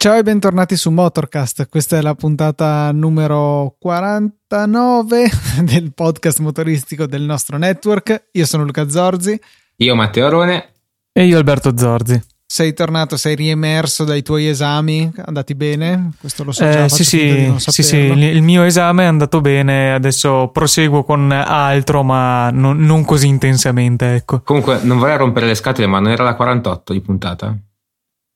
Ciao 0.00 0.16
e 0.16 0.22
bentornati 0.22 0.76
su 0.76 0.90
Motorcast, 0.90 1.68
questa 1.68 1.98
è 1.98 2.00
la 2.00 2.14
puntata 2.14 2.92
numero 2.92 3.74
49 3.80 5.28
del 5.64 5.92
podcast 5.92 6.38
motoristico 6.38 7.06
del 7.06 7.22
nostro 7.22 7.58
network. 7.58 8.28
Io 8.30 8.46
sono 8.46 8.64
Luca 8.64 8.88
Zorzi. 8.88 9.38
Io 9.76 9.94
Matteo 9.96 10.26
Arone. 10.26 10.77
E 11.18 11.24
io 11.24 11.36
Alberto 11.36 11.76
Zorzi. 11.76 12.22
Sei 12.46 12.72
tornato, 12.74 13.16
sei 13.16 13.34
riemerso 13.34 14.04
dai 14.04 14.22
tuoi 14.22 14.46
esami, 14.46 15.10
andati 15.24 15.56
bene? 15.56 16.12
Questo 16.20 16.44
lo 16.44 16.52
so 16.52 16.62
già. 16.62 16.84
Eh, 16.84 16.88
sì, 16.88 17.02
sì, 17.02 17.52
sì, 17.56 17.82
sì, 17.82 17.96
il 17.96 18.40
mio 18.42 18.62
esame 18.62 19.02
è 19.02 19.06
andato 19.06 19.40
bene, 19.40 19.92
adesso 19.92 20.48
proseguo 20.52 21.02
con 21.02 21.32
altro, 21.32 22.04
ma 22.04 22.50
non, 22.50 22.78
non 22.78 23.04
così 23.04 23.26
intensamente, 23.26 24.14
ecco. 24.14 24.42
Comunque, 24.42 24.78
non 24.84 24.98
vorrei 24.98 25.16
rompere 25.16 25.46
le 25.46 25.56
scatole, 25.56 25.88
ma 25.88 25.98
non 25.98 26.12
era 26.12 26.22
la 26.22 26.36
48 26.36 26.92
di 26.92 27.00
puntata? 27.00 27.58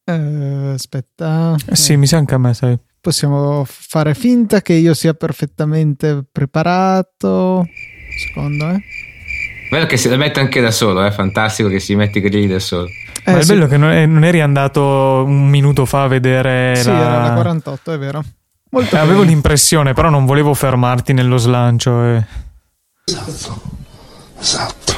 Eh, 0.05 0.73
aspetta. 0.75 1.55
Eh, 1.65 1.77
sì, 1.77 1.95
mi 1.95 2.09
sa 2.09 2.17
anche 2.17 2.35
a 2.35 2.39
me, 2.39 2.53
sai. 2.53 2.77
Possiamo 3.01 3.63
fare 3.65 4.15
finta 4.15 4.61
che 4.61 4.73
io 4.73 4.95
sia 4.95 5.15
perfettamente 5.15 6.25
preparato. 6.33 7.65
Secondo, 8.27 8.71
eh. 8.71 8.81
Bello 9.73 9.87
che 9.87 9.97
si 9.97 10.11
la 10.11 10.19
mette 10.19 10.39
anche 10.39 10.61
da 10.61 10.71
solo, 10.71 11.03
è 11.03 11.07
eh? 11.07 11.13
fantastico 11.13 11.71
che 11.71 11.81
si 11.81 11.95
mette 11.95 12.19
i 12.19 12.21
grilli 12.21 12.47
da 12.47 12.59
solo. 12.59 12.89
Eh, 13.25 13.33
Ma 13.33 13.39
è 13.39 13.43
sì. 13.43 13.55
bello 13.55 13.67
che 13.67 13.79
non, 13.79 13.91
è, 13.91 14.05
non, 14.05 14.23
eri 14.23 14.43
andato 14.43 15.25
un 15.27 15.49
minuto 15.49 15.87
fa 15.87 16.03
a 16.03 16.09
vedere. 16.09 16.77
Sì, 16.77 16.89
la... 16.89 17.01
era 17.01 17.23
la 17.29 17.33
48, 17.33 17.93
è 17.93 17.99
vero. 17.99 18.23
Molto 18.69 18.97
eh, 18.97 18.99
avevo 18.99 19.23
l'impressione, 19.23 19.95
però 19.95 20.11
non 20.11 20.27
volevo 20.27 20.53
fermarti 20.53 21.15
nello 21.15 21.39
slancio. 21.39 22.05
E... 22.05 22.27
Esatto. 23.07 23.63
Esatto. 24.39 24.93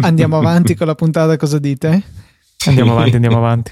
Andiamo 0.00 0.38
avanti 0.38 0.74
con 0.74 0.88
la 0.88 0.96
puntata, 0.96 1.36
cosa 1.36 1.60
dite? 1.60 2.02
Andiamo 2.66 2.94
avanti, 2.94 3.14
andiamo 3.22 3.36
avanti. 3.36 3.70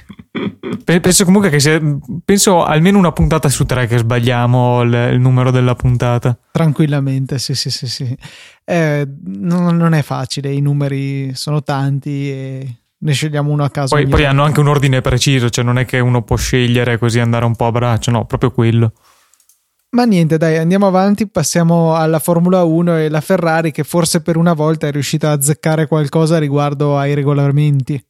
Penso 0.84 1.24
comunque 1.24 1.50
che 1.50 1.58
sia. 1.58 1.80
Penso 2.24 2.62
almeno 2.62 2.98
una 2.98 3.10
puntata 3.10 3.48
su 3.48 3.64
tre 3.64 3.88
che 3.88 3.98
sbagliamo 3.98 4.82
il, 4.82 5.10
il 5.14 5.18
numero 5.18 5.50
della 5.50 5.74
puntata. 5.74 6.38
Tranquillamente, 6.52 7.40
sì, 7.40 7.56
sì, 7.56 7.68
sì. 7.68 7.88
sì. 7.88 8.16
Eh, 8.68 9.06
non, 9.26 9.76
non, 9.76 9.92
è 9.92 10.02
facile, 10.02 10.52
i 10.52 10.60
numeri 10.60 11.32
sono 11.36 11.62
tanti 11.62 12.28
e 12.28 12.76
ne 12.98 13.12
scegliamo 13.12 13.52
uno 13.52 13.62
a 13.62 13.70
caso. 13.70 13.94
Poi, 13.94 14.08
poi 14.08 14.24
hanno 14.24 14.42
anche 14.42 14.58
un 14.58 14.66
ordine 14.66 15.00
preciso, 15.00 15.48
cioè 15.50 15.64
non 15.64 15.78
è 15.78 15.84
che 15.84 16.00
uno 16.00 16.22
può 16.22 16.34
scegliere 16.34 16.98
così 16.98 17.20
andare 17.20 17.44
un 17.44 17.54
po' 17.54 17.66
a 17.66 17.70
braccio, 17.70 18.10
no, 18.10 18.26
proprio 18.26 18.50
quello. 18.50 18.92
Ma 19.90 20.04
niente, 20.04 20.36
dai, 20.36 20.56
andiamo 20.58 20.88
avanti, 20.88 21.28
passiamo 21.28 21.94
alla 21.94 22.18
Formula 22.18 22.64
1 22.64 22.96
e 22.96 23.08
la 23.08 23.20
Ferrari 23.20 23.70
che 23.70 23.84
forse 23.84 24.20
per 24.20 24.36
una 24.36 24.52
volta 24.52 24.88
è 24.88 24.90
riuscita 24.90 25.30
a 25.30 25.34
azzeccare 25.34 25.86
qualcosa 25.86 26.38
riguardo 26.38 26.98
ai 26.98 27.14
regolamenti. 27.14 28.04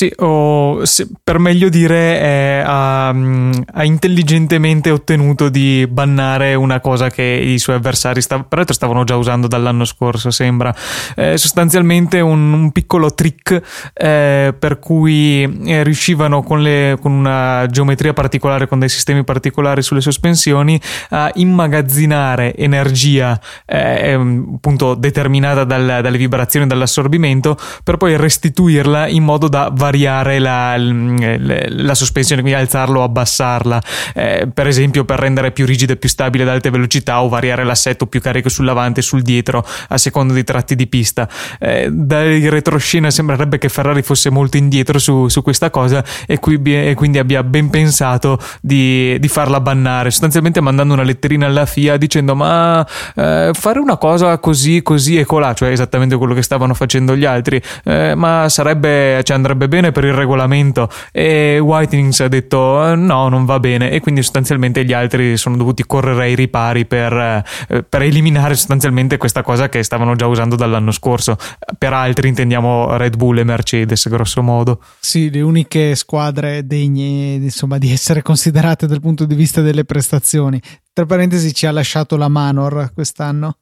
Sì, 0.00 0.10
o 0.20 0.82
se, 0.86 1.08
per 1.22 1.38
meglio 1.38 1.68
dire, 1.68 2.64
ha, 2.64 3.08
ha, 3.08 3.84
intelligentemente 3.84 4.90
ottenuto 4.90 5.50
di 5.50 5.86
bannare 5.90 6.54
una 6.54 6.80
cosa 6.80 7.10
che 7.10 7.22
i 7.22 7.58
suoi 7.58 7.76
avversari 7.76 8.22
stav- 8.22 8.48
peraltro 8.48 8.72
stavano 8.72 9.04
già 9.04 9.16
usando 9.16 9.46
dall'anno 9.46 9.84
scorso, 9.84 10.30
sembra. 10.30 10.74
Eh, 11.14 11.36
sostanzialmente 11.36 12.20
un, 12.20 12.50
un, 12.50 12.72
piccolo 12.72 13.12
trick 13.12 13.90
eh, 13.92 14.54
per 14.58 14.78
cui 14.78 15.42
eh, 15.66 15.82
riuscivano 15.82 16.42
con, 16.42 16.62
le, 16.62 16.96
con, 16.98 17.12
una 17.12 17.66
geometria 17.66 18.14
particolare, 18.14 18.68
con 18.68 18.78
dei 18.78 18.88
sistemi 18.88 19.22
particolari 19.22 19.82
sulle 19.82 20.00
sospensioni, 20.00 20.80
a 21.10 21.30
immagazzinare 21.34 22.56
energia 22.56 23.38
eh, 23.66 24.14
appunto 24.14 24.94
determinata 24.94 25.64
dal, 25.64 26.00
dalle 26.00 26.16
vibrazioni 26.16 26.66
dall'assorbimento 26.66 27.58
per 27.84 27.98
poi 27.98 28.16
restituirla 28.16 29.06
in 29.06 29.24
modo 29.24 29.46
da 29.46 29.68
variare 29.70 29.88
variare 29.90 30.38
la, 30.38 30.76
la 30.78 31.94
sospensione, 31.94 32.42
quindi 32.42 32.60
alzarla 32.60 33.00
o 33.00 33.02
abbassarla, 33.02 33.82
eh, 34.14 34.48
per 34.52 34.68
esempio 34.68 35.04
per 35.04 35.18
rendere 35.18 35.50
più 35.50 35.66
rigida 35.66 35.94
e 35.94 35.96
più 35.96 36.08
stabile 36.08 36.44
ad 36.44 36.50
alte 36.50 36.70
velocità 36.70 37.22
o 37.22 37.28
variare 37.28 37.64
l'assetto 37.64 38.06
più 38.06 38.20
carico 38.20 38.48
sull'avanti 38.48 39.00
e 39.00 39.02
sul 39.02 39.22
dietro 39.22 39.66
a 39.88 39.98
seconda 39.98 40.32
dei 40.32 40.44
tratti 40.44 40.76
di 40.76 40.86
pista. 40.86 41.28
Eh, 41.58 41.88
dai 41.90 42.48
retroscena 42.48 43.10
sembrerebbe 43.10 43.58
che 43.58 43.68
Ferrari 43.68 44.02
fosse 44.02 44.30
molto 44.30 44.56
indietro 44.56 45.00
su, 45.00 45.26
su 45.26 45.42
questa 45.42 45.70
cosa 45.70 46.04
e, 46.26 46.38
qui, 46.38 46.60
e, 46.62 46.94
quindi 46.94 47.18
abbia 47.18 47.42
ben 47.42 47.68
pensato 47.68 48.38
di, 48.60 49.18
di, 49.18 49.28
farla 49.28 49.60
bannare, 49.60 50.10
sostanzialmente 50.10 50.60
mandando 50.60 50.94
una 50.94 51.02
letterina 51.02 51.46
alla 51.46 51.66
FIA 51.66 51.96
dicendo 51.96 52.36
ma 52.36 52.86
eh, 53.16 53.50
fare 53.52 53.80
una 53.80 53.96
cosa 53.96 54.38
così, 54.38 54.82
così 54.82 55.18
e 55.18 55.24
colà, 55.24 55.52
cioè 55.52 55.70
esattamente 55.70 56.16
quello 56.16 56.34
che 56.34 56.42
stavano 56.42 56.74
facendo 56.74 57.16
gli 57.16 57.24
altri, 57.24 57.60
eh, 57.84 58.14
ma 58.14 58.48
sarebbe, 58.48 59.22
cioè 59.24 59.36
andrebbe 59.36 59.66
bene 59.66 59.79
bene 59.80 59.92
per 59.92 60.04
il 60.04 60.12
regolamento 60.12 60.90
e 61.10 61.58
Whiting's 61.58 62.20
ha 62.20 62.28
detto 62.28 62.86
eh, 62.86 62.94
no, 62.94 63.28
non 63.28 63.46
va 63.46 63.58
bene 63.58 63.90
e 63.90 64.00
quindi 64.00 64.22
sostanzialmente 64.22 64.84
gli 64.84 64.92
altri 64.92 65.36
sono 65.36 65.56
dovuti 65.56 65.84
correre 65.84 66.24
ai 66.24 66.34
ripari 66.34 66.84
per, 66.84 67.12
eh, 67.12 67.82
per 67.82 68.02
eliminare 68.02 68.54
sostanzialmente 68.54 69.16
questa 69.16 69.42
cosa 69.42 69.68
che 69.68 69.82
stavano 69.82 70.14
già 70.14 70.26
usando 70.26 70.56
dall'anno 70.56 70.90
scorso. 70.92 71.36
Per 71.78 71.92
altri 71.92 72.28
intendiamo 72.28 72.96
Red 72.96 73.16
Bull 73.16 73.38
e 73.38 73.44
Mercedes, 73.44 74.08
grosso 74.08 74.42
modo. 74.42 74.82
Sì, 74.98 75.30
le 75.30 75.40
uniche 75.40 75.94
squadre 75.94 76.66
degne 76.66 77.34
insomma, 77.34 77.78
di 77.78 77.90
essere 77.90 78.22
considerate 78.22 78.86
dal 78.86 79.00
punto 79.00 79.24
di 79.24 79.34
vista 79.34 79.62
delle 79.62 79.84
prestazioni. 79.84 80.60
Tra 80.92 81.06
parentesi 81.06 81.54
ci 81.54 81.66
ha 81.66 81.72
lasciato 81.72 82.16
la 82.16 82.28
Manor 82.28 82.90
quest'anno. 82.92 83.56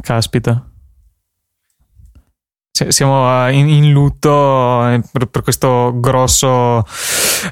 Caspita 0.00 0.69
siamo 2.88 3.48
in, 3.50 3.68
in 3.68 3.90
lutto 3.92 4.86
eh, 4.88 5.00
per, 5.10 5.26
per, 5.26 5.42
questo 5.42 5.92
grosso, 5.96 6.84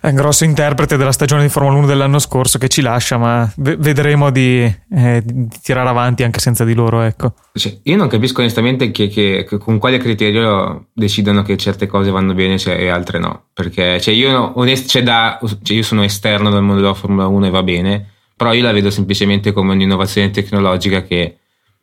eh, 0.02 0.12
grosso 0.12 0.44
interprete 0.44 0.96
della 0.96 1.12
stagione 1.12 1.42
di 1.42 1.48
Formula 1.48 1.76
1 1.76 1.86
dell'anno 1.86 2.18
scorso 2.18 2.58
che 2.58 2.68
ci 2.68 2.80
lascia, 2.80 3.18
ma 3.18 3.50
vedremo 3.56 4.30
di, 4.30 4.62
eh, 4.62 5.22
di 5.24 5.48
tirare 5.62 5.88
avanti 5.88 6.22
anche 6.22 6.40
senza 6.40 6.64
di 6.64 6.74
loro. 6.74 7.02
Ecco. 7.02 7.34
Cioè, 7.52 7.78
io 7.82 7.96
non 7.96 8.08
capisco 8.08 8.40
onestamente 8.40 8.90
che, 8.90 9.08
che, 9.08 9.44
che, 9.48 9.58
con 9.58 9.78
quale 9.78 9.98
criterio 9.98 10.86
decidono 10.92 11.42
che 11.42 11.56
certe 11.56 11.86
cose 11.86 12.10
vanno 12.10 12.34
bene 12.34 12.58
cioè, 12.58 12.74
e 12.74 12.88
altre 12.88 13.18
no. 13.18 13.46
Perché 13.52 14.00
cioè, 14.00 14.14
io, 14.14 14.58
onest, 14.58 14.88
cioè, 14.88 15.02
da, 15.02 15.38
cioè, 15.62 15.76
io 15.76 15.82
sono 15.82 16.04
esterno 16.04 16.50
dal 16.50 16.62
mondo 16.62 16.80
della 16.80 16.94
Formula 16.94 17.26
1 17.26 17.46
e 17.46 17.50
va 17.50 17.62
bene, 17.62 18.08
però 18.36 18.52
io 18.52 18.62
la 18.62 18.72
vedo 18.72 18.90
semplicemente 18.90 19.52
come 19.52 19.72
un'innovazione 19.72 20.30
tecnologica 20.30 21.02
che 21.02 21.38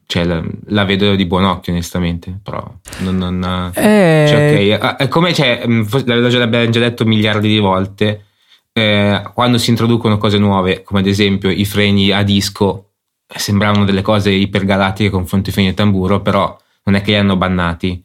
cioè, 0.08 0.24
la, 0.24 0.44
la, 0.68 0.86
vedo 0.86 1.16
di 1.16 1.26
buon 1.26 1.46
occhio 1.46 1.74
onestamente 1.74 2.40
però 2.42 2.64
non, 3.00 3.18
non 3.18 3.72
eh... 3.76 4.26
cioè, 4.28 4.52
okay. 4.52 4.72
Ah, 4.72 4.96
è 4.98 5.08
come 5.08 5.34
cioè, 5.34 5.64
mm, 5.68 5.84
l'abbiamo 6.06 6.70
già 6.70 6.80
detto 6.80 7.06
miliardi 7.06 7.48
di 7.48 7.60
volte 7.60 8.26
eh, 8.72 9.22
quando 9.34 9.58
si 9.58 9.72
introducono 9.72 10.18
cose 10.18 10.38
nuove 10.38 10.84
come 10.84 11.00
ad 11.00 11.08
esempio 11.08 11.50
i 11.50 11.66
freni 11.66 12.12
a 12.12 12.22
disco 12.24 12.92
sembravano 13.28 13.86
delle 13.86 14.04
cose 14.04 14.30
ipergalattiche 14.30 15.10
confronto 15.10 15.50
ai 15.50 15.54
freni 15.54 15.70
a 15.70 15.74
tamburo 15.74 16.22
però 16.22 16.56
non 16.84 16.96
è 16.96 17.02
che 17.02 17.12
li 17.12 17.18
hanno 17.18 17.36
bannati 17.36 18.05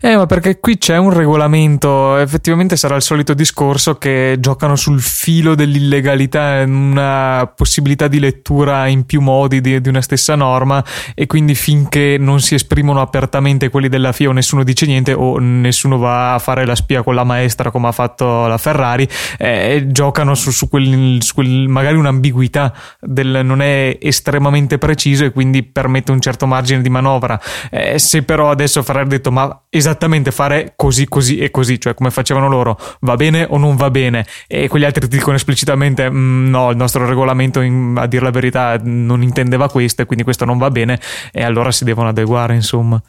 eh, 0.00 0.16
ma 0.16 0.26
perché 0.26 0.60
qui 0.60 0.78
c'è 0.78 0.96
un 0.96 1.10
regolamento, 1.12 2.16
effettivamente 2.16 2.76
sarà 2.76 2.96
il 2.96 3.02
solito 3.02 3.34
discorso 3.34 3.96
che 3.96 4.36
giocano 4.38 4.76
sul 4.76 5.00
filo 5.00 5.54
dell'illegalità, 5.54 6.64
una 6.66 7.50
possibilità 7.54 8.08
di 8.08 8.18
lettura 8.18 8.86
in 8.86 9.04
più 9.04 9.20
modi 9.20 9.60
di, 9.60 9.80
di, 9.80 9.88
una 9.88 10.02
stessa 10.02 10.34
norma 10.34 10.84
e 11.14 11.26
quindi 11.26 11.54
finché 11.54 12.16
non 12.18 12.40
si 12.40 12.54
esprimono 12.54 13.00
apertamente 13.00 13.68
quelli 13.68 13.88
della 13.88 14.12
FIA 14.12 14.28
o 14.28 14.32
nessuno 14.32 14.62
dice 14.64 14.86
niente 14.86 15.12
o 15.12 15.38
nessuno 15.38 15.98
va 15.98 16.34
a 16.34 16.38
fare 16.38 16.66
la 16.66 16.74
spia 16.74 17.02
con 17.02 17.14
la 17.14 17.24
maestra 17.24 17.70
come 17.70 17.88
ha 17.88 17.92
fatto 17.92 18.46
la 18.46 18.58
Ferrari, 18.58 19.08
eh, 19.38 19.86
giocano 19.88 20.34
su, 20.34 20.50
su, 20.50 20.68
quel, 20.68 21.18
su 21.20 21.34
quel, 21.34 21.68
magari 21.68 21.96
un'ambiguità 21.96 22.72
del 23.00 23.40
non 23.44 23.62
è 23.62 23.98
estremamente 24.00 24.78
preciso 24.78 25.24
e 25.24 25.30
quindi 25.30 25.62
permette 25.62 26.12
un 26.12 26.20
certo 26.20 26.46
margine 26.46 26.82
di 26.82 26.88
manovra. 26.88 27.40
Eh, 27.70 27.98
se 27.98 28.22
però 28.22 28.50
adesso 28.50 28.82
Ferrari 28.82 29.06
ha 29.06 29.08
detto 29.08 29.32
ma 29.32 29.55
esattamente 29.68 30.30
fare 30.30 30.72
così, 30.76 31.06
così 31.06 31.38
e 31.38 31.50
così, 31.50 31.80
cioè 31.80 31.94
come 31.94 32.10
facevano 32.10 32.48
loro, 32.48 32.78
va 33.00 33.16
bene 33.16 33.46
o 33.48 33.58
non 33.58 33.76
va 33.76 33.90
bene, 33.90 34.26
e 34.46 34.68
quegli 34.68 34.84
altri 34.84 35.08
ti 35.08 35.16
dicono 35.16 35.36
esplicitamente 35.36 36.10
mm, 36.10 36.48
no, 36.48 36.70
il 36.70 36.76
nostro 36.76 37.06
regolamento 37.06 37.60
in, 37.60 37.94
a 37.98 38.06
dire 38.06 38.24
la 38.24 38.30
verità 38.30 38.78
non 38.82 39.22
intendeva 39.22 39.68
questo 39.68 40.02
e 40.02 40.06
quindi 40.06 40.24
questo 40.24 40.44
non 40.44 40.58
va 40.58 40.70
bene 40.70 41.00
e 41.32 41.42
allora 41.42 41.70
si 41.72 41.84
devono 41.84 42.08
adeguare 42.08 42.54
insomma. 42.54 43.00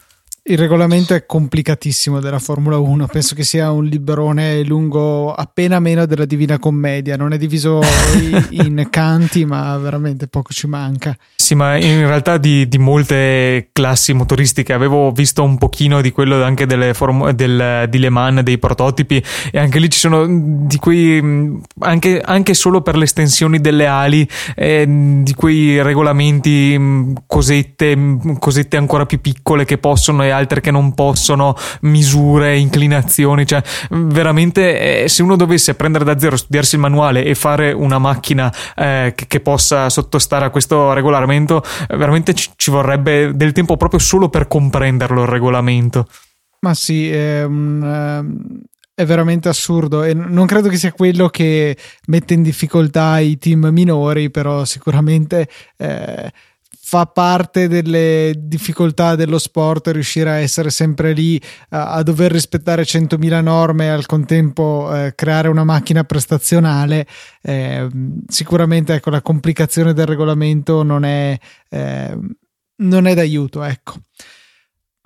Il 0.50 0.58
regolamento 0.58 1.14
è 1.14 1.26
complicatissimo 1.26 2.22
della 2.22 2.40
Formula 2.40 2.78
1, 2.78 3.08
penso 3.08 3.36
che 3.36 3.44
sia 3.44 3.70
un 3.70 3.84
librone 3.84 4.64
lungo 4.64 5.34
appena 5.34 5.78
meno 5.82 6.06
della 6.06 6.24
Divina 6.24 6.58
Commedia, 6.58 7.18
non 7.18 7.34
è 7.34 7.38
diviso 7.38 7.82
in 8.52 8.88
canti 8.90 9.44
ma 9.44 9.78
veramente 9.78 10.28
poco 10.30 10.54
ci 10.54 10.68
manca. 10.68 11.18
Sì, 11.36 11.54
ma 11.54 11.76
in 11.76 12.08
realtà 12.08 12.38
di, 12.38 12.66
di 12.70 12.78
molte 12.78 13.70
classi 13.74 14.14
motoristiche 14.14 14.72
avevo 14.72 15.12
visto 15.12 15.44
un 15.44 15.58
pochino 15.58 16.00
di 16.00 16.12
quello 16.12 16.42
anche 16.42 16.66
delle 16.66 16.94
form- 16.94 17.32
del, 17.32 17.88
di 17.90 18.00
Le 18.00 18.10
Mans, 18.10 18.40
dei 18.42 18.58
prototipi 18.58 19.22
e 19.52 19.60
anche 19.60 19.80
lì 19.80 19.90
ci 19.90 20.00
sono 20.00 20.26
di 20.30 20.78
quei, 20.78 21.60
anche, 21.80 22.22
anche 22.22 22.54
solo 22.54 22.82
per 22.82 22.96
le 22.96 23.04
estensioni 23.04 23.60
delle 23.60 23.86
ali, 23.86 24.26
eh, 24.56 24.86
di 24.88 25.34
quei 25.36 25.82
regolamenti, 25.82 27.14
cosette, 27.26 28.18
cosette 28.40 28.78
ancora 28.78 29.06
più 29.06 29.20
piccole 29.20 29.66
che 29.66 29.78
possono 29.78 30.24
e 30.24 30.36
altre 30.38 30.62
che 30.62 30.72
non 30.72 30.94
possono, 30.94 31.56
misure, 31.82 32.58
inclinazioni, 32.58 33.46
cioè 33.46 33.62
veramente 33.90 35.04
eh, 35.04 35.10
se 35.10 35.24
uno 35.24 35.36
dovesse 35.36 35.74
prendere 35.76 36.06
da 36.06 36.18
zero, 36.18 36.38
studiarsi 36.38 36.76
il 36.76 36.82
manuale 36.82 37.24
e 37.24 37.36
fare 37.36 37.72
una 37.72 37.98
macchina 38.00 38.54
eh, 38.76 39.14
che, 39.16 39.26
che, 39.28 39.40
possa 39.40 39.90
sottostare 39.90 40.46
a 40.46 40.50
questo 40.50 40.94
regolamento, 40.94 41.64
veramente 41.90 42.34
ci, 42.34 42.50
ci, 42.56 42.72
vorrebbe 42.72 43.32
del 43.36 43.52
tempo 43.52 43.78
proprio 43.78 44.00
solo 44.00 44.30
per 44.30 44.48
comprenderlo 44.48 45.24
il 45.24 45.28
regolamento. 45.28 46.08
Ma 46.60 46.74
sì, 46.74 47.10
è, 47.12 47.44
un, 47.44 47.84
ehm, 47.84 48.62
è 48.94 49.06
veramente 49.06 49.50
assurdo 49.50 50.04
e 50.04 50.14
non 50.14 50.46
credo 50.46 50.70
che 50.70 50.78
sia 50.78 50.92
quello 50.92 51.30
che 51.30 51.78
mette 52.08 52.34
in 52.34 52.42
difficoltà 52.42 53.20
i 53.20 53.38
team 53.38 53.68
minori, 53.72 54.30
però 54.30 54.66
sicuramente... 54.66 55.48
Eh, 55.78 56.32
fa 56.90 57.06
parte 57.06 57.68
delle 57.68 58.34
difficoltà 58.38 59.16
dello 59.16 59.40
sport 59.40 59.90
riuscire 59.90 60.30
a 60.30 60.36
essere 60.36 60.70
sempre 60.70 61.12
lì 61.12 61.38
a, 61.72 61.92
a 61.92 62.02
dover 62.02 62.32
rispettare 62.32 62.84
100.000 62.84 63.42
norme 63.44 63.88
e 63.88 63.90
al 63.90 64.06
contempo 64.06 64.90
eh, 64.96 65.14
creare 65.14 65.50
una 65.50 65.66
macchina 65.66 66.06
prestazionale 66.06 67.06
eh, 67.42 67.90
sicuramente 68.30 68.94
ecco 68.94 69.10
la 69.10 69.22
complicazione 69.22 69.92
del 69.92 70.06
regolamento 70.06 70.82
non 70.84 71.04
è, 71.04 71.38
eh, 71.68 72.18
non 72.78 73.06
è 73.06 73.14
d'aiuto 73.14 73.64
ecco 73.64 73.96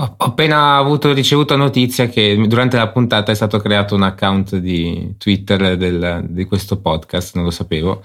ho 0.02 0.16
appena 0.18 0.78
avuto, 0.78 1.14
ricevuto 1.14 1.56
notizia 1.56 2.08
che 2.08 2.36
durante 2.48 2.78
la 2.78 2.90
puntata 2.90 3.32
è 3.32 3.36
stato 3.36 3.60
creato 3.60 3.94
un 3.96 4.04
account 4.04 4.58
di 4.58 5.16
Twitter 5.18 5.78
del, 5.78 6.26
di 6.28 6.46
questo 6.46 6.80
podcast, 6.80 7.36
non 7.36 7.44
lo 7.44 7.52
sapevo. 7.52 8.02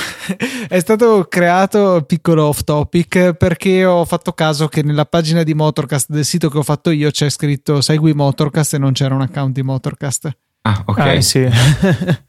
è 0.68 0.78
stato 0.78 1.26
creato 1.28 2.02
piccolo 2.06 2.46
off 2.46 2.64
topic 2.64 3.34
perché 3.34 3.84
ho 3.84 4.04
fatto 4.04 4.32
caso 4.32 4.68
che 4.68 4.82
nella 4.82 5.04
pagina 5.04 5.42
di 5.42 5.54
Motorcast 5.54 6.10
del 6.10 6.24
sito 6.24 6.48
che 6.48 6.58
ho 6.58 6.62
fatto 6.62 6.90
io 6.90 7.10
c'è 7.10 7.28
scritto 7.28 7.80
segui 7.80 8.14
Motorcast 8.14 8.74
e 8.74 8.78
non 8.78 8.92
c'era 8.92 9.14
un 9.14 9.22
account 9.22 9.54
di 9.54 9.62
Motorcast. 9.62 10.36
Ah, 10.62 10.82
ok. 10.86 10.98
Ah, 10.98 11.20
sì. 11.20 11.48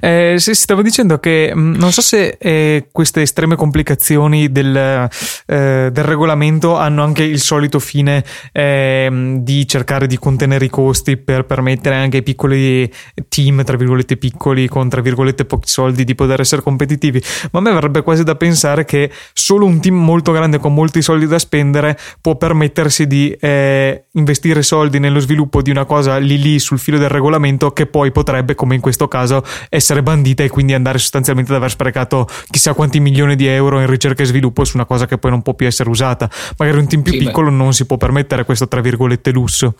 Eh, 0.00 0.34
sì, 0.38 0.54
stavo 0.54 0.82
dicendo 0.82 1.18
che 1.18 1.52
mm, 1.54 1.74
non 1.74 1.92
so 1.92 2.00
se 2.00 2.36
eh, 2.38 2.88
queste 2.92 3.22
estreme 3.22 3.56
complicazioni 3.56 4.50
del, 4.50 4.76
eh, 4.76 5.88
del, 5.92 6.04
regolamento 6.04 6.76
hanno 6.76 7.02
anche 7.02 7.22
il 7.24 7.40
solito 7.40 7.78
fine 7.78 8.24
ehm, 8.52 9.38
di 9.42 9.66
cercare 9.66 10.06
di 10.06 10.18
contenere 10.18 10.66
i 10.66 10.70
costi 10.70 11.16
per 11.16 11.44
permettere 11.44 11.96
anche 11.96 12.18
ai 12.18 12.22
piccoli 12.22 12.90
team, 13.28 13.64
tra 13.64 13.76
virgolette 13.76 14.16
piccoli, 14.16 14.68
con 14.68 14.88
tra 14.88 15.00
virgolette 15.00 15.44
pochi 15.44 15.68
soldi, 15.68 16.04
di 16.04 16.14
poter 16.14 16.40
essere 16.40 16.62
competitivi. 16.62 17.22
Ma 17.52 17.58
a 17.58 17.62
me 17.62 17.72
verrebbe 17.72 18.02
quasi 18.02 18.22
da 18.22 18.34
pensare 18.34 18.84
che 18.84 19.10
solo 19.32 19.66
un 19.66 19.80
team 19.80 19.96
molto 19.96 20.32
grande 20.32 20.58
con 20.58 20.74
molti 20.74 21.02
soldi 21.02 21.26
da 21.26 21.38
spendere 21.38 21.98
può 22.20 22.36
permettersi 22.36 23.06
di 23.06 23.30
eh, 23.40 24.06
investire 24.12 24.62
soldi 24.62 24.98
nello 24.98 25.20
sviluppo 25.20 25.62
di 25.62 25.70
una 25.70 25.84
cosa 25.84 26.16
lì 26.18 26.38
lì 26.38 26.58
sul 26.58 26.78
filo 26.78 26.98
del 26.98 27.08
regolamento 27.08 27.72
che 27.72 27.86
poi 27.86 28.12
potrebbe, 28.12 28.54
come 28.54 28.74
in 28.74 28.80
questo 28.80 29.08
caso, 29.08 29.42
essere 29.68 30.02
bandita 30.02 30.42
e 30.42 30.48
quindi 30.48 30.74
andare 30.74 30.98
sostanzialmente 30.98 31.50
ad 31.52 31.58
aver 31.58 31.70
sprecato 31.70 32.28
chissà 32.50 32.74
quanti 32.74 33.00
milioni 33.00 33.36
di 33.36 33.46
euro 33.46 33.80
in 33.80 33.86
ricerca 33.86 34.22
e 34.22 34.26
sviluppo 34.26 34.64
su 34.64 34.76
una 34.76 34.86
cosa 34.86 35.06
che 35.06 35.18
poi 35.18 35.30
non 35.30 35.42
può 35.42 35.54
più 35.54 35.66
essere 35.66 35.88
usata. 35.88 36.30
Magari 36.58 36.78
un 36.78 36.88
team 36.88 37.02
più 37.02 37.12
sì, 37.12 37.18
piccolo 37.18 37.50
beh. 37.50 37.56
non 37.56 37.72
si 37.72 37.86
può 37.86 37.96
permettere 37.96 38.44
questo 38.44 38.68
tra 38.68 38.80
virgolette 38.80 39.30
lusso. 39.30 39.74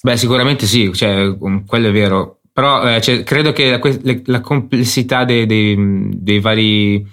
Beh, 0.00 0.16
sicuramente 0.16 0.66
sì, 0.66 0.92
cioè, 0.92 1.36
quello 1.66 1.88
è 1.88 1.92
vero. 1.92 2.38
Però 2.52 2.82
eh, 2.88 3.00
cioè, 3.00 3.22
credo 3.22 3.52
che 3.52 3.70
la, 3.70 4.20
la 4.24 4.40
complessità 4.40 5.24
dei, 5.24 5.46
dei, 5.46 5.76
dei 6.12 6.40
vari 6.40 7.06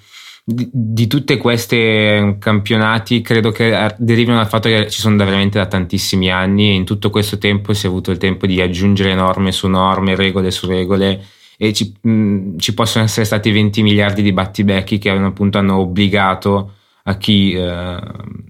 di, 0.48 0.70
di 0.72 1.08
tutti 1.08 1.38
questi 1.38 2.36
campionati 2.38 3.22
credo 3.22 3.52
che 3.52 3.96
derivino 3.98 4.36
dal 4.36 4.48
fatto 4.48 4.70
che 4.70 4.88
ci 4.90 5.02
sono 5.02 5.16
da 5.16 5.26
veramente 5.26 5.58
da 5.58 5.66
tantissimi 5.66 6.30
anni 6.30 6.70
e 6.70 6.74
in 6.74 6.86
tutto 6.86 7.10
questo 7.10 7.40
tempo 7.40 7.74
si 7.74 7.88
è 7.88 7.90
avuto 7.90 8.12
il 8.12 8.20
tempo 8.20 8.46
di 8.46 8.62
aggiungere 8.62 9.16
norme 9.16 9.52
su 9.52 9.68
norme, 9.68 10.16
regole 10.16 10.52
su 10.52 10.68
regole 10.68 11.26
e 11.58 11.74
ci, 11.74 11.94
mh, 12.02 12.58
ci, 12.58 12.74
possono 12.74 13.06
essere 13.06 13.26
stati 13.26 13.52
20 13.52 13.82
miliardi 13.82 14.22
di 14.22 14.34
battibecchi 14.34 14.98
che 14.98 15.10
hanno, 15.10 15.28
appunto 15.28 15.58
hanno 15.58 15.78
obbligato 15.78 16.74
a 17.08 17.18
chi 17.18 17.54
eh, 17.54 17.98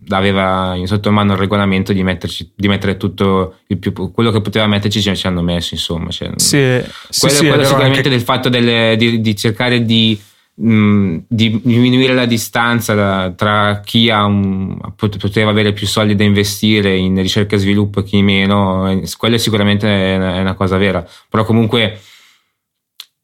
aveva 0.10 0.75
sotto 0.86 1.12
mano 1.12 1.34
il 1.34 1.40
regolamento 1.40 1.92
di, 1.92 2.04
metterci, 2.04 2.52
di 2.56 2.68
mettere 2.69 2.96
tutto 2.96 3.57
più, 3.80 3.92
quello 4.12 4.31
che 4.31 4.40
poteva 4.40 4.66
metterci 4.66 5.02
ci 5.02 5.28
hanno 5.28 5.42
messo 5.42 5.74
insomma 5.74 6.10
cioè, 6.10 6.31
sì, 6.38 6.57
quello, 6.57 6.86
sì, 7.10 7.48
quello 7.48 7.63
sì, 7.63 7.68
sicuramente 7.68 7.98
anche... 7.98 8.10
del 8.10 8.22
fatto 8.22 8.48
del, 8.48 8.96
di, 8.96 9.19
di, 9.19 9.36
cercare 9.36 9.84
di, 9.84 10.18
mh, 10.54 11.18
di, 11.28 11.60
diminuire 11.63 12.13
la 12.13 12.25
distanza 12.25 12.94
da, 12.94 13.34
tra 13.36 13.81
chi 13.84 14.08
un, 14.10 14.78
poteva 14.96 15.50
avere 15.50 15.74
più 15.74 15.86
soldi 15.86 16.16
da 16.16 16.24
investire 16.24 16.96
in 16.96 17.22
ricerca 17.22 17.58
e 17.58 17.60
sviluppo 17.60 18.00
e 18.00 18.04
chi 18.04 18.22
meno 18.22 18.90
eh, 18.90 19.04
quello 19.18 19.38
sicuramente 19.38 19.86
è 19.86 20.16
una, 20.16 20.36
è 20.38 20.40
una 20.40 20.54
cosa 20.54 20.78
vera. 20.78 21.06
Però 21.30 21.44
comunque 21.44 22.00
Mm, 22.00 22.14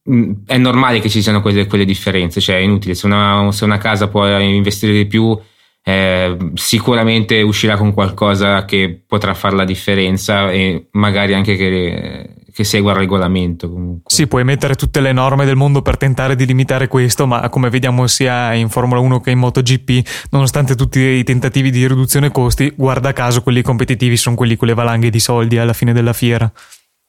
è 0.04 0.58
normale 0.58 1.00
che 1.00 1.08
ci 1.08 1.22
siano 1.22 1.40
quelle, 1.40 1.66
quelle 1.66 1.84
differenze, 1.84 2.40
cioè 2.40 2.56
è 2.56 2.60
inutile. 2.60 2.94
Se 2.94 3.06
una, 3.06 3.50
se 3.52 3.64
una 3.64 3.78
casa 3.78 4.08
può 4.08 4.26
investire 4.38 4.92
di 4.92 5.06
più, 5.06 5.38
eh, 5.84 6.36
sicuramente 6.54 7.40
uscirà 7.42 7.76
con 7.76 7.92
qualcosa 7.92 8.64
che 8.64 9.02
potrà 9.06 9.34
fare 9.34 9.56
la 9.56 9.64
differenza 9.64 10.50
e 10.50 10.88
magari 10.92 11.34
anche 11.34 11.56
che, 11.56 12.34
che 12.52 12.64
segua 12.64 12.92
il 12.92 12.98
regolamento. 12.98 13.70
Comunque. 13.70 14.02
Sì, 14.06 14.26
puoi 14.26 14.44
mettere 14.44 14.74
tutte 14.74 15.00
le 15.00 15.12
norme 15.12 15.44
del 15.44 15.56
mondo 15.56 15.82
per 15.82 15.96
tentare 15.96 16.34
di 16.34 16.46
limitare 16.46 16.88
questo, 16.88 17.26
ma 17.26 17.48
come 17.48 17.70
vediamo 17.70 18.06
sia 18.08 18.54
in 18.54 18.68
Formula 18.68 19.00
1 19.00 19.20
che 19.20 19.30
in 19.30 19.38
MotoGP, 19.38 20.28
nonostante 20.30 20.74
tutti 20.74 20.98
i 20.98 21.24
tentativi 21.24 21.70
di 21.70 21.86
riduzione 21.86 22.30
costi, 22.30 22.72
guarda 22.76 23.12
caso 23.12 23.42
quelli 23.42 23.62
competitivi 23.62 24.16
sono 24.16 24.34
quelli 24.34 24.56
con 24.56 24.66
le 24.66 24.74
valanghe 24.74 25.10
di 25.10 25.20
soldi 25.20 25.58
alla 25.58 25.72
fine 25.72 25.92
della 25.92 26.12
fiera. 26.12 26.50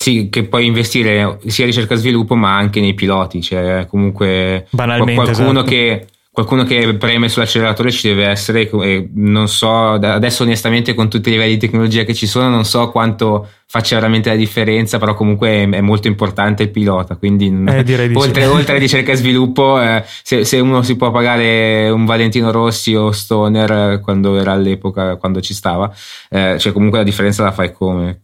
Sì, 0.03 0.27
che 0.29 0.43
puoi 0.43 0.65
investire 0.65 1.39
sia 1.45 1.63
ricerca 1.63 1.93
e 1.93 1.97
sviluppo, 1.97 2.35
ma 2.35 2.57
anche 2.57 2.81
nei 2.81 2.93
piloti. 2.93 3.41
Cioè, 3.41 3.87
comunque 3.87 4.67
Banalmente, 4.71 5.13
qualcuno, 5.13 5.59
esatto. 5.59 5.63
che, 5.63 6.07
qualcuno 6.29 6.65
che 6.65 6.95
preme 6.95 7.29
sull'acceleratore 7.29 7.89
ci 7.89 8.09
deve 8.09 8.27
essere. 8.27 8.69
E 8.69 9.09
non 9.13 9.47
so, 9.47 9.91
adesso 9.91 10.43
onestamente, 10.43 10.93
con 10.93 11.09
tutti 11.09 11.29
i 11.29 11.31
livelli 11.31 11.53
di 11.53 11.59
tecnologia 11.59 12.03
che 12.03 12.13
ci 12.13 12.27
sono, 12.27 12.49
non 12.49 12.65
so 12.65 12.91
quanto 12.91 13.47
faccia 13.65 13.95
veramente 13.95 14.27
la 14.27 14.35
differenza, 14.35 14.99
però 14.99 15.13
comunque 15.13 15.69
è 15.69 15.79
molto 15.79 16.09
importante 16.09 16.63
il 16.63 16.69
pilota. 16.69 17.15
Quindi, 17.15 17.47
eh, 17.65 18.11
oltre, 18.13 18.45
oltre, 18.45 18.75
a 18.75 18.79
ricerca 18.79 19.13
e 19.13 19.15
sviluppo, 19.15 19.81
eh, 19.81 20.03
se, 20.21 20.43
se, 20.43 20.59
uno 20.59 20.83
si 20.83 20.97
può 20.97 21.11
pagare 21.11 21.89
un 21.89 22.03
Valentino 22.03 22.51
Rossi 22.51 22.93
o 22.93 23.13
Stoner 23.13 24.01
quando 24.01 24.37
era 24.37 24.51
all'epoca, 24.51 25.15
quando 25.15 25.39
ci 25.39 25.53
stava, 25.53 25.89
eh, 26.29 26.57
cioè 26.59 26.73
comunque 26.73 26.97
la 26.97 27.05
differenza 27.05 27.41
la 27.41 27.53
fai 27.53 27.71
come. 27.71 28.19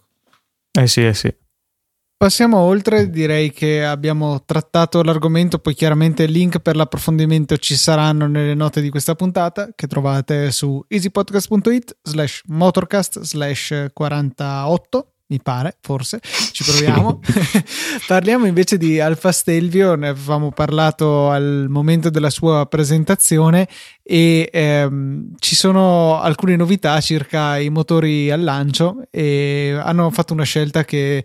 Eh 0.78 0.86
sì, 0.86 1.06
eh 1.06 1.14
sì. 1.14 1.34
Passiamo 2.20 2.58
oltre, 2.58 3.10
direi 3.10 3.50
che 3.50 3.86
abbiamo 3.86 4.44
trattato 4.44 5.02
l'argomento, 5.04 5.58
poi 5.58 5.74
chiaramente 5.74 6.24
il 6.24 6.32
link 6.32 6.60
per 6.60 6.76
l'approfondimento 6.76 7.56
ci 7.56 7.78
saranno 7.78 8.28
nelle 8.28 8.56
note 8.56 8.82
di 8.82 8.90
questa 8.90 9.16
puntata 9.16 9.70
che 9.74 9.88
trovate 9.88 10.52
su 10.52 10.84
easypodcast.it 10.86 12.00
slash 12.04 12.42
motorcast 12.48 13.22
slash 13.22 13.92
48 13.94 15.14
mi 15.30 15.40
pare, 15.42 15.78
forse, 15.80 16.20
ci 16.52 16.64
proviamo. 16.64 17.22
Parliamo 18.08 18.48
invece 18.48 18.78
di 18.78 19.00
Alfa 19.00 19.32
Stelvio, 19.32 19.96
ne 19.96 20.08
avevamo 20.10 20.52
parlato 20.52 21.30
al 21.30 21.68
momento 21.70 22.10
della 22.10 22.32
sua 22.32 22.66
presentazione 22.66 23.68
e 24.04 24.50
ehm, 24.52 25.36
ci 25.38 25.56
sono 25.56 26.20
alcune 26.20 26.56
novità 26.56 27.00
circa 27.00 27.60
i 27.60 27.70
motori 27.70 28.32
al 28.32 28.42
lancio 28.42 29.04
e 29.12 29.80
hanno 29.80 30.10
fatto 30.10 30.34
una 30.34 30.44
scelta 30.44 30.84
che 30.84 31.24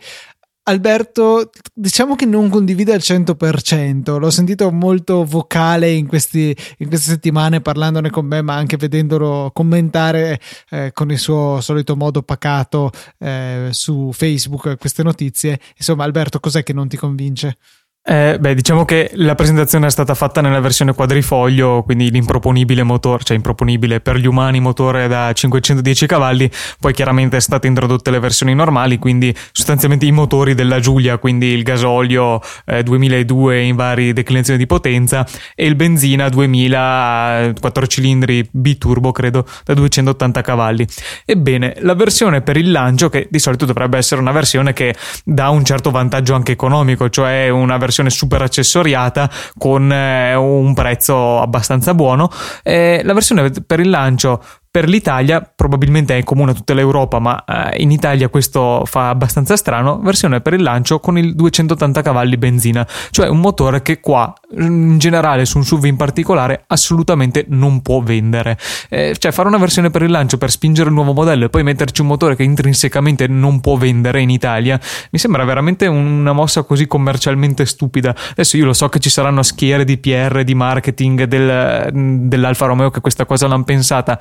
Alberto, 0.66 1.50
diciamo 1.74 2.14
che 2.14 2.24
non 2.24 2.48
condivide 2.48 2.94
al 2.94 3.00
100%, 3.00 4.18
l'ho 4.18 4.30
sentito 4.30 4.70
molto 4.72 5.22
vocale 5.22 5.90
in, 5.90 6.06
questi, 6.06 6.56
in 6.78 6.88
queste 6.88 7.10
settimane 7.10 7.60
parlandone 7.60 8.08
con 8.08 8.24
me, 8.24 8.40
ma 8.40 8.54
anche 8.54 8.78
vedendolo 8.78 9.50
commentare 9.52 10.40
eh, 10.70 10.90
con 10.94 11.10
il 11.10 11.18
suo 11.18 11.60
solito 11.60 11.96
modo 11.96 12.22
pacato 12.22 12.90
eh, 13.18 13.68
su 13.72 14.10
Facebook 14.12 14.78
queste 14.78 15.02
notizie. 15.02 15.60
Insomma, 15.76 16.04
Alberto, 16.04 16.40
cos'è 16.40 16.62
che 16.62 16.72
non 16.72 16.88
ti 16.88 16.96
convince? 16.96 17.58
Eh, 18.06 18.36
beh, 18.38 18.54
diciamo 18.54 18.84
che 18.84 19.12
la 19.14 19.34
presentazione 19.34 19.86
è 19.86 19.90
stata 19.90 20.12
fatta 20.12 20.42
nella 20.42 20.60
versione 20.60 20.92
quadrifoglio, 20.92 21.82
quindi 21.84 22.10
l'improponibile 22.10 22.82
motore, 22.82 23.24
cioè 23.24 23.34
improponibile 23.34 24.00
per 24.00 24.16
gli 24.16 24.26
umani 24.26 24.60
motore 24.60 25.08
da 25.08 25.32
510 25.32 26.06
cavalli, 26.06 26.50
poi 26.78 26.92
chiaramente 26.92 27.38
è 27.38 27.40
state 27.40 27.66
introdotte 27.66 28.10
le 28.10 28.18
versioni 28.18 28.54
normali, 28.54 28.98
quindi 28.98 29.34
sostanzialmente 29.52 30.04
i 30.04 30.12
motori 30.12 30.52
della 30.52 30.80
Giulia, 30.80 31.16
quindi 31.16 31.46
il 31.46 31.62
gasolio 31.62 32.42
eh, 32.66 32.82
2002 32.82 33.62
in 33.62 33.74
varie 33.74 34.12
declinazioni 34.12 34.58
di 34.58 34.66
potenza 34.66 35.26
e 35.54 35.64
il 35.64 35.74
benzina 35.74 36.28
2000 36.28 37.54
4 37.58 37.86
cilindri 37.86 38.46
biturbo, 38.50 39.12
credo, 39.12 39.46
da 39.64 39.72
280 39.72 40.42
cavalli. 40.42 40.86
Ebbene, 41.24 41.76
la 41.78 41.94
versione 41.94 42.42
per 42.42 42.58
il 42.58 42.70
lancio, 42.70 43.08
che 43.08 43.28
di 43.30 43.38
solito 43.38 43.64
dovrebbe 43.64 43.96
essere 43.96 44.20
una 44.20 44.32
versione 44.32 44.74
che 44.74 44.94
dà 45.24 45.48
un 45.48 45.64
certo 45.64 45.90
vantaggio 45.90 46.34
anche 46.34 46.52
economico, 46.52 47.08
cioè 47.08 47.48
una 47.48 47.78
versione 47.78 47.92
versione 47.94 48.10
super 48.10 48.42
accessoriata 48.42 49.30
con 49.56 49.92
eh, 49.92 50.34
un 50.34 50.74
prezzo 50.74 51.40
abbastanza 51.40 51.94
buono. 51.94 52.30
Eh, 52.62 53.02
la 53.04 53.12
versione 53.12 53.50
per 53.50 53.78
il 53.78 53.90
lancio 53.90 54.42
per 54.74 54.88
l'Italia 54.88 55.40
probabilmente 55.40 56.18
è 56.18 56.24
comune 56.24 56.50
a 56.50 56.54
tutta 56.54 56.74
l'Europa, 56.74 57.20
ma 57.20 57.44
eh, 57.44 57.80
in 57.80 57.92
Italia 57.92 58.28
questo 58.28 58.82
fa 58.86 59.08
abbastanza 59.08 59.56
strano, 59.56 60.00
versione 60.00 60.40
per 60.40 60.54
il 60.54 60.62
lancio 60.62 60.98
con 60.98 61.16
il 61.16 61.36
280 61.36 62.02
cavalli 62.02 62.36
benzina, 62.36 62.84
cioè 63.10 63.28
un 63.28 63.38
motore 63.38 63.82
che 63.82 64.00
qua 64.00 64.34
in 64.58 64.98
generale 64.98 65.44
su 65.44 65.58
un 65.58 65.64
SUV 65.64 65.84
in 65.84 65.96
particolare 65.96 66.64
assolutamente 66.66 67.44
non 67.50 67.82
può 67.82 68.00
vendere. 68.00 68.58
Eh, 68.88 69.14
cioè 69.16 69.30
fare 69.30 69.46
una 69.46 69.58
versione 69.58 69.90
per 69.90 70.02
il 70.02 70.10
lancio 70.10 70.38
per 70.38 70.50
spingere 70.50 70.88
il 70.88 70.94
nuovo 70.96 71.12
modello 71.12 71.44
e 71.44 71.50
poi 71.50 71.62
metterci 71.62 72.00
un 72.00 72.08
motore 72.08 72.34
che 72.34 72.42
intrinsecamente 72.42 73.28
non 73.28 73.60
può 73.60 73.76
vendere 73.76 74.22
in 74.22 74.30
Italia, 74.30 74.80
mi 75.12 75.20
sembra 75.20 75.44
veramente 75.44 75.86
una 75.86 76.32
mossa 76.32 76.64
così 76.64 76.88
commercialmente 76.88 77.64
stupida. 77.64 78.12
Adesso 78.32 78.56
io 78.56 78.64
lo 78.64 78.72
so 78.72 78.88
che 78.88 78.98
ci 78.98 79.08
saranno 79.08 79.44
schiere 79.44 79.84
di 79.84 79.98
PR, 79.98 80.42
di 80.42 80.56
marketing 80.56 81.22
del, 81.22 81.90
dell'Alfa 81.92 82.66
Romeo 82.66 82.90
che 82.90 83.00
questa 83.00 83.24
cosa 83.24 83.46
l'hanno 83.46 83.62
pensata 83.62 84.18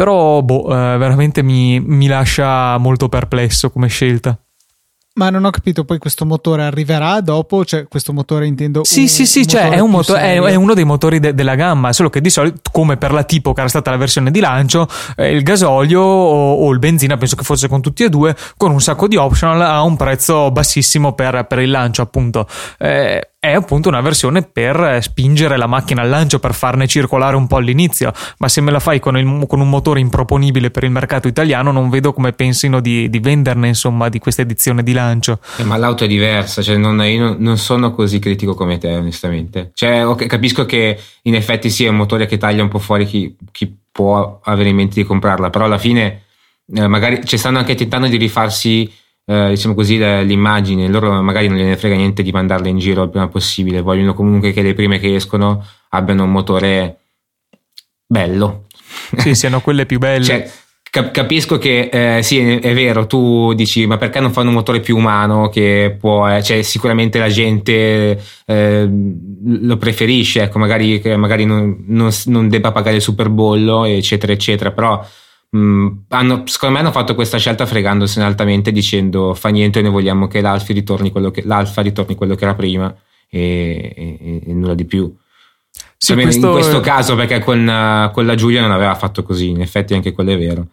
però, 0.00 0.40
boh, 0.40 0.64
eh, 0.70 0.96
veramente 0.96 1.42
mi, 1.42 1.78
mi 1.78 2.06
lascia 2.06 2.78
molto 2.78 3.10
perplesso 3.10 3.68
come 3.70 3.88
scelta. 3.88 4.34
Ma 5.16 5.28
non 5.28 5.44
ho 5.44 5.50
capito, 5.50 5.84
poi 5.84 5.98
questo 5.98 6.24
motore 6.24 6.62
arriverà 6.62 7.20
dopo? 7.20 7.66
Cioè, 7.66 7.86
questo 7.86 8.14
motore 8.14 8.46
intendo. 8.46 8.82
Sì, 8.82 9.00
un, 9.00 9.08
sì, 9.08 9.26
sì, 9.26 9.46
cioè 9.46 9.68
è, 9.68 9.78
un 9.78 9.90
motore, 9.90 10.20
è, 10.22 10.40
è, 10.40 10.54
uno 10.54 10.72
dei 10.72 10.84
motori 10.84 11.20
de- 11.20 11.34
della 11.34 11.54
gamma, 11.54 11.92
solo 11.92 12.08
che 12.08 12.22
di 12.22 12.30
solito, 12.30 12.62
come 12.72 12.96
per 12.96 13.12
la 13.12 13.24
tipo 13.24 13.52
che 13.52 13.60
era 13.60 13.68
stata 13.68 13.90
la 13.90 13.98
versione 13.98 14.30
di 14.30 14.40
lancio, 14.40 14.88
eh, 15.16 15.32
il 15.32 15.42
gasolio 15.42 16.00
o, 16.00 16.54
o, 16.54 16.70
il 16.70 16.78
benzina, 16.78 17.18
penso 17.18 17.36
che 17.36 17.44
fosse 17.44 17.68
con 17.68 17.82
tutti 17.82 18.02
e 18.02 18.08
due, 18.08 18.34
con 18.56 18.70
un 18.70 18.80
sacco 18.80 19.06
di 19.06 19.16
optional 19.16 19.60
a 19.60 19.82
un 19.82 19.98
prezzo 19.98 20.50
bassissimo 20.50 21.12
per, 21.12 21.44
per 21.44 21.58
il 21.58 21.68
lancio, 21.68 22.00
appunto. 22.00 22.48
Eh, 22.78 23.29
è 23.42 23.52
appunto 23.54 23.88
una 23.88 24.02
versione 24.02 24.42
per 24.42 24.98
spingere 25.00 25.56
la 25.56 25.66
macchina 25.66 26.02
al 26.02 26.10
lancio, 26.10 26.38
per 26.38 26.52
farne 26.52 26.86
circolare 26.86 27.36
un 27.36 27.46
po' 27.46 27.56
all'inizio, 27.56 28.12
ma 28.36 28.50
se 28.50 28.60
me 28.60 28.70
la 28.70 28.80
fai 28.80 29.00
con, 29.00 29.16
il, 29.16 29.46
con 29.46 29.60
un 29.60 29.68
motore 29.70 29.98
improponibile 30.00 30.70
per 30.70 30.84
il 30.84 30.90
mercato 30.90 31.26
italiano 31.26 31.72
non 31.72 31.88
vedo 31.88 32.12
come 32.12 32.34
pensino 32.34 32.80
di, 32.80 33.08
di 33.08 33.18
venderne 33.18 33.68
insomma 33.68 34.10
di 34.10 34.18
questa 34.18 34.42
edizione 34.42 34.82
di 34.82 34.92
lancio. 34.92 35.40
Eh, 35.56 35.64
ma 35.64 35.78
l'auto 35.78 36.04
è 36.04 36.06
diversa, 36.06 36.60
cioè 36.60 36.76
non, 36.76 37.02
io 37.02 37.34
non 37.38 37.56
sono 37.56 37.92
così 37.92 38.18
critico 38.18 38.52
come 38.52 38.76
te 38.76 38.94
onestamente. 38.94 39.70
Cioè, 39.72 40.06
okay, 40.06 40.26
capisco 40.26 40.66
che 40.66 41.00
in 41.22 41.34
effetti 41.34 41.70
sì, 41.70 41.86
un 41.86 41.96
motore 41.96 42.26
che 42.26 42.36
taglia 42.36 42.62
un 42.62 42.68
po' 42.68 42.78
fuori 42.78 43.06
chi, 43.06 43.34
chi, 43.50 43.74
può 43.92 44.38
avere 44.44 44.68
in 44.68 44.76
mente 44.76 45.00
di 45.00 45.04
comprarla, 45.04 45.50
però 45.50 45.64
alla 45.64 45.78
fine 45.78 46.24
eh, 46.74 46.86
magari 46.86 47.24
ci 47.24 47.36
stanno 47.36 47.58
anche 47.58 47.74
tentando 47.74 48.06
di 48.06 48.16
rifarsi 48.16 48.88
eh, 49.30 49.50
diciamo 49.50 49.74
così, 49.74 49.96
l'immagine, 49.96 50.88
loro 50.88 51.22
magari 51.22 51.46
non 51.46 51.56
gliene 51.56 51.76
frega 51.76 51.94
niente 51.94 52.24
di 52.24 52.32
mandarle 52.32 52.68
in 52.68 52.78
giro 52.78 53.04
il 53.04 53.10
prima 53.10 53.28
possibile, 53.28 53.80
vogliono 53.80 54.12
comunque 54.12 54.50
che 54.52 54.60
le 54.60 54.74
prime 54.74 54.98
che 54.98 55.14
escono 55.14 55.64
abbiano 55.90 56.24
un 56.24 56.32
motore 56.32 56.98
bello. 58.04 58.64
Sì, 59.16 59.36
siano 59.36 59.60
quelle 59.60 59.86
più 59.86 60.00
belle. 60.00 60.24
cioè, 60.24 60.50
capisco 61.12 61.58
che 61.58 61.90
eh, 61.92 62.22
sì, 62.24 62.40
è, 62.40 62.74
vero, 62.74 63.06
tu 63.06 63.54
dici, 63.54 63.86
ma 63.86 63.98
perché 63.98 64.18
non 64.18 64.32
fanno 64.32 64.48
un 64.48 64.56
motore 64.56 64.80
più 64.80 64.96
umano 64.96 65.48
che 65.48 65.96
può, 65.96 66.28
eh, 66.28 66.42
cioè 66.42 66.62
sicuramente 66.62 67.20
la 67.20 67.28
gente 67.28 68.20
eh, 68.46 68.88
lo 69.44 69.76
preferisce, 69.76 70.42
ecco, 70.42 70.58
magari, 70.58 71.00
magari 71.16 71.44
non, 71.44 71.84
non, 71.86 72.10
non, 72.24 72.48
debba 72.48 72.72
pagare 72.72 72.96
il 72.96 73.02
super 73.02 73.28
bollo, 73.28 73.84
eccetera, 73.84 74.32
eccetera, 74.32 74.72
però 74.72 75.06
Mm, 75.56 75.88
hanno, 76.10 76.42
secondo 76.46 76.76
me 76.76 76.80
hanno 76.80 76.92
fatto 76.92 77.16
questa 77.16 77.36
scelta 77.36 77.66
fregandosene 77.66 78.24
altamente 78.24 78.70
dicendo 78.70 79.34
fa 79.34 79.48
niente 79.48 79.82
noi 79.82 79.90
vogliamo 79.90 80.28
che 80.28 80.40
l'Alfa 80.40 80.72
ritorni 80.72 81.10
quello 81.10 81.32
che, 81.32 81.42
l'Alfa 81.44 81.82
ritorni 81.82 82.14
quello 82.14 82.36
che 82.36 82.44
era 82.44 82.54
prima 82.54 82.94
e, 83.28 83.92
e, 83.96 84.42
e 84.46 84.52
nulla 84.52 84.74
di 84.74 84.84
più 84.84 85.12
sì, 85.96 86.14
questo... 86.14 86.46
in 86.46 86.52
questo 86.52 86.78
caso 86.78 87.16
perché 87.16 87.40
con, 87.40 88.10
con, 88.12 88.26
la 88.26 88.34
Giulia 88.36 88.60
non 88.60 88.70
aveva 88.70 88.94
fatto 88.94 89.24
così 89.24 89.48
in 89.48 89.60
effetti 89.60 89.92
anche 89.92 90.12
quello 90.12 90.30
è 90.30 90.38
vero 90.38 90.68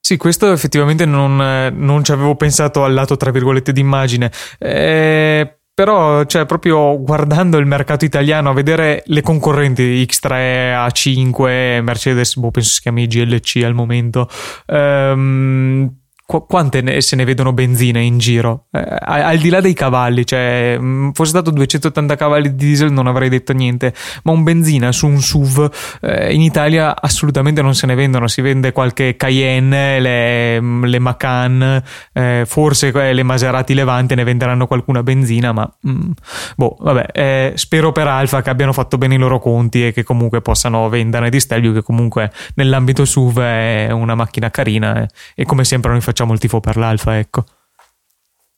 sì, 0.00 0.16
questo 0.16 0.52
effettivamente 0.52 1.04
non, 1.04 1.36
non 1.74 2.04
ci 2.04 2.12
avevo 2.12 2.34
pensato 2.34 2.82
al 2.82 2.94
lato, 2.94 3.18
tra 3.18 3.30
virgolette, 3.30 3.72
d'immagine. 3.72 4.32
Eh, 4.58 5.57
però, 5.78 6.24
cioè, 6.24 6.44
proprio 6.44 7.00
guardando 7.00 7.56
il 7.56 7.64
mercato 7.64 8.04
italiano, 8.04 8.50
a 8.50 8.52
vedere 8.52 9.04
le 9.06 9.20
concorrenti 9.20 10.04
X3, 10.04 10.74
A5, 10.74 11.80
Mercedes, 11.82 12.34
boh, 12.34 12.50
penso 12.50 12.70
si 12.70 12.80
chiami 12.80 13.06
GLC 13.06 13.62
al 13.62 13.74
momento, 13.74 14.28
ehm, 14.66 15.88
qu- 16.28 16.44
quante 16.46 16.82
ne, 16.82 17.00
se 17.00 17.16
ne 17.16 17.24
vedono 17.24 17.54
benzine 17.54 18.02
in 18.02 18.18
giro? 18.18 18.66
Eh, 18.70 18.84
al 19.00 19.38
di 19.38 19.48
là 19.48 19.62
dei 19.62 19.72
cavalli, 19.72 20.26
cioè, 20.26 20.76
mm, 20.78 21.10
fosse 21.12 21.30
stato 21.30 21.50
280 21.50 22.16
cavalli 22.16 22.54
di 22.54 22.66
diesel 22.66 22.92
non 22.92 23.06
avrei 23.06 23.30
detto 23.30 23.54
niente, 23.54 23.94
ma 24.24 24.32
un 24.32 24.42
benzina 24.42 24.92
su 24.92 25.06
un 25.06 25.22
SUV 25.22 25.70
eh, 26.02 26.34
in 26.34 26.42
Italia 26.42 27.00
assolutamente 27.00 27.62
non 27.62 27.74
se 27.74 27.86
ne 27.86 27.94
vendono, 27.94 28.28
si 28.28 28.42
vende 28.42 28.72
qualche 28.72 29.16
Cayenne, 29.16 30.00
le, 30.00 30.60
mm, 30.60 30.84
le 30.84 30.98
Macan, 30.98 31.82
eh, 32.12 32.44
forse 32.46 32.92
le 32.92 33.22
Maserati 33.22 33.72
Levante 33.72 34.14
ne 34.14 34.24
venderanno 34.24 34.66
qualcuna 34.66 35.02
benzina, 35.02 35.52
ma 35.52 35.70
mm, 35.88 36.10
boh, 36.56 36.76
vabbè, 36.78 37.06
eh, 37.12 37.52
spero 37.54 37.90
per 37.92 38.06
Alfa 38.06 38.42
che 38.42 38.50
abbiano 38.50 38.74
fatto 38.74 38.98
bene 38.98 39.14
i 39.14 39.18
loro 39.18 39.38
conti 39.38 39.86
e 39.86 39.92
che 39.92 40.02
comunque 40.02 40.42
possano 40.42 40.90
venderne 40.90 41.30
di 41.30 41.40
Stelvio, 41.40 41.72
che 41.72 41.82
comunque 41.82 42.30
nell'ambito 42.56 43.06
SUV 43.06 43.40
è 43.40 43.90
una 43.92 44.14
macchina 44.14 44.50
carina 44.50 45.02
eh, 45.02 45.08
e 45.34 45.44
come 45.46 45.64
sempre 45.64 45.92
noi 45.92 46.02
facciamo 46.02 46.16
facciamo 46.18 46.32
il 46.32 46.40
tifo 46.40 46.58
per 46.58 46.76
l'Alfa, 46.76 47.16
ecco. 47.16 47.44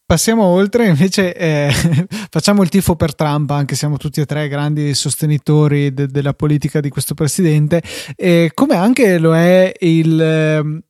Passiamo 0.06 0.44
oltre, 0.44 0.86
invece 0.88 1.36
eh, 1.36 1.70
facciamo 2.30 2.62
il 2.62 2.70
tifo 2.70 2.96
per 2.96 3.14
Trump, 3.14 3.50
anche 3.50 3.74
siamo 3.74 3.98
tutti 3.98 4.20
e 4.20 4.24
tre 4.24 4.48
grandi 4.48 4.94
sostenitori 4.94 5.92
de- 5.92 6.06
della 6.06 6.32
politica 6.32 6.80
di 6.80 6.88
questo 6.88 7.12
presidente, 7.12 7.82
eh, 8.16 8.50
come 8.54 8.76
anche 8.76 9.18
lo 9.18 9.36
è 9.36 9.72
il 9.80 10.20
eh, 10.20 10.82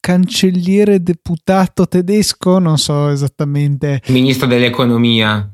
cancelliere 0.00 1.00
deputato 1.04 1.86
tedesco, 1.86 2.58
non 2.58 2.78
so 2.78 3.10
esattamente. 3.10 4.02
Ministro 4.08 4.48
dell'economia 4.48 5.48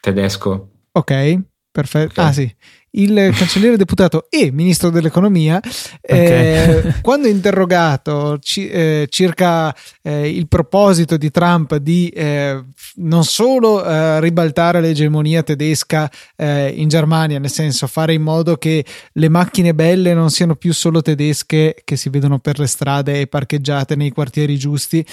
tedesco. 0.00 0.68
Ok, 0.92 1.40
perfetto. 1.72 2.20
Okay. 2.20 2.24
Ah 2.24 2.32
sì, 2.32 2.54
il 2.94 3.32
cancelliere 3.34 3.76
deputato 3.76 4.26
e 4.28 4.50
ministro 4.50 4.90
dell'economia, 4.90 5.60
okay. 6.00 6.86
eh, 6.86 6.94
quando 7.02 7.28
interrogato 7.28 8.38
ci, 8.38 8.68
eh, 8.68 9.06
circa 9.08 9.74
eh, 10.02 10.28
il 10.28 10.48
proposito 10.48 11.16
di 11.16 11.30
Trump 11.30 11.76
di 11.76 12.08
eh, 12.08 12.62
non 12.96 13.24
solo 13.24 13.84
eh, 13.84 14.20
ribaltare 14.20 14.80
l'egemonia 14.80 15.42
tedesca 15.42 16.10
eh, 16.36 16.68
in 16.68 16.88
Germania, 16.88 17.38
nel 17.38 17.50
senso 17.50 17.86
fare 17.86 18.14
in 18.14 18.22
modo 18.22 18.56
che 18.56 18.84
le 19.12 19.28
macchine 19.28 19.74
belle 19.74 20.14
non 20.14 20.30
siano 20.30 20.54
più 20.54 20.72
solo 20.72 21.02
tedesche 21.02 21.76
che 21.84 21.96
si 21.96 22.08
vedono 22.08 22.38
per 22.38 22.58
le 22.58 22.66
strade 22.66 23.20
e 23.20 23.26
parcheggiate 23.26 23.96
nei 23.96 24.10
quartieri 24.10 24.56
giusti, 24.56 25.04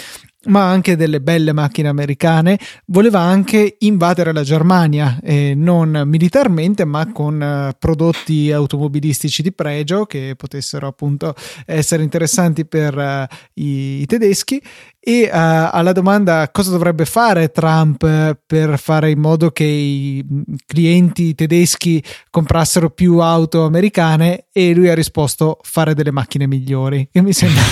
ma 0.45 0.69
anche 0.69 0.95
delle 0.95 1.21
belle 1.21 1.53
macchine 1.53 1.87
americane, 1.87 2.57
voleva 2.85 3.19
anche 3.19 3.75
invadere 3.79 4.33
la 4.33 4.43
Germania, 4.43 5.19
eh, 5.21 5.53
non 5.55 6.03
militarmente, 6.05 6.83
ma 6.85 7.11
con 7.11 7.41
eh, 7.41 7.75
prodotti 7.77 8.51
automobilistici 8.51 9.41
di 9.43 9.51
pregio 9.51 10.05
che 10.05 10.33
potessero 10.35 10.87
appunto 10.87 11.35
essere 11.65 12.03
interessanti 12.03 12.65
per 12.65 12.97
uh, 12.97 13.35
i, 13.61 14.01
i, 14.01 14.05
tedeschi 14.05 14.61
e 15.03 15.23
uh, 15.23 15.29
alla 15.33 15.93
domanda 15.93 16.47
cosa 16.51 16.69
dovrebbe 16.69 17.05
fare 17.05 17.49
Trump 17.49 18.37
per 18.45 18.77
fare 18.77 19.09
in 19.09 19.17
modo 19.17 19.49
che 19.49 19.63
i 19.63 20.23
clienti 20.67 21.33
tedeschi 21.33 22.03
comprassero 22.29 22.91
più 22.91 23.17
auto 23.17 23.65
americane? 23.65 24.45
E 24.53 24.75
lui 24.75 24.89
ha 24.89 24.93
risposto 24.93 25.57
fare 25.63 25.95
delle 25.95 26.11
macchine 26.11 26.45
migliori. 26.45 27.09
Che 27.11 27.19
mi 27.23 27.33
sembra 27.33 27.63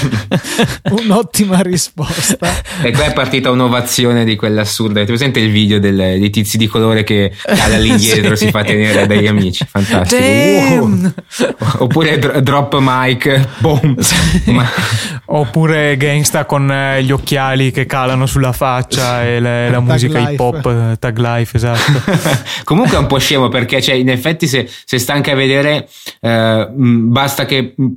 un'ottima 0.90 1.60
risposta. 1.60 2.50
E 2.82 2.92
qua 2.94 3.06
è 3.06 3.14
partita 3.14 3.52
un'ovazione 3.52 4.26
di 4.26 4.36
quella 4.36 4.62
assurda. 4.62 4.94
Avete 4.94 5.12
presente 5.12 5.40
il 5.40 5.52
video 5.52 5.80
del, 5.80 5.96
dei 5.96 6.32
tizi 6.32 6.58
di 6.58 6.66
colore 6.66 7.04
che 7.04 7.32
cade 7.44 7.76
all'indietro 7.76 8.34
sì. 8.38 8.46
si 8.46 8.52
fa 8.52 8.64
tenere 8.64 9.06
dagli 9.06 9.28
amici? 9.28 9.68
Fantastico. 9.70 10.24
Wow. 10.24 11.14
oppure 11.78 12.18
drop 12.42 12.76
mic 12.80 13.48
boom. 13.60 14.00
Sì. 14.00 14.16
Ma... 14.52 14.68
oppure 15.26 15.96
gangsta 15.96 16.46
con 16.46 16.72
eh, 16.72 17.04
gli 17.04 17.12
occhi 17.12 17.19
occhiali 17.20 17.72
che 17.72 17.86
calano 17.86 18.26
sulla 18.26 18.52
faccia 18.52 19.24
e 19.24 19.40
le, 19.40 19.70
la 19.70 19.80
musica 19.80 20.20
life. 20.20 20.32
hip 20.34 20.40
hop, 20.40 20.98
tag 20.98 21.18
life, 21.18 21.56
esatto. 21.56 22.02
Comunque 22.64 22.98
è 22.98 23.00
un 23.00 23.08
po' 23.08 23.20
scemo 23.20 23.50
perché 23.50 23.82
cioè, 23.82 23.96
in 23.96 24.10
effetti 24.10 24.48
se, 24.48 24.68
se 24.86 24.98
sta 24.98 25.14
anche 25.14 25.32
a 25.32 25.36
vedere 25.36 25.88
eh, 26.22 26.70
mh, 26.76 27.12
basta 27.12 27.46
che 27.46 27.74
mh, 27.76 27.88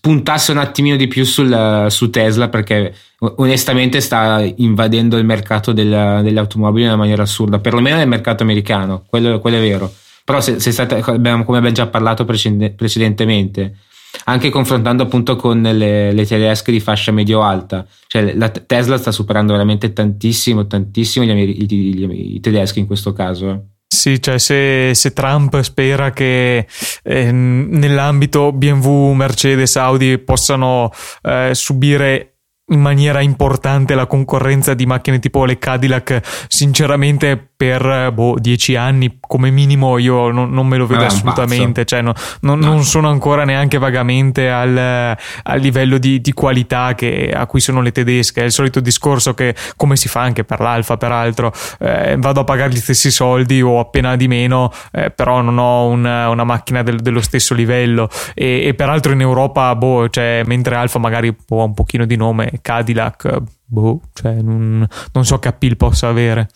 puntasse 0.00 0.52
un 0.52 0.58
attimino 0.58 0.96
di 0.96 1.08
più 1.08 1.24
sul, 1.24 1.86
su 1.88 2.10
Tesla 2.10 2.48
perché 2.48 2.94
onestamente 3.20 4.00
sta 4.00 4.44
invadendo 4.56 5.16
il 5.16 5.24
mercato 5.24 5.72
del, 5.72 6.20
delle 6.22 6.38
automobili 6.38 6.82
in 6.82 6.88
una 6.88 6.98
maniera 6.98 7.22
assurda, 7.22 7.58
perlomeno 7.58 7.96
nel 7.96 8.08
mercato 8.08 8.42
americano, 8.42 9.04
quello, 9.08 9.38
quello 9.38 9.56
è 9.56 9.60
vero. 9.60 9.92
Però 10.24 10.40
se, 10.40 10.60
se 10.60 10.72
state, 10.72 11.02
abbiamo, 11.06 11.44
come 11.44 11.56
abbiamo 11.56 11.74
già 11.74 11.86
parlato 11.86 12.26
precedentemente, 12.26 13.76
anche 14.24 14.50
confrontando 14.50 15.02
appunto 15.02 15.36
con 15.36 15.60
le, 15.60 16.12
le 16.12 16.26
tedesche 16.26 16.72
di 16.72 16.80
fascia 16.80 17.12
medio-alta, 17.12 17.86
cioè 18.06 18.34
la 18.34 18.48
Tesla 18.50 18.98
sta 18.98 19.12
superando 19.12 19.52
veramente 19.52 19.92
tantissimo, 19.92 20.66
tantissimo 20.66 21.24
gli, 21.24 21.30
i, 21.30 21.66
i, 21.74 22.34
i 22.34 22.40
tedeschi 22.40 22.78
in 22.78 22.86
questo 22.86 23.12
caso. 23.12 23.50
Eh. 23.50 23.60
Sì, 23.90 24.20
cioè 24.20 24.38
se, 24.38 24.92
se, 24.94 25.12
Trump 25.12 25.58
spera 25.60 26.10
che 26.10 26.66
eh, 27.02 27.32
nell'ambito 27.32 28.52
BMW, 28.52 29.12
Mercedes, 29.12 29.76
Audi 29.76 30.18
possano 30.18 30.90
eh, 31.22 31.50
subire 31.54 32.37
in 32.68 32.80
maniera 32.80 33.20
importante 33.20 33.94
la 33.94 34.06
concorrenza 34.06 34.74
di 34.74 34.86
macchine 34.86 35.18
tipo 35.18 35.44
le 35.44 35.58
Cadillac, 35.58 36.46
sinceramente 36.48 37.48
per 37.58 38.12
boh, 38.12 38.36
dieci 38.38 38.76
anni 38.76 39.18
come 39.20 39.50
minimo 39.50 39.98
io 39.98 40.30
non, 40.30 40.50
non 40.50 40.68
me 40.68 40.76
lo 40.76 40.86
vedo 40.86 41.06
assolutamente, 41.06 41.84
cioè, 41.84 42.02
no, 42.02 42.14
non, 42.42 42.60
no. 42.60 42.66
non, 42.66 42.84
sono 42.84 43.08
ancora 43.08 43.44
neanche 43.44 43.78
vagamente 43.78 44.48
al, 44.48 44.76
al 44.76 45.60
livello 45.60 45.98
di, 45.98 46.20
di 46.20 46.32
qualità 46.32 46.94
che, 46.94 47.32
a 47.34 47.46
cui 47.46 47.58
sono 47.58 47.80
le 47.80 47.90
tedesche, 47.90 48.42
è 48.42 48.44
il 48.44 48.52
solito 48.52 48.78
discorso 48.78 49.34
che 49.34 49.56
come 49.76 49.96
si 49.96 50.08
fa 50.08 50.20
anche 50.20 50.44
per 50.44 50.60
l'Alfa 50.60 50.96
peraltro, 50.96 51.52
eh, 51.80 52.14
vado 52.18 52.40
a 52.40 52.44
pagare 52.44 52.70
gli 52.70 52.76
stessi 52.76 53.10
soldi 53.10 53.60
o 53.60 53.80
appena 53.80 54.14
di 54.14 54.28
meno, 54.28 54.72
eh, 54.92 55.10
però 55.10 55.40
non 55.40 55.58
ho 55.58 55.86
una, 55.88 56.28
una 56.28 56.44
macchina 56.44 56.82
del, 56.82 57.00
dello 57.00 57.20
stesso 57.20 57.54
livello. 57.54 58.08
E, 58.34 58.66
e, 58.66 58.74
peraltro 58.74 59.12
in 59.12 59.20
Europa, 59.20 59.74
boh, 59.74 60.08
cioè, 60.08 60.42
mentre 60.46 60.76
Alfa 60.76 61.00
magari 61.00 61.34
boh, 61.46 61.60
ha 61.60 61.64
un 61.64 61.74
pochino 61.74 62.04
di 62.04 62.14
nome, 62.14 62.57
Cadillac, 62.60 63.42
boh, 63.64 64.00
cioè, 64.14 64.40
non, 64.40 64.86
non 65.12 65.24
so 65.24 65.38
che 65.38 65.48
appeal 65.48 65.76
possa 65.76 66.08
avere. 66.08 66.48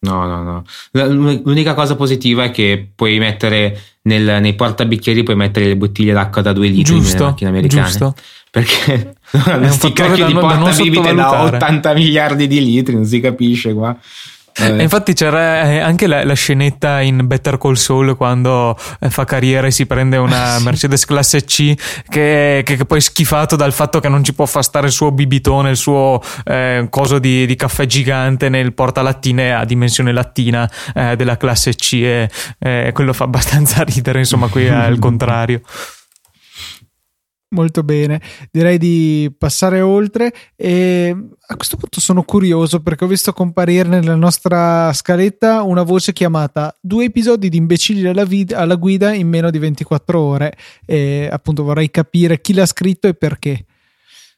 No, 0.00 0.26
no, 0.26 0.42
no. 0.44 0.64
L'unica 0.92 1.74
cosa 1.74 1.96
positiva 1.96 2.44
è 2.44 2.50
che 2.52 2.88
puoi 2.94 3.18
mettere 3.18 3.80
nel, 4.02 4.40
nei 4.40 4.54
portabicchieri 4.54 5.24
puoi 5.24 5.34
mettere 5.34 5.66
le 5.66 5.76
bottiglie 5.76 6.12
d'acqua 6.12 6.40
da 6.40 6.52
2 6.52 6.68
litri 6.68 6.94
giusto, 6.94 7.14
nelle 7.14 7.24
macchine 7.30 7.50
americane. 7.50 7.82
Giusto. 7.82 8.14
Perché 8.50 9.16
questi 9.30 9.92
cacchio 9.92 10.26
di 10.26 10.32
portabibite 10.34 11.14
da 11.14 11.42
80 11.42 11.94
miliardi 11.94 12.46
di 12.46 12.64
litri, 12.64 12.94
non 12.94 13.04
si 13.04 13.18
capisce 13.20 13.74
qua. 13.74 13.96
Eh. 14.60 14.82
Infatti 14.82 15.12
c'era 15.12 15.70
eh, 15.70 15.78
anche 15.78 16.06
la, 16.06 16.24
la, 16.24 16.34
scenetta 16.34 17.00
in 17.00 17.26
Better 17.26 17.58
Call 17.58 17.74
Saul 17.74 18.16
quando 18.16 18.76
eh, 19.00 19.08
fa 19.08 19.24
carriera 19.24 19.66
e 19.66 19.70
si 19.70 19.86
prende 19.86 20.16
una 20.16 20.58
Mercedes 20.64 21.04
classe 21.04 21.44
C 21.44 21.74
che, 22.08 22.62
che, 22.64 22.76
che, 22.76 22.84
poi 22.84 22.98
è 22.98 23.00
schifato 23.00 23.54
dal 23.56 23.72
fatto 23.72 24.00
che 24.00 24.08
non 24.08 24.24
ci 24.24 24.34
può 24.34 24.46
far 24.46 24.64
stare 24.64 24.86
il 24.86 24.92
suo 24.92 25.12
bibitone, 25.12 25.70
il 25.70 25.76
suo 25.76 26.20
eh, 26.44 26.86
coso 26.90 27.18
di, 27.18 27.46
di, 27.46 27.54
caffè 27.54 27.86
gigante 27.86 28.48
nel 28.48 28.72
portalattine 28.72 29.54
a 29.54 29.64
dimensione 29.64 30.12
lattina 30.12 30.68
eh, 30.94 31.14
della 31.14 31.36
classe 31.36 31.74
C 31.74 31.92
e 31.94 32.30
eh, 32.58 32.90
quello 32.92 33.12
fa 33.12 33.24
abbastanza 33.24 33.82
ridere, 33.88 34.18
insomma 34.18 34.48
qui 34.48 34.64
è 34.64 34.70
al 34.70 34.98
contrario. 35.00 35.60
Molto 37.50 37.82
bene, 37.82 38.20
direi 38.50 38.76
di 38.76 39.34
passare 39.38 39.80
oltre 39.80 40.34
e 40.54 41.16
a 41.46 41.56
questo 41.56 41.78
punto 41.78 41.98
sono 41.98 42.22
curioso 42.22 42.82
perché 42.82 43.04
ho 43.04 43.08
visto 43.08 43.32
comparire 43.32 43.88
nella 43.88 44.16
nostra 44.16 44.92
scaletta 44.92 45.62
una 45.62 45.82
voce 45.82 46.12
chiamata 46.12 46.76
due 46.78 47.04
episodi 47.04 47.48
di 47.48 47.56
imbecilli 47.56 48.06
alla, 48.06 48.26
vid- 48.26 48.52
alla 48.52 48.74
guida 48.74 49.14
in 49.14 49.28
meno 49.28 49.50
di 49.50 49.58
24 49.58 50.20
ore 50.20 50.58
e 50.84 51.26
appunto 51.32 51.62
vorrei 51.62 51.90
capire 51.90 52.42
chi 52.42 52.52
l'ha 52.52 52.66
scritto 52.66 53.08
e 53.08 53.14
perché. 53.14 53.64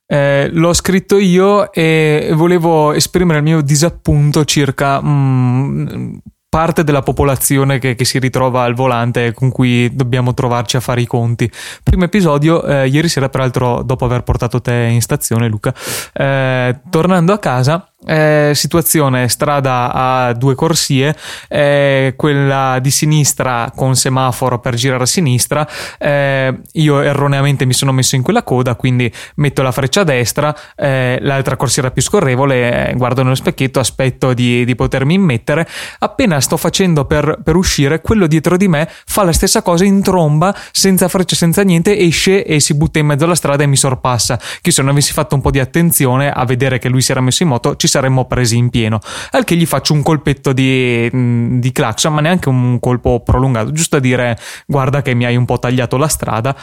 Eh, 0.06 0.48
l'ho 0.52 0.72
scritto 0.72 1.18
io 1.18 1.72
e 1.72 2.30
volevo 2.34 2.92
esprimere 2.92 3.38
il 3.38 3.44
mio 3.44 3.60
disappunto 3.60 4.44
circa 4.44 5.00
mm, 5.02 6.14
parte 6.50 6.82
della 6.82 7.02
popolazione 7.02 7.78
che, 7.78 7.94
che, 7.94 8.04
si 8.04 8.18
ritrova 8.18 8.64
al 8.64 8.74
volante 8.74 9.32
con 9.32 9.50
cui 9.50 9.94
dobbiamo 9.94 10.34
trovarci 10.34 10.76
a 10.76 10.80
fare 10.80 11.00
i 11.00 11.06
conti. 11.06 11.50
Primo 11.84 12.04
episodio, 12.04 12.64
eh, 12.64 12.88
ieri 12.88 13.08
sera 13.08 13.28
peraltro 13.28 13.82
dopo 13.82 14.04
aver 14.04 14.24
portato 14.24 14.60
te 14.60 14.88
in 14.90 15.00
stazione 15.00 15.48
Luca, 15.48 15.72
eh, 16.12 16.80
tornando 16.90 17.32
a 17.32 17.38
casa 17.38 17.89
eh, 18.06 18.52
situazione 18.54 19.28
strada 19.28 19.92
a 19.92 20.32
due 20.32 20.54
corsie, 20.54 21.14
eh, 21.48 22.14
quella 22.16 22.78
di 22.80 22.90
sinistra 22.90 23.70
con 23.74 23.94
semaforo 23.94 24.58
per 24.58 24.74
girare 24.74 25.02
a 25.02 25.06
sinistra. 25.06 25.68
Eh, 25.98 26.60
io 26.72 27.00
erroneamente 27.00 27.66
mi 27.66 27.74
sono 27.74 27.92
messo 27.92 28.16
in 28.16 28.22
quella 28.22 28.42
coda, 28.42 28.74
quindi 28.74 29.12
metto 29.36 29.62
la 29.62 29.72
freccia 29.72 30.00
a 30.00 30.04
destra, 30.04 30.56
eh, 30.76 31.18
l'altra 31.20 31.56
corsiera 31.56 31.90
più 31.90 32.02
scorrevole, 32.02 32.90
eh, 32.90 32.94
guardo 32.94 33.22
nello 33.22 33.34
specchietto, 33.34 33.80
aspetto 33.80 34.32
di, 34.32 34.64
di, 34.64 34.74
potermi 34.74 35.14
immettere. 35.14 35.68
Appena 35.98 36.40
sto 36.40 36.56
facendo 36.56 37.04
per, 37.04 37.40
per, 37.44 37.56
uscire, 37.56 38.00
quello 38.00 38.26
dietro 38.26 38.56
di 38.56 38.68
me 38.68 38.88
fa 38.88 39.24
la 39.24 39.32
stessa 39.32 39.62
cosa 39.62 39.84
in 39.84 40.02
tromba, 40.02 40.56
senza 40.72 41.08
freccia, 41.08 41.36
senza 41.36 41.62
niente, 41.62 41.98
esce 41.98 42.44
e 42.44 42.60
si 42.60 42.74
butta 42.74 42.98
in 42.98 43.06
mezzo 43.06 43.24
alla 43.24 43.34
strada 43.34 43.62
e 43.62 43.66
mi 43.66 43.76
sorpassa. 43.76 44.38
Che 44.60 44.70
se 44.70 44.80
non 44.80 44.92
avessi 44.92 45.12
fatto 45.12 45.34
un 45.34 45.42
po' 45.42 45.50
di 45.50 45.58
attenzione 45.58 46.30
a 46.30 46.44
vedere 46.46 46.78
che 46.78 46.88
lui 46.88 47.02
si 47.02 47.10
era 47.10 47.20
messo 47.20 47.42
in 47.42 47.50
moto, 47.50 47.76
ci 47.76 47.88
saremmo 47.90 48.24
presi 48.24 48.56
in 48.56 48.70
pieno. 48.70 49.00
Al 49.32 49.44
che 49.44 49.56
gli 49.56 49.66
faccio 49.66 49.92
un 49.92 50.02
colpetto 50.02 50.52
di, 50.52 51.10
mm, 51.14 51.58
di 51.58 51.72
clacson, 51.72 52.14
ma 52.14 52.20
neanche 52.22 52.48
un 52.48 52.78
colpo 52.80 53.20
prolungato, 53.20 53.72
giusto 53.72 53.96
a 53.96 54.00
dire 54.00 54.38
guarda 54.66 55.02
che 55.02 55.14
mi 55.14 55.24
hai 55.26 55.36
un 55.36 55.44
po' 55.44 55.58
tagliato 55.58 55.96
la 55.96 56.08
strada. 56.08 56.56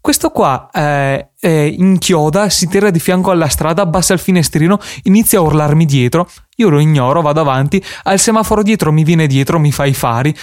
Questo 0.00 0.30
qua 0.30 0.70
eh, 0.72 1.30
eh, 1.40 1.66
inchioda, 1.66 2.48
si 2.48 2.68
tira 2.68 2.90
di 2.90 3.00
fianco 3.00 3.30
alla 3.30 3.48
strada, 3.48 3.82
abbassa 3.82 4.14
il 4.14 4.20
finestrino, 4.20 4.78
inizia 5.02 5.40
a 5.40 5.42
urlarmi 5.42 5.84
dietro. 5.84 6.28
Io 6.56 6.68
lo 6.70 6.78
ignoro, 6.78 7.20
vado 7.20 7.40
avanti. 7.40 7.84
Al 8.04 8.18
semaforo 8.18 8.62
dietro 8.62 8.92
mi 8.92 9.04
viene 9.04 9.26
dietro, 9.26 9.58
mi 9.58 9.72
fa 9.72 9.84
i 9.84 9.94
fari 9.94 10.34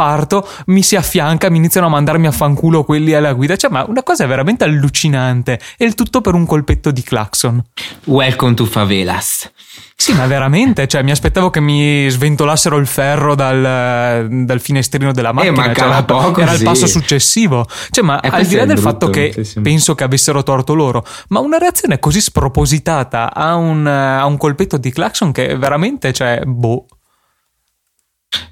parto, 0.00 0.48
mi 0.68 0.82
si 0.82 0.96
affianca, 0.96 1.50
mi 1.50 1.58
iniziano 1.58 1.88
a 1.88 1.90
mandarmi 1.90 2.26
a 2.26 2.32
fanculo 2.32 2.84
quelli 2.84 3.12
alla 3.12 3.34
guida. 3.34 3.56
Cioè, 3.56 3.70
ma 3.70 3.84
una 3.86 4.02
cosa 4.02 4.24
veramente 4.24 4.64
allucinante. 4.64 5.60
E 5.76 5.84
il 5.84 5.94
tutto 5.94 6.22
per 6.22 6.32
un 6.32 6.46
colpetto 6.46 6.90
di 6.90 7.02
clacson. 7.02 7.62
Welcome 8.04 8.54
to 8.54 8.64
Favelas. 8.64 9.50
Sì, 9.94 10.14
ma 10.14 10.24
veramente, 10.24 10.88
cioè, 10.88 11.02
mi 11.02 11.10
aspettavo 11.10 11.50
che 11.50 11.60
mi 11.60 12.08
sventolassero 12.08 12.78
il 12.78 12.86
ferro 12.86 13.34
dal, 13.34 14.26
dal 14.46 14.60
finestrino 14.60 15.12
della 15.12 15.32
macchina. 15.32 15.70
Eh, 15.70 15.74
cioè, 15.74 16.02
poco, 16.04 16.40
era 16.40 16.52
sì. 16.52 16.56
il 16.56 16.64
passo 16.64 16.86
successivo. 16.86 17.66
Cioè, 17.90 18.02
ma 18.02 18.20
eh, 18.20 18.28
al 18.32 18.46
di 18.46 18.54
là 18.54 18.64
del 18.64 18.80
brutto, 18.80 18.90
fatto 18.90 19.10
che 19.10 19.34
penso 19.60 19.94
che 19.94 20.04
avessero 20.04 20.42
torto 20.42 20.72
loro, 20.72 21.04
ma 21.28 21.40
una 21.40 21.58
reazione 21.58 21.98
così 21.98 22.22
spropositata 22.22 23.34
a 23.34 23.54
un, 23.56 23.86
a 23.86 24.24
un 24.24 24.38
colpetto 24.38 24.78
di 24.78 24.90
clacson 24.90 25.30
che 25.30 25.58
veramente, 25.58 26.14
cioè, 26.14 26.40
boh. 26.46 26.86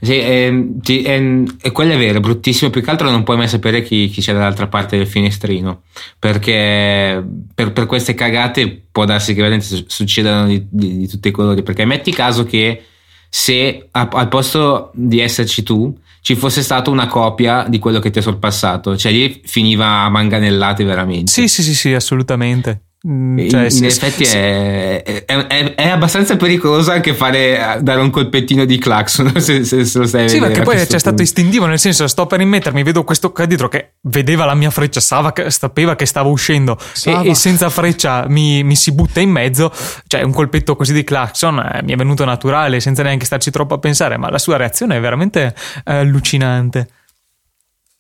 Sì, 0.01 0.19
e, 0.19 0.75
e, 0.87 1.45
e, 1.61 1.73
quello 1.73 1.93
è 1.93 1.99
vero, 1.99 2.19
è 2.19 2.21
bruttissimo. 2.21 2.71
Più 2.71 2.83
che 2.83 2.91
altro 2.91 3.11
non 3.11 3.25
puoi 3.25 3.37
mai 3.37 3.49
sapere 3.49 3.83
chi, 3.83 4.09
chi 4.09 4.21
c'è 4.21 4.33
dall'altra 4.33 4.69
parte 4.69 4.97
del 4.97 5.07
finestrino. 5.07 5.83
Perché 6.19 7.25
per, 7.55 7.73
per 7.73 7.87
queste 7.87 8.15
cagate 8.15 8.87
può 8.91 9.05
darsi 9.05 9.35
che 9.35 9.41
veramente 9.43 9.85
succedano 9.87 10.47
di, 10.47 10.67
di, 10.69 10.99
di, 10.99 11.09
tutti 11.09 11.29
i 11.29 11.33
colori. 11.33 11.63
Perché 11.63 11.85
metti 11.85 12.13
caso 12.13 12.45
che 12.45 12.85
se 13.29 13.89
a, 13.91 14.09
al 14.11 14.29
posto 14.29 14.91
di 14.95 15.21
esserci 15.21 15.63
tu 15.63 15.97
ci 16.21 16.35
fosse 16.35 16.63
stata 16.63 16.91
una 16.91 17.07
copia 17.07 17.65
di 17.69 17.79
quello 17.79 18.01
che 18.01 18.11
ti 18.11 18.19
è 18.19 18.23
sorpassato, 18.23 18.97
cioè 18.97 19.13
lì 19.13 19.41
finiva 19.45 20.03
a 20.03 20.09
manganellate 20.11 20.85
veramente. 20.85 21.31
Sì, 21.31 21.49
sì, 21.49 21.63
sì, 21.63 21.75
sì, 21.75 21.93
assolutamente. 21.93 22.88
Mm, 23.07 23.49
cioè, 23.49 23.69
in, 23.71 23.77
in 23.77 23.85
effetti. 23.85 24.25
È, 24.25 25.03
è, 25.05 25.25
è, 25.25 25.75
è, 25.77 25.89
abbastanza 25.89 26.37
pericoloso 26.37 26.91
anche 26.91 27.15
fare 27.15 27.79
dare 27.81 28.01
un 28.01 28.11
colpettino 28.11 28.65
di 28.65 28.77
clacson 28.77 29.33
se, 29.41 29.63
se, 29.63 29.85
se 29.85 29.99
lo 30.01 30.05
stai 30.05 30.29
sì 30.29 30.41
perché 30.41 30.63
poi 30.63 30.75
c'è 30.75 30.83
punto. 30.83 30.99
stato 30.99 31.23
istintivo 31.23 31.67
nel 31.67 31.79
senso 31.79 32.09
sto 32.09 32.27
per 32.27 32.41
immettermi 32.41 32.83
vedo 32.83 33.05
questo 33.05 33.31
qua 33.31 33.47
dietro 33.47 33.69
che 33.69 33.93
vedeva 34.01 34.45
la 34.47 34.57
mia 34.57 34.71
freccia 34.71 34.99
stava, 34.99 35.33
sapeva 35.47 35.95
che 35.95 36.07
stavo 36.07 36.31
uscendo 36.31 36.77
e, 37.05 37.29
e, 37.29 37.35
senza 37.37 37.71
freccia 37.71 38.27
mi, 38.29 38.65
mi, 38.65 38.75
si 38.75 38.91
butta 38.91 39.21
in 39.21 39.31
mezzo 39.31 39.73
cioè 40.09 40.23
un 40.23 40.33
colpetto 40.33 40.75
così 40.75 40.93
di 40.93 41.05
clacson 41.05 41.57
eh, 41.61 41.83
mi 41.85 41.93
è 41.93 41.97
venuto 41.97 42.25
naturale 42.25 42.81
senza 42.81 43.05
neanche 43.05 43.27
starci 43.27 43.53
troppo 43.53 43.75
a 43.75 43.79
pensare 43.79 44.17
ma 44.17 44.29
la 44.29 44.39
sua 44.39 44.57
reazione 44.57 44.97
è 44.97 45.01
veramente 45.01 45.55
eh, 45.85 45.95
allucinante 45.95 46.89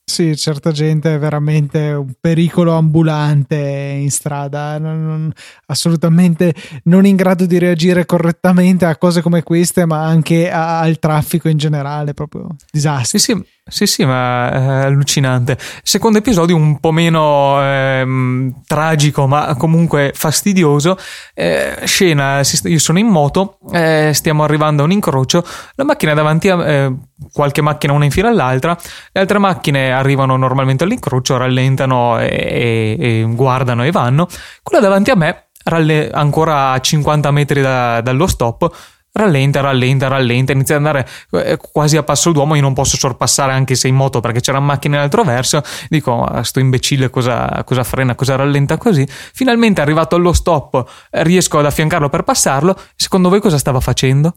sì, 0.08 0.34
certa 0.36 0.72
gente 0.72 1.14
è 1.14 1.18
veramente 1.18 1.90
un 1.90 2.14
pericolo 2.18 2.72
ambulante 2.72 3.56
in 3.56 4.10
strada, 4.10 4.78
non, 4.78 5.04
non, 5.04 5.32
assolutamente 5.66 6.54
non 6.84 7.04
in 7.04 7.14
grado 7.14 7.44
di 7.44 7.58
reagire 7.58 8.06
correttamente 8.06 8.86
a 8.86 8.96
cose 8.96 9.20
come 9.20 9.42
queste, 9.42 9.84
ma 9.84 10.06
anche 10.06 10.50
a, 10.50 10.80
al 10.80 10.98
traffico 10.98 11.50
in 11.50 11.58
generale, 11.58 12.14
proprio 12.14 12.56
disastri. 12.70 13.18
Sì, 13.18 13.32
sì, 13.32 13.44
Sì, 13.70 13.86
sì, 13.86 14.04
ma 14.06 14.50
è 14.50 14.84
allucinante. 14.86 15.58
Secondo 15.82 16.18
episodio 16.18 16.56
un 16.56 16.80
po' 16.80 16.90
meno 16.90 17.62
ehm, 17.62 18.62
tragico, 18.66 19.26
ma 19.26 19.54
comunque 19.58 20.12
fastidioso. 20.14 20.96
Eh, 21.34 21.76
scena, 21.84 22.40
io 22.64 22.78
sono 22.78 22.98
in 22.98 23.06
moto, 23.06 23.58
eh, 23.72 24.12
stiamo 24.14 24.42
arrivando 24.42 24.82
a 24.82 24.84
un 24.86 24.92
incrocio, 24.92 25.44
la 25.74 25.84
macchina 25.84 26.14
davanti 26.14 26.48
a 26.48 26.66
eh, 26.66 26.94
qualche 27.30 27.60
macchina 27.60 27.92
una 27.92 28.06
in 28.06 28.10
fila 28.10 28.30
all'altra, 28.30 28.76
le 29.12 29.20
altre 29.20 29.38
macchine 29.38 29.92
arrivano 29.92 30.36
normalmente 30.36 30.84
all'incrocio, 30.84 31.36
rallentano 31.36 32.18
e, 32.18 32.96
e, 32.98 33.20
e 33.20 33.26
guardano 33.28 33.84
e 33.84 33.90
vanno. 33.90 34.28
Quella 34.62 34.82
davanti 34.82 35.10
a 35.10 35.14
me, 35.14 35.48
ralle- 35.64 36.10
ancora 36.10 36.70
a 36.70 36.80
50 36.80 37.30
metri 37.30 37.60
da, 37.60 38.00
dallo 38.00 38.26
stop, 38.26 38.96
rallenta, 39.18 39.60
rallenta, 39.60 40.08
rallenta, 40.08 40.52
inizia 40.52 40.76
ad 40.76 40.86
andare 40.86 41.08
eh, 41.32 41.56
quasi 41.56 41.96
a 41.96 42.02
passo 42.02 42.30
d'uomo, 42.30 42.54
io 42.54 42.62
non 42.62 42.72
posso 42.72 42.96
sorpassare 42.96 43.52
anche 43.52 43.74
se 43.74 43.88
in 43.88 43.96
moto 43.96 44.20
perché 44.20 44.40
c'era 44.40 44.60
macchina 44.60 44.94
nell'altro 44.94 45.24
verso, 45.24 45.60
dico 45.88 46.22
ah, 46.22 46.42
sto 46.44 46.60
imbecille 46.60 47.10
cosa, 47.10 47.62
cosa 47.64 47.82
frena, 47.82 48.14
cosa 48.14 48.36
rallenta 48.36 48.76
così, 48.76 49.06
finalmente 49.08 49.80
arrivato 49.80 50.14
allo 50.14 50.32
stop 50.32 50.84
riesco 51.10 51.58
ad 51.58 51.66
affiancarlo 51.66 52.08
per 52.08 52.22
passarlo, 52.22 52.78
secondo 52.94 53.28
voi 53.28 53.40
cosa 53.40 53.58
stava 53.58 53.80
facendo? 53.80 54.34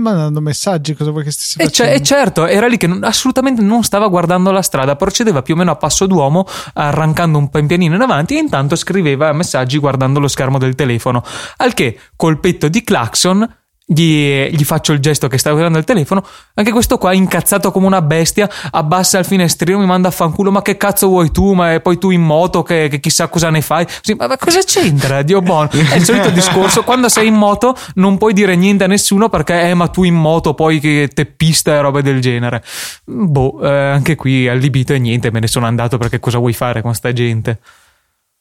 mandando 0.00 0.40
messaggi, 0.40 0.94
cosa 0.94 1.10
vuoi 1.10 1.24
che 1.24 1.30
stessi 1.30 1.60
e 1.60 1.64
facendo? 1.64 1.92
E 1.92 2.02
certo, 2.02 2.46
era 2.46 2.66
lì 2.66 2.76
che 2.76 2.86
non, 2.86 3.04
assolutamente 3.04 3.60
non 3.60 3.82
stava 3.82 4.08
guardando 4.08 4.50
la 4.50 4.62
strada, 4.62 4.96
procedeva 4.96 5.42
più 5.42 5.54
o 5.54 5.56
meno 5.56 5.70
a 5.72 5.76
passo 5.76 6.06
d'uomo, 6.06 6.46
arrancando 6.74 7.36
un 7.36 7.50
pianino 7.50 7.94
in 7.94 8.00
avanti 8.00 8.36
e 8.36 8.38
intanto 8.38 8.76
scriveva 8.76 9.32
messaggi 9.32 9.78
guardando 9.78 10.18
lo 10.18 10.28
schermo 10.28 10.58
del 10.58 10.74
telefono. 10.74 11.22
Al 11.58 11.74
che, 11.74 11.98
colpetto 12.16 12.68
di 12.68 12.82
clacson, 12.82 13.46
gli, 13.92 14.46
gli, 14.52 14.62
faccio 14.62 14.92
il 14.92 15.00
gesto 15.00 15.26
che 15.26 15.36
sta 15.36 15.50
guardando 15.50 15.78
il 15.78 15.84
telefono. 15.84 16.24
Anche 16.54 16.70
questo 16.70 16.96
qua, 16.96 17.12
incazzato 17.12 17.72
come 17.72 17.86
una 17.86 18.00
bestia, 18.00 18.48
abbassa 18.70 19.18
il 19.18 19.24
finestrino, 19.24 19.80
mi 19.80 19.86
manda 19.86 20.08
a 20.08 20.10
fanculo. 20.12 20.52
Ma 20.52 20.62
che 20.62 20.76
cazzo 20.76 21.08
vuoi 21.08 21.32
tu? 21.32 21.54
Ma 21.54 21.80
poi 21.80 21.98
tu 21.98 22.10
in 22.10 22.22
moto, 22.22 22.62
che, 22.62 22.86
che 22.88 23.00
chissà 23.00 23.26
cosa 23.26 23.50
ne 23.50 23.60
fai. 23.62 23.84
Sì, 24.00 24.14
ma, 24.14 24.28
ma, 24.28 24.36
cosa 24.36 24.60
c'entra? 24.60 25.22
Dio 25.22 25.42
buono. 25.42 25.70
È 25.70 25.96
il 25.96 26.04
solito 26.04 26.30
discorso. 26.30 26.84
Quando 26.84 27.08
sei 27.08 27.26
in 27.26 27.34
moto, 27.34 27.76
non 27.94 28.16
puoi 28.16 28.32
dire 28.32 28.54
niente 28.54 28.84
a 28.84 28.86
nessuno 28.86 29.28
perché, 29.28 29.70
eh, 29.70 29.74
ma 29.74 29.88
tu 29.88 30.04
in 30.04 30.14
moto, 30.14 30.54
poi 30.54 30.78
che 30.78 31.10
te 31.12 31.26
pista 31.26 31.74
e 31.74 31.80
robe 31.80 32.02
del 32.02 32.20
genere. 32.20 32.62
Boh, 33.04 33.58
eh, 33.60 33.68
anche 33.68 34.14
qui 34.14 34.46
allibito 34.46 34.92
e 34.92 35.00
niente, 35.00 35.32
me 35.32 35.40
ne 35.40 35.48
sono 35.48 35.66
andato 35.66 35.98
perché 35.98 36.20
cosa 36.20 36.38
vuoi 36.38 36.52
fare 36.52 36.80
con 36.80 36.94
sta 36.94 37.12
gente? 37.12 37.58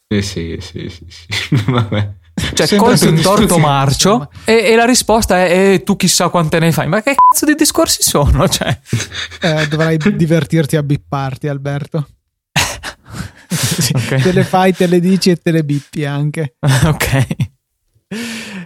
Eh 0.07 0.21
sì, 0.21 0.57
sì, 0.59 0.89
sì, 0.89 1.05
sì. 1.07 1.63
Vabbè. 1.65 2.18
Cioè, 2.53 2.75
colto 2.77 3.07
in 3.07 3.21
torto 3.21 3.57
marcio 3.57 4.29
e, 4.45 4.53
e, 4.53 4.75
la 4.75 4.85
risposta 4.85 5.45
è 5.45 5.73
e 5.73 5.83
tu 5.83 5.95
chissà 5.95 6.29
quante 6.29 6.59
ne 6.59 6.71
fai. 6.71 6.87
Ma 6.87 7.01
che 7.01 7.15
cazzo 7.15 7.45
di 7.45 7.55
discorsi 7.55 8.01
sono? 8.01 8.47
Cioè. 8.49 8.79
Eh, 9.41 9.67
dovrai 9.67 9.97
divertirti 10.15 10.75
a 10.75 10.83
bipparti, 10.83 11.47
Alberto. 11.47 12.07
okay. 13.93 14.21
Te 14.21 14.31
le 14.31 14.43
fai, 14.43 14.73
te 14.73 14.87
le 14.87 14.99
dici 14.99 15.29
e 15.29 15.35
te 15.35 15.51
le 15.51 15.63
bippi 15.63 16.05
anche. 16.05 16.55
ok. 16.59 17.48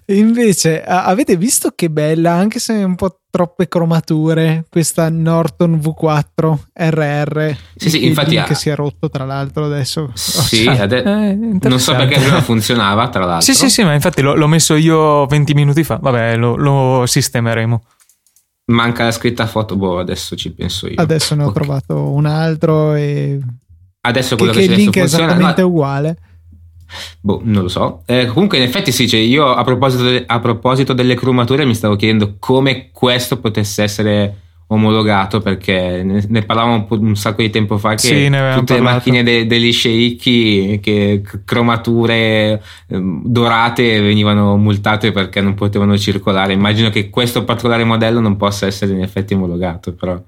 Invece, 0.08 0.84
avete 0.84 1.38
visto 1.38 1.72
che 1.74 1.90
bella, 1.90 2.34
anche 2.34 2.60
se 2.60 2.76
è 2.76 2.84
un 2.84 2.96
po' 2.96 3.20
troppe 3.30 3.68
cromature, 3.68 4.66
questa 4.70 5.10
Norton 5.10 5.80
V4 5.82 6.58
RR? 6.74 7.56
Sì, 7.76 7.90
sì, 7.90 8.06
infatti. 8.06 8.42
Che 8.42 8.54
si 8.54 8.70
è 8.70 8.76
rotto, 8.76 9.10
tra 9.10 9.24
l'altro, 9.26 9.66
adesso. 9.66 10.12
Sì, 10.14 10.68
ade- 10.70 11.04
eh, 11.04 11.36
non 11.36 11.80
so 11.80 11.96
perché 11.96 12.20
prima 12.20 12.42
funzionava, 12.42 13.08
tra 13.10 13.26
l'altro. 13.26 13.42
Sì, 13.42 13.54
sì, 13.54 13.70
sì, 13.70 13.84
ma 13.84 13.94
infatti 13.94 14.22
l'ho, 14.22 14.36
l'ho 14.36 14.48
messo 14.48 14.76
io 14.76 15.26
20 15.26 15.54
minuti 15.54 15.84
fa. 15.84 15.98
Vabbè, 16.02 16.36
lo, 16.36 16.56
lo, 16.56 17.06
sistemeremo. 17.06 17.84
Manca 18.66 19.06
la 19.06 19.12
scritta 19.12 19.48
foto, 19.48 19.78
boh, 19.78 20.00
adesso 20.00 20.36
ci 20.36 20.52
penso 20.52 20.88
io. 20.88 20.96
Adesso 20.98 21.36
ne 21.36 21.44
ho 21.44 21.48
okay. 21.48 21.64
trovato 21.64 22.12
un 22.12 22.26
altro 22.26 22.94
e... 22.94 23.40
Adesso 24.02 24.36
quello 24.36 24.52
che, 24.52 24.60
che, 24.60 24.66
che 24.68 24.72
il 24.74 24.78
link 24.78 24.96
è 24.98 25.02
esattamente 25.02 25.62
no. 25.62 25.68
uguale. 25.68 26.18
Boh, 27.20 27.42
non 27.44 27.64
lo 27.64 27.70
so. 27.70 28.02
Eh, 28.06 28.28
comunque, 28.28 28.58
in 28.58 28.64
effetti, 28.64 28.92
sì, 28.92 29.08
cioè 29.08 29.20
io 29.20 29.54
a 29.54 29.64
proposito, 29.64 30.04
de- 30.04 30.24
a 30.26 30.40
proposito, 30.40 30.94
delle 30.94 31.16
cromature 31.16 31.66
mi 31.66 31.76
stavo 31.76 31.96
chiedendo 31.96 32.36
come 32.40 32.90
questo 32.92 33.40
potesse 33.40 33.84
essere 33.84 34.38
omologato 34.68 35.40
perché 35.40 36.02
ne, 36.04 36.24
ne 36.28 36.42
parlavamo 36.42 36.88
un, 36.90 37.06
un, 37.08 37.16
sacco 37.16 37.42
di 37.42 37.50
tempo 37.50 37.78
fa 37.78 37.92
che 37.92 38.08
sì, 38.08 38.32
tutte 38.56 38.74
le 38.76 38.82
macchine 38.82 39.22
de- 39.22 39.46
degli 39.46 39.72
sceicchi 39.72 40.80
che 40.82 41.22
cromature 41.46 42.62
eh, 42.88 43.00
dorate 43.24 44.02
venivano 44.02 44.58
multate 44.58 45.12
perché 45.12 45.42
non 45.42 45.54
potevano 45.54 45.98
circolare. 45.98 46.54
Immagino 46.54 46.90
che 46.90 47.10
questo 47.10 47.44
particolare 47.44 47.84
modello 47.84 48.20
non 48.20 48.38
possa 48.38 48.66
essere 48.66 48.94
in 48.94 49.02
effetti 49.02 49.34
omologato 49.34 49.94
però. 49.94 50.20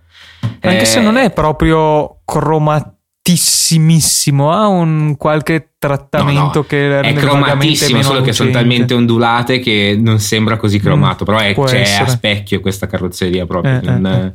Anche 0.62 0.82
eh, 0.82 0.86
se 0.86 1.02
non 1.02 1.18
è 1.18 1.32
proprio 1.32 2.20
cromatura 2.24 2.95
cromatissimissimo, 3.26 4.52
ha 4.52 4.68
un 4.68 5.16
qualche 5.18 5.72
trattamento 5.80 6.40
no, 6.40 6.52
no. 6.54 6.64
che 6.64 7.00
è 7.00 7.14
cromatissimo, 7.14 8.04
solo 8.04 8.22
che 8.22 8.34
sono 8.34 8.52
talmente 8.52 8.94
ondulate 8.94 9.60
che 9.60 9.98
non 10.00 10.20
sembra 10.20 10.58
così 10.58 10.80
cromato, 10.80 11.24
mm, 11.24 11.26
però 11.26 11.40
è, 11.40 11.56
cioè, 11.56 12.02
a 12.02 12.08
specchio 12.08 12.60
questa 12.60 12.86
carrozzeria 12.86 13.48
proprio. 13.48 13.80
Eh, 13.80 13.82
non, 13.82 14.06
eh, 14.06 14.34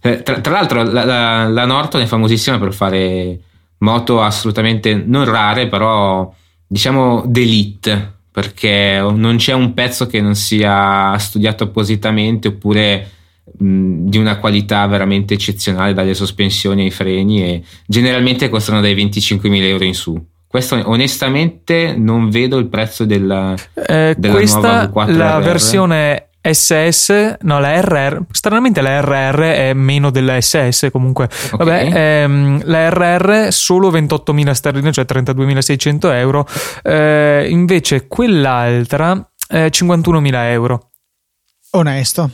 eh. 0.00 0.10
eh. 0.10 0.22
Tra, 0.22 0.40
tra, 0.40 0.52
l'altro 0.52 0.82
la, 0.82 1.04
la, 1.04 1.48
la, 1.48 1.64
Norton 1.64 2.02
è 2.02 2.06
famosissima 2.06 2.58
per 2.58 2.74
fare 2.74 3.40
moto 3.78 4.20
assolutamente 4.20 4.94
non 4.94 5.24
rare, 5.24 5.68
però 5.68 6.30
diciamo 6.66 7.22
d'elite, 7.24 8.16
perché 8.30 8.98
non 9.00 9.36
c'è 9.36 9.54
un 9.54 9.72
pezzo 9.72 10.06
che 10.06 10.20
non 10.20 10.34
sia 10.34 11.16
studiato 11.16 11.64
appositamente 11.64 12.48
oppure 12.48 13.12
di 13.44 14.18
una 14.18 14.38
qualità 14.38 14.86
veramente 14.86 15.34
eccezionale 15.34 15.92
dalle 15.92 16.14
sospensioni 16.14 16.82
ai 16.82 16.90
freni 16.90 17.42
e 17.42 17.62
generalmente 17.86 18.48
costano 18.48 18.80
dai 18.80 18.94
25.000 18.94 19.62
euro 19.62 19.84
in 19.84 19.94
su 19.94 20.32
questo 20.54 20.80
onestamente 20.84 21.96
non 21.98 22.30
vedo 22.30 22.58
il 22.58 22.68
prezzo 22.68 23.04
della, 23.04 23.56
eh, 23.74 24.14
della 24.16 24.34
questa, 24.34 24.86
nuova 24.86 25.06
V4 25.06 25.16
la 25.16 25.38
RR. 25.38 25.42
versione 25.42 26.28
SS, 26.48 27.38
no, 27.40 27.58
la 27.58 27.80
RR, 27.80 28.20
stranamente 28.30 28.80
la 28.80 29.00
RR 29.00 29.40
è 29.40 29.72
meno 29.72 30.10
della 30.10 30.40
SS 30.40 30.90
comunque. 30.92 31.24
Okay. 31.24 31.56
Vabbè, 31.56 32.22
ehm, 32.22 32.60
la 32.66 32.88
RR 32.88 33.48
solo 33.50 33.90
28.000 33.90 34.50
sterline, 34.52 34.92
cioè 34.92 35.04
32.600 35.08 36.12
euro, 36.12 36.46
eh, 36.82 37.46
invece 37.48 38.06
quell'altra 38.06 39.28
eh, 39.48 39.70
51.000 39.72 40.50
euro. 40.50 40.90
Onesto. 41.70 42.30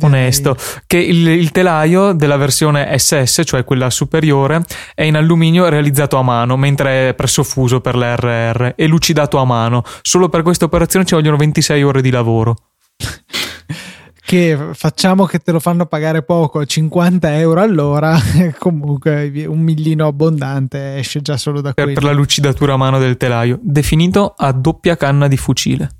Onesto, 0.00 0.56
che 0.86 0.98
il, 0.98 1.26
il, 1.26 1.50
telaio 1.50 2.12
della 2.12 2.36
versione 2.36 2.98
SS, 2.98 3.42
cioè 3.44 3.64
quella 3.64 3.90
superiore, 3.90 4.62
è 4.94 5.02
in 5.02 5.16
alluminio 5.16 5.68
realizzato 5.68 6.18
a 6.18 6.22
mano, 6.22 6.56
mentre 6.56 7.10
è 7.10 7.14
presso 7.14 7.42
fuso 7.42 7.80
per 7.80 7.96
la 7.96 8.14
RR 8.14 8.72
e 8.76 8.86
lucidato 8.86 9.38
a 9.38 9.44
mano. 9.44 9.82
Solo 10.02 10.28
per 10.28 10.42
questa 10.42 10.66
operazione 10.66 11.06
ci 11.06 11.14
vogliono 11.14 11.36
26 11.36 11.82
ore 11.82 12.02
di 12.02 12.10
lavoro. 12.10 12.56
che 14.28 14.58
facciamo 14.74 15.24
che 15.24 15.38
te 15.38 15.52
lo 15.52 15.58
fanno 15.58 15.86
pagare 15.86 16.22
poco, 16.22 16.66
50 16.66 17.38
euro 17.38 17.62
all'ora, 17.62 18.14
comunque 18.58 19.32
un 19.46 19.60
millino 19.60 20.06
abbondante 20.06 20.98
esce 20.98 21.22
già 21.22 21.38
solo 21.38 21.62
da 21.62 21.72
per, 21.72 21.94
per 21.94 22.04
la 22.04 22.12
lucidatura 22.12 22.74
a 22.74 22.76
mano 22.76 22.98
del 22.98 23.16
telaio, 23.16 23.58
definito 23.62 24.34
a 24.36 24.52
doppia 24.52 24.98
canna 24.98 25.28
di 25.28 25.38
fucile. 25.38 25.97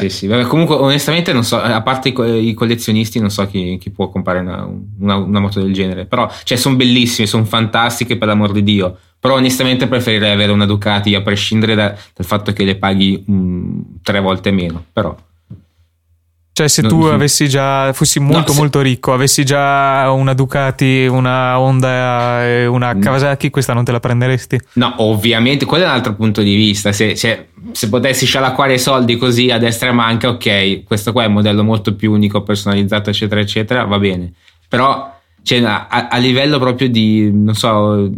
Sì, 0.00 0.08
sì, 0.08 0.26
Vabbè, 0.26 0.44
comunque 0.44 0.76
onestamente 0.76 1.32
non 1.32 1.44
so, 1.44 1.60
a 1.60 1.82
parte 1.82 2.08
i, 2.08 2.12
co- 2.12 2.24
i 2.24 2.54
collezionisti 2.54 3.18
non 3.18 3.30
so 3.30 3.46
chi, 3.46 3.76
chi 3.78 3.90
può 3.90 4.08
comprare 4.08 4.38
una, 4.38 4.68
una, 5.00 5.16
una, 5.16 5.40
moto 5.40 5.60
del 5.60 5.72
genere, 5.72 6.06
però 6.06 6.30
cioè, 6.44 6.56
sono 6.56 6.76
bellissime, 6.76 7.26
sono 7.26 7.44
fantastiche 7.44 8.16
per 8.16 8.28
l'amor 8.28 8.52
di 8.52 8.62
Dio, 8.62 8.96
però 9.18 9.34
onestamente 9.34 9.86
preferirei 9.86 10.32
avere 10.32 10.52
una 10.52 10.66
Ducati 10.66 11.14
a 11.14 11.22
prescindere 11.22 11.74
da, 11.74 11.88
dal 11.88 12.26
fatto 12.26 12.52
che 12.52 12.64
le 12.64 12.76
paghi 12.76 13.24
um, 13.26 13.98
tre 14.02 14.20
volte 14.20 14.50
meno, 14.50 14.84
però... 14.92 15.14
Cioè, 16.54 16.68
se 16.68 16.82
tu 16.82 17.04
avessi 17.04 17.48
già, 17.48 17.94
fossi 17.94 18.20
molto 18.20 18.48
no, 18.48 18.52
se... 18.52 18.58
molto 18.58 18.80
ricco, 18.82 19.14
avessi 19.14 19.42
già 19.42 20.10
una 20.10 20.34
Ducati, 20.34 21.06
una 21.06 21.58
Honda 21.58 22.44
e 22.46 22.66
una 22.66 22.94
mm. 22.94 23.00
Kawasaki, 23.00 23.48
questa 23.48 23.72
non 23.72 23.84
te 23.84 23.92
la 23.92 24.00
prenderesti? 24.00 24.60
No, 24.74 24.92
ovviamente, 24.98 25.64
quello 25.64 25.84
è 25.84 25.86
un 25.86 25.94
altro 25.94 26.14
punto 26.14 26.42
di 26.42 26.54
vista. 26.54 26.92
Se, 26.92 27.16
cioè, 27.16 27.46
se 27.70 27.88
potessi 27.88 28.26
scialacquare 28.26 28.74
i 28.74 28.78
soldi 28.78 29.16
così 29.16 29.50
a 29.50 29.56
destra 29.56 29.88
e 29.88 29.92
manca, 29.92 30.28
ok, 30.28 30.84
questo 30.84 31.12
qua 31.12 31.22
è 31.22 31.26
un 31.26 31.32
modello 31.32 31.64
molto 31.64 31.94
più 31.94 32.12
unico, 32.12 32.42
personalizzato, 32.42 33.08
eccetera, 33.08 33.40
eccetera, 33.40 33.84
va 33.84 33.98
bene. 33.98 34.34
Però, 34.68 35.10
cioè, 35.42 35.62
a, 35.62 35.86
a 35.88 36.16
livello 36.18 36.58
proprio 36.58 36.90
di, 36.90 37.30
non 37.32 37.54
so, 37.54 38.10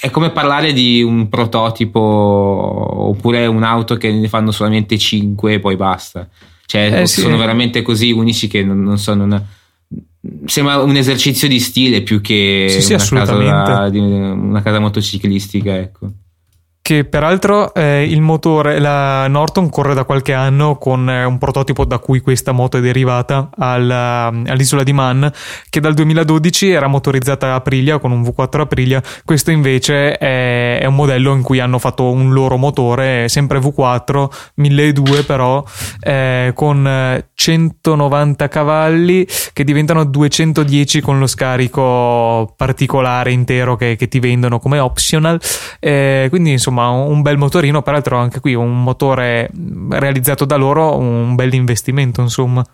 è 0.00 0.08
come 0.08 0.30
parlare 0.30 0.72
di 0.72 1.02
un 1.02 1.28
prototipo 1.28 2.00
oppure 2.00 3.44
un'auto 3.44 3.96
che 3.96 4.10
ne 4.10 4.28
fanno 4.28 4.52
solamente 4.52 4.96
5 4.96 5.52
e 5.52 5.60
poi 5.60 5.76
basta. 5.76 6.26
Cioè, 6.66 7.02
eh, 7.02 7.06
sono 7.06 7.36
veramente 7.36 7.82
così 7.82 8.10
unici 8.10 8.48
che 8.48 8.62
non, 8.62 8.82
non 8.82 8.98
so, 8.98 9.14
non, 9.14 9.44
sembra 10.46 10.78
un 10.78 10.96
esercizio 10.96 11.46
di 11.48 11.60
stile 11.60 12.02
più 12.02 12.20
che 12.20 12.66
sì, 12.68 12.80
sì, 12.80 12.92
una, 13.14 13.24
casa, 13.24 13.34
una 13.34 14.62
casa 14.62 14.78
motociclistica, 14.78 15.76
ecco. 15.76 16.10
Che 16.84 17.06
peraltro 17.06 17.72
eh, 17.72 18.04
il 18.04 18.20
motore, 18.20 18.78
la 18.78 19.26
Norton 19.26 19.70
corre 19.70 19.94
da 19.94 20.04
qualche 20.04 20.34
anno 20.34 20.76
con 20.76 21.08
eh, 21.08 21.24
un 21.24 21.38
prototipo 21.38 21.86
da 21.86 21.98
cui 21.98 22.20
questa 22.20 22.52
moto 22.52 22.76
è 22.76 22.82
derivata 22.82 23.48
alla, 23.56 24.26
all'isola 24.26 24.82
di 24.82 24.92
Man, 24.92 25.32
che 25.70 25.80
dal 25.80 25.94
2012 25.94 26.68
era 26.68 26.86
motorizzata 26.86 27.52
a 27.52 27.54
Aprilia 27.54 27.98
con 27.98 28.10
un 28.12 28.20
V4 28.20 28.60
Aprilia, 28.60 29.02
questo 29.24 29.50
invece 29.50 30.18
è, 30.18 30.80
è 30.80 30.84
un 30.84 30.94
modello 30.94 31.32
in 31.32 31.40
cui 31.40 31.58
hanno 31.58 31.78
fatto 31.78 32.10
un 32.10 32.34
loro 32.34 32.58
motore, 32.58 33.30
sempre 33.30 33.60
V4, 33.60 34.26
1200 34.56 35.24
però, 35.24 35.64
eh, 36.00 36.52
con 36.54 37.24
190 37.34 38.48
cavalli 38.48 39.26
che 39.54 39.64
diventano 39.64 40.04
210 40.04 41.00
con 41.00 41.18
lo 41.18 41.26
scarico 41.26 42.52
particolare 42.58 43.32
intero 43.32 43.74
che, 43.76 43.96
che 43.96 44.06
ti 44.06 44.20
vendono 44.20 44.58
come 44.58 44.78
optional, 44.80 45.40
eh, 45.80 46.26
quindi 46.28 46.50
insomma 46.50 46.72
insomma 46.74 46.88
un 46.88 47.22
bel 47.22 47.38
motorino, 47.38 47.82
peraltro 47.82 48.18
anche 48.18 48.40
qui 48.40 48.54
un 48.54 48.82
motore 48.82 49.50
realizzato 49.90 50.44
da 50.44 50.56
loro, 50.56 50.96
un 50.96 51.34
bel 51.34 51.54
investimento 51.54 52.20
insomma. 52.20 52.64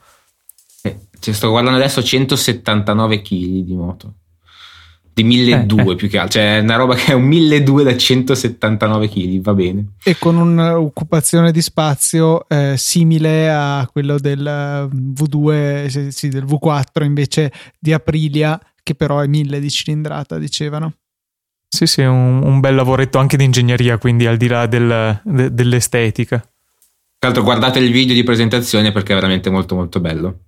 Eh, 0.83 0.99
ci 1.19 1.33
sto 1.33 1.51
guardando 1.51 1.79
adesso 1.79 2.03
179 2.03 3.21
kg 3.21 3.35
di 3.63 3.75
moto. 3.75 4.15
Di 5.13 5.25
1200 5.25 5.75
eh, 5.75 5.93
eh. 5.93 5.97
più 5.97 6.09
che 6.09 6.19
altro, 6.19 6.41
cioè 6.41 6.61
una 6.61 6.77
roba 6.77 6.95
che 6.95 7.13
è 7.13 7.15
un 7.15 7.25
1200 7.25 7.83
da 7.83 7.97
179 7.99 9.09
kg, 9.09 9.41
va 9.43 9.55
bene. 9.55 9.85
E 10.03 10.17
con 10.17 10.37
un'occupazione 10.37 11.53
di 11.53 11.61
spazio 11.61 12.49
eh, 12.49 12.75
simile 12.79 13.51
a 13.51 13.87
quello 13.91 14.19
del 14.19 14.47
eh, 14.47 14.89
V2, 14.89 16.09
sì, 16.09 16.29
del 16.29 16.45
V4 16.45 17.05
invece 17.05 17.53
di 17.79 17.93
Aprilia, 17.93 18.59
che 18.83 18.95
però 18.95 19.19
è 19.19 19.27
1000 19.27 19.61
di 19.61 19.69
cilindrata, 19.69 20.39
dicevano. 20.39 20.95
Sì, 21.73 21.87
sì, 21.87 22.03
un, 22.03 22.43
un 22.43 22.59
bel 22.59 22.75
lavoretto 22.75 23.19
anche 23.19 23.37
di 23.37 23.45
ingegneria, 23.45 23.97
quindi 23.97 24.27
al 24.27 24.37
di 24.37 24.49
là 24.49 24.67
del, 24.67 25.21
de, 25.23 25.55
dell'estetica. 25.55 26.39
Tra 26.39 27.29
l'altro 27.29 27.45
guardate 27.45 27.79
il 27.79 27.93
video 27.93 28.15
di 28.15 28.25
presentazione 28.25 28.91
perché 28.93 29.13
è 29.13 29.15
veramente 29.15 29.51
molto 29.51 29.77
molto 29.77 30.01
bello. 30.01 30.39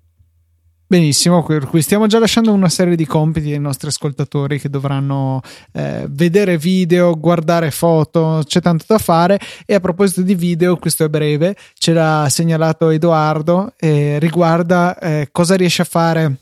Benissimo, 0.92 1.42
per 1.42 1.66
cui 1.66 1.80
stiamo 1.80 2.06
già 2.06 2.18
lasciando 2.18 2.52
una 2.52 2.68
serie 2.68 2.96
di 2.96 3.06
compiti 3.06 3.50
ai 3.52 3.60
nostri 3.60 3.88
ascoltatori 3.88 4.60
che 4.60 4.68
dovranno 4.68 5.40
eh, 5.72 6.04
vedere 6.10 6.58
video, 6.58 7.18
guardare 7.18 7.70
foto, 7.70 8.42
c'è 8.44 8.60
tanto 8.60 8.84
da 8.86 8.98
fare 8.98 9.38
e 9.64 9.74
a 9.74 9.80
proposito 9.80 10.20
di 10.20 10.34
video, 10.34 10.76
questo 10.76 11.04
è 11.04 11.08
breve, 11.08 11.56
ce 11.72 11.94
l'ha 11.94 12.26
segnalato 12.28 12.90
Edoardo, 12.90 13.72
e 13.78 14.18
riguarda 14.18 14.98
eh, 14.98 15.28
cosa 15.32 15.54
riesce 15.54 15.80
a 15.80 15.86
fare 15.86 16.24
eh, 16.24 16.41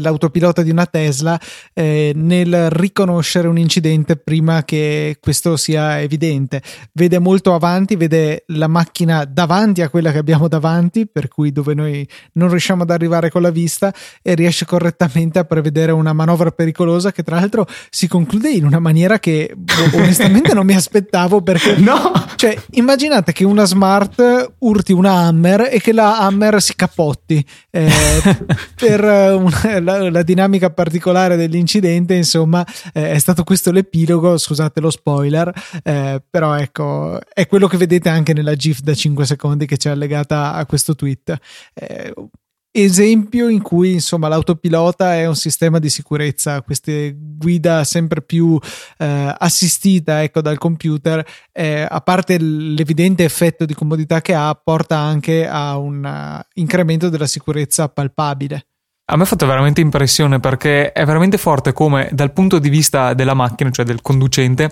l'autopilota 0.00 0.62
di 0.62 0.70
una 0.70 0.86
Tesla 0.86 1.38
eh, 1.72 2.12
nel 2.14 2.70
riconoscere 2.70 3.48
un 3.48 3.58
incidente 3.58 4.16
prima 4.16 4.64
che 4.64 5.18
questo 5.20 5.56
sia 5.56 6.00
evidente. 6.00 6.62
Vede 6.92 7.18
molto 7.18 7.54
avanti, 7.54 7.96
vede 7.96 8.44
la 8.48 8.68
macchina 8.68 9.24
davanti 9.24 9.82
a 9.82 9.88
quella 9.88 10.12
che 10.12 10.18
abbiamo 10.18 10.48
davanti, 10.48 11.06
per 11.06 11.28
cui 11.28 11.52
dove 11.52 11.74
noi 11.74 12.06
non 12.34 12.48
riusciamo 12.48 12.82
ad 12.82 12.90
arrivare 12.90 13.30
con 13.30 13.42
la 13.42 13.50
vista 13.50 13.92
e 14.22 14.34
riesce 14.34 14.64
correttamente 14.64 15.38
a 15.38 15.44
prevedere 15.44 15.92
una 15.92 16.12
manovra 16.12 16.50
pericolosa 16.50 17.12
che 17.12 17.22
tra 17.22 17.36
l'altro 17.36 17.66
si 17.90 18.08
conclude 18.08 18.50
in 18.50 18.64
una 18.64 18.78
maniera 18.78 19.18
che 19.18 19.52
boh, 19.56 19.96
onestamente 19.98 20.54
non 20.54 20.66
mi 20.66 20.74
aspettavo 20.74 21.42
perché 21.42 21.76
no! 21.76 22.12
cioè 22.36 22.56
immaginate 22.72 23.32
che 23.32 23.44
una 23.44 23.64
smart 23.64 24.54
urti 24.58 24.92
una 24.92 25.26
Hammer 25.26 25.68
e 25.70 25.80
che 25.80 25.92
la 25.92 26.18
Hammer 26.18 26.60
si 26.60 26.74
capotti 26.74 27.44
eh, 27.70 27.90
per 28.74 29.02
una 29.04 29.78
la, 29.82 30.10
la, 30.10 30.22
dinamica 30.22 30.70
particolare 30.70 31.36
dell'incidente, 31.36 32.14
insomma, 32.14 32.66
eh, 32.92 33.12
è 33.12 33.18
stato 33.18 33.44
questo 33.44 33.70
l'epilogo, 33.70 34.38
scusate 34.38 34.80
lo 34.80 34.90
spoiler, 34.90 35.52
eh, 35.82 36.22
però 36.28 36.54
ecco, 36.56 37.18
è 37.32 37.46
quello 37.46 37.66
che 37.66 37.76
vedete 37.76 38.08
anche 38.08 38.32
nella 38.32 38.54
GIF 38.54 38.80
da 38.80 38.94
5 38.94 39.26
secondi 39.26 39.66
che 39.66 39.76
c'è 39.76 39.90
allegata 39.90 40.54
a 40.54 40.66
questo 40.66 40.94
tweet. 40.94 41.36
Eh, 41.74 42.14
esempio 42.72 43.48
in 43.48 43.60
cui 43.60 43.92
insomma 43.92 44.28
l'autopilota 44.28 45.14
è 45.14 45.26
un 45.26 45.36
sistema 45.36 45.78
di 45.78 45.90
sicurezza, 45.90 46.62
questa 46.62 46.90
guida 47.14 47.84
sempre 47.84 48.22
più 48.22 48.58
eh, 48.98 49.34
assistita 49.38 50.22
ecco, 50.22 50.40
dal 50.40 50.58
computer, 50.58 51.24
eh, 51.52 51.86
a 51.88 52.00
parte 52.00 52.38
l'evidente 52.38 53.24
effetto 53.24 53.66
di 53.66 53.74
comodità 53.74 54.22
che 54.22 54.34
ha, 54.34 54.54
porta 54.54 54.96
anche 54.96 55.46
a 55.46 55.76
un 55.76 56.02
uh, 56.02 56.42
incremento 56.54 57.10
della 57.10 57.26
sicurezza 57.26 57.88
palpabile. 57.88 58.68
A 59.12 59.16
me 59.16 59.24
ha 59.24 59.26
fatto 59.26 59.44
veramente 59.44 59.82
impressione 59.82 60.40
perché 60.40 60.90
è 60.90 61.04
veramente 61.04 61.36
forte 61.36 61.74
come 61.74 62.08
dal 62.12 62.32
punto 62.32 62.58
di 62.58 62.70
vista 62.70 63.12
della 63.12 63.34
macchina, 63.34 63.70
cioè 63.70 63.84
del 63.84 64.00
conducente, 64.00 64.70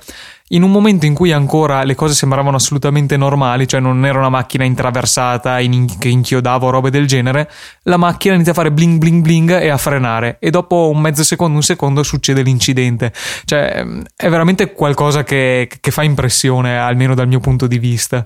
in 0.49 0.63
un 0.63 0.71
momento 0.71 1.05
in 1.05 1.13
cui 1.13 1.31
ancora 1.31 1.83
le 1.83 1.95
cose 1.95 2.15
sembravano 2.15 2.57
assolutamente 2.57 3.19
normali, 3.19 3.69
cioè 3.69 3.81
non 3.81 4.07
era 4.07 4.19
una 4.19 4.31
macchina 4.31 4.65
intraversata 4.65 5.61
in, 5.61 5.99
che 5.99 6.09
inchiodava 6.09 6.65
o 6.65 6.71
robe 6.71 6.89
del 6.89 7.07
genere, 7.07 7.51
la 7.83 7.99
macchina 7.99 8.35
inizia 8.35 8.53
a 8.53 8.55
fare 8.55 8.73
bling 8.73 8.99
bling 8.99 9.23
bling 9.23 9.61
e 9.61 9.69
a 9.69 9.77
frenare 9.77 10.39
e 10.41 10.49
dopo 10.49 10.89
un 10.89 11.03
mezzo 11.03 11.23
secondo, 11.23 11.57
un 11.57 11.63
secondo 11.63 12.03
succede 12.03 12.41
l'incidente. 12.41 13.13
Cioè 13.45 13.85
è 14.17 14.29
veramente 14.31 14.73
qualcosa 14.73 15.23
che, 15.23 15.69
che 15.79 15.91
fa 15.91 16.03
impressione, 16.03 16.79
almeno 16.79 17.15
dal 17.15 17.29
mio 17.29 17.41
punto 17.41 17.67
di 17.67 17.79
vista. 17.79 18.25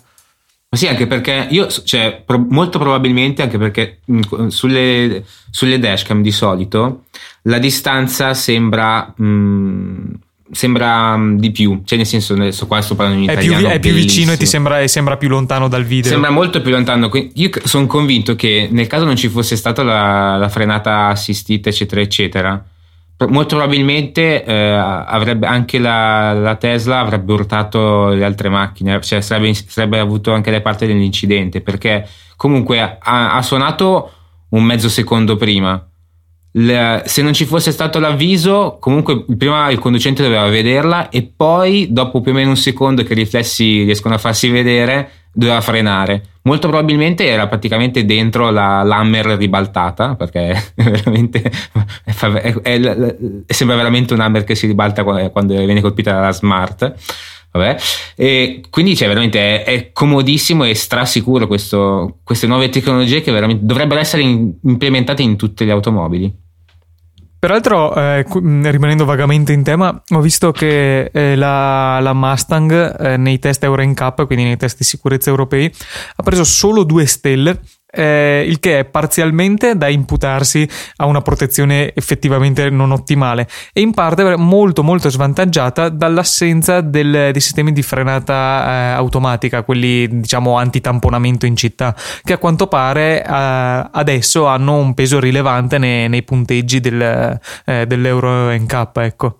Sì, 0.74 0.86
anche 0.86 1.06
perché 1.06 1.46
io, 1.50 1.66
cioè, 1.68 2.22
pro- 2.24 2.46
molto 2.48 2.78
probabilmente 2.78 3.42
anche 3.42 3.58
perché 3.58 4.00
mh, 4.04 4.46
sulle, 4.48 5.24
sulle 5.50 5.78
dashcam 5.78 6.22
di 6.22 6.30
solito 6.30 7.04
la 7.42 7.58
distanza 7.58 8.34
sembra, 8.34 9.12
mh, 9.16 10.18
sembra 10.50 11.16
mh, 11.16 11.38
di 11.38 11.50
più, 11.50 11.82
cioè 11.84 11.98
nel 11.98 12.06
senso, 12.06 12.34
adesso 12.34 12.66
qua 12.66 12.80
sto 12.80 12.94
parlando 12.94 13.22
in 13.22 13.28
è 13.28 13.32
italiano. 13.32 13.58
Più, 13.58 13.68
è 13.68 13.78
più 13.78 13.92
vicino 13.92 14.32
e 14.32 14.36
ti 14.36 14.46
sembra, 14.46 14.80
e 14.80 14.88
sembra, 14.88 15.16
più 15.16 15.28
lontano 15.28 15.68
dal 15.68 15.84
video. 15.84 16.10
Sembra 16.10 16.30
molto 16.30 16.60
più 16.60 16.70
lontano. 16.70 17.10
Io 17.34 17.50
sono 17.64 17.86
convinto 17.86 18.34
che 18.34 18.68
nel 18.70 18.86
caso 18.86 19.04
non 19.04 19.16
ci 19.16 19.28
fosse 19.28 19.56
stata 19.56 19.82
la, 19.82 20.36
la 20.36 20.48
frenata 20.48 21.06
assistita, 21.08 21.68
eccetera, 21.68 22.00
eccetera 22.00 22.64
molto 23.28 23.56
probabilmente 23.56 24.44
eh, 24.44 24.52
avrebbe 24.52 25.46
anche 25.46 25.78
la, 25.78 26.32
la, 26.32 26.56
Tesla 26.56 26.98
avrebbe 26.98 27.32
urtato 27.32 28.08
le 28.08 28.24
altre 28.24 28.48
macchine, 28.48 29.00
cioè 29.02 29.20
sarebbe, 29.20 29.54
sarebbe 29.54 29.98
avuto 29.98 30.32
anche 30.32 30.50
le 30.50 30.60
parti 30.60 30.86
dell'incidente 30.86 31.60
perché 31.60 32.06
comunque 32.36 32.80
ha, 32.80 33.34
ha 33.34 33.42
suonato 33.42 34.12
un 34.50 34.64
mezzo 34.64 34.88
secondo 34.88 35.36
prima. 35.36 35.88
Le, 36.56 37.02
se 37.06 37.22
non 37.22 37.32
ci 37.32 37.46
fosse 37.46 37.72
stato 37.72 37.98
l'avviso, 37.98 38.76
comunque 38.80 39.24
prima 39.36 39.70
il 39.70 39.78
conducente 39.78 40.22
doveva 40.22 40.48
vederla 40.48 41.08
e 41.08 41.22
poi, 41.22 41.88
dopo 41.90 42.20
più 42.20 42.32
o 42.32 42.34
meno 42.34 42.50
un 42.50 42.56
secondo 42.56 43.02
che 43.02 43.12
i 43.12 43.16
riflessi 43.16 43.82
riescono 43.82 44.14
a 44.14 44.18
farsi 44.18 44.48
vedere, 44.50 45.10
doveva 45.34 45.60
frenare. 45.60 46.22
Molto 46.42 46.68
probabilmente 46.68 47.26
era 47.26 47.46
praticamente 47.46 48.04
dentro 48.04 48.50
la 48.50 48.82
l'hammer 48.82 49.26
ribaltata, 49.36 50.14
perché 50.14 50.54
veramente 50.76 51.42
è, 52.04 52.12
è, 52.12 52.54
è, 52.62 53.52
sembra 53.52 53.76
veramente 53.76 54.14
un 54.14 54.20
hammer 54.20 54.44
che 54.44 54.54
si 54.54 54.66
ribalta 54.66 55.04
quando, 55.04 55.56
viene 55.56 55.80
colpita 55.80 56.12
dalla 56.12 56.32
smart. 56.32 56.94
Vabbè. 57.50 57.76
E 58.16 58.62
quindi 58.68 58.96
cioè, 58.96 59.06
veramente 59.06 59.62
è, 59.62 59.92
comodissimo 59.92 60.64
e 60.64 60.74
strasicuro 60.74 61.46
questo, 61.46 62.18
queste 62.24 62.48
nuove 62.48 62.68
tecnologie 62.68 63.20
che 63.20 63.30
dovrebbero 63.60 64.00
essere 64.00 64.22
in, 64.22 64.54
implementate 64.62 65.22
in 65.22 65.36
tutte 65.36 65.64
le 65.64 65.70
automobili. 65.70 66.43
Peraltro, 67.44 67.94
eh, 67.94 68.24
rimanendo 68.70 69.04
vagamente 69.04 69.52
in 69.52 69.62
tema, 69.62 70.02
ho 70.14 70.20
visto 70.22 70.50
che 70.50 71.10
eh, 71.12 71.36
la, 71.36 72.00
la, 72.00 72.14
Mustang 72.14 72.98
eh, 72.98 73.18
nei 73.18 73.38
test 73.38 73.62
Euro 73.64 73.84
NCAP, 73.84 74.24
quindi 74.24 74.44
nei 74.44 74.56
test 74.56 74.78
di 74.78 74.84
sicurezza 74.84 75.28
europei, 75.28 75.70
ha 76.16 76.22
preso 76.22 76.42
solo 76.42 76.84
due 76.84 77.04
stelle 77.04 77.60
eh, 77.94 78.44
il 78.46 78.60
che 78.60 78.80
è 78.80 78.84
parzialmente 78.84 79.76
da 79.76 79.88
imputarsi 79.88 80.68
a 80.96 81.06
una 81.06 81.22
protezione 81.22 81.92
effettivamente 81.94 82.70
non 82.70 82.90
ottimale 82.90 83.48
e 83.72 83.80
in 83.80 83.92
parte 83.92 84.36
molto 84.36 84.82
molto 84.82 85.08
svantaggiata 85.08 85.88
dall'assenza 85.88 86.80
del, 86.80 87.30
dei 87.32 87.40
sistemi 87.40 87.72
di 87.72 87.82
frenata 87.82 88.34
eh, 88.34 88.94
automatica, 88.96 89.62
quelli 89.62 90.20
diciamo 90.20 90.56
antitamponamento 90.56 91.46
in 91.46 91.56
città, 91.56 91.94
che 92.22 92.32
a 92.32 92.38
quanto 92.38 92.66
pare 92.66 93.22
eh, 93.22 93.88
adesso 93.92 94.46
hanno 94.46 94.76
un 94.76 94.94
peso 94.94 95.20
rilevante 95.20 95.78
nei, 95.78 96.08
nei 96.08 96.22
punteggi 96.22 96.80
del, 96.80 97.38
eh, 97.64 97.86
dell'Euro 97.86 98.50
NCAP, 98.50 98.96
ecco. 98.98 99.38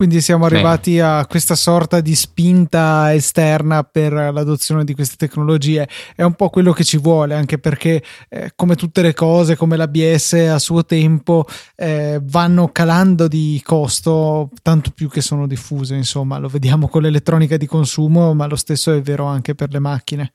Quindi 0.00 0.22
siamo 0.22 0.46
arrivati 0.46 0.94
Beh. 0.94 1.02
a 1.02 1.26
questa 1.26 1.54
sorta 1.54 2.00
di 2.00 2.14
spinta 2.14 3.12
esterna 3.12 3.82
per 3.82 4.14
l'adozione 4.14 4.82
di 4.82 4.94
queste 4.94 5.16
tecnologie. 5.16 5.86
È 6.16 6.22
un 6.22 6.32
po' 6.32 6.48
quello 6.48 6.72
che 6.72 6.84
ci 6.84 6.96
vuole, 6.96 7.34
anche 7.34 7.58
perché 7.58 8.02
eh, 8.30 8.52
come 8.56 8.76
tutte 8.76 9.02
le 9.02 9.12
cose, 9.12 9.56
come 9.56 9.76
l'ABS 9.76 10.32
a 10.52 10.58
suo 10.58 10.86
tempo, 10.86 11.44
eh, 11.76 12.18
vanno 12.22 12.70
calando 12.72 13.28
di 13.28 13.60
costo, 13.62 14.48
tanto 14.62 14.90
più 14.94 15.10
che 15.10 15.20
sono 15.20 15.46
diffuse. 15.46 15.96
Insomma, 15.96 16.38
lo 16.38 16.48
vediamo 16.48 16.88
con 16.88 17.02
l'elettronica 17.02 17.58
di 17.58 17.66
consumo, 17.66 18.32
ma 18.32 18.46
lo 18.46 18.56
stesso 18.56 18.94
è 18.94 19.02
vero 19.02 19.26
anche 19.26 19.54
per 19.54 19.70
le 19.70 19.80
macchine. 19.80 20.32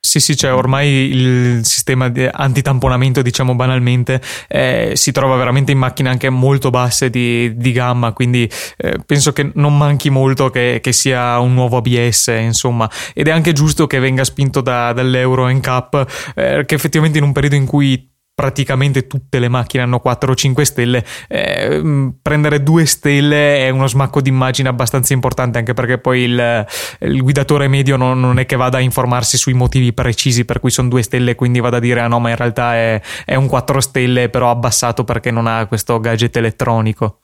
Sì, 0.00 0.20
sì, 0.20 0.36
cioè 0.36 0.54
ormai 0.54 0.88
il 0.88 1.66
sistema 1.66 2.08
di 2.08 2.26
antitamponamento, 2.30 3.20
diciamo 3.20 3.54
banalmente, 3.54 4.22
eh, 4.48 4.92
si 4.94 5.12
trova 5.12 5.36
veramente 5.36 5.72
in 5.72 5.78
macchine 5.78 6.08
anche 6.08 6.30
molto 6.30 6.70
basse 6.70 7.10
di, 7.10 7.54
di 7.56 7.72
gamma, 7.72 8.12
quindi 8.12 8.48
eh, 8.76 8.98
penso 9.04 9.32
che 9.32 9.50
non 9.54 9.76
manchi 9.76 10.08
molto 10.08 10.48
che, 10.50 10.78
che, 10.80 10.92
sia 10.92 11.38
un 11.40 11.52
nuovo 11.52 11.76
ABS, 11.78 12.28
insomma, 12.40 12.88
ed 13.12 13.28
è 13.28 13.32
anche 13.32 13.52
giusto 13.52 13.86
che 13.86 13.98
venga 13.98 14.24
spinto 14.24 14.60
da, 14.62 14.92
dall'Euro 14.94 15.48
NCAP, 15.50 16.32
eh, 16.36 16.64
che 16.64 16.74
effettivamente 16.74 17.18
in 17.18 17.24
un 17.24 17.32
periodo 17.32 17.56
in 17.56 17.66
cui 17.66 18.08
praticamente 18.38 19.08
tutte 19.08 19.40
le 19.40 19.48
macchine 19.48 19.82
hanno 19.82 19.98
4 19.98 20.30
o 20.30 20.34
5 20.36 20.64
stelle, 20.64 21.04
eh, 21.26 21.80
mm, 21.82 22.08
prendere 22.22 22.62
2 22.62 22.86
stelle 22.86 23.66
è 23.66 23.70
uno 23.70 23.88
smacco 23.88 24.20
d'immagine 24.20 24.68
abbastanza 24.68 25.12
importante 25.12 25.58
anche 25.58 25.74
perché 25.74 25.98
poi 25.98 26.20
il, 26.20 26.66
il 27.00 27.20
guidatore 27.20 27.66
medio 27.66 27.96
non, 27.96 28.20
non, 28.20 28.38
è 28.38 28.46
che 28.46 28.54
vada 28.54 28.78
a 28.78 28.80
informarsi 28.80 29.36
sui 29.36 29.54
motivi 29.54 29.92
precisi 29.92 30.44
per 30.44 30.60
cui 30.60 30.70
sono 30.70 30.88
2 30.88 31.02
stelle 31.02 31.34
quindi 31.34 31.58
vada 31.58 31.78
a 31.78 31.80
dire 31.80 31.98
ah 31.98 32.06
no 32.06 32.20
ma 32.20 32.30
in 32.30 32.36
realtà 32.36 32.74
è, 32.76 33.02
è 33.24 33.34
un 33.34 33.48
4 33.48 33.80
stelle 33.80 34.28
però 34.28 34.50
abbassato 34.50 35.02
perché 35.02 35.32
non 35.32 35.48
ha 35.48 35.66
questo 35.66 35.98
gadget 35.98 36.36
elettronico. 36.36 37.22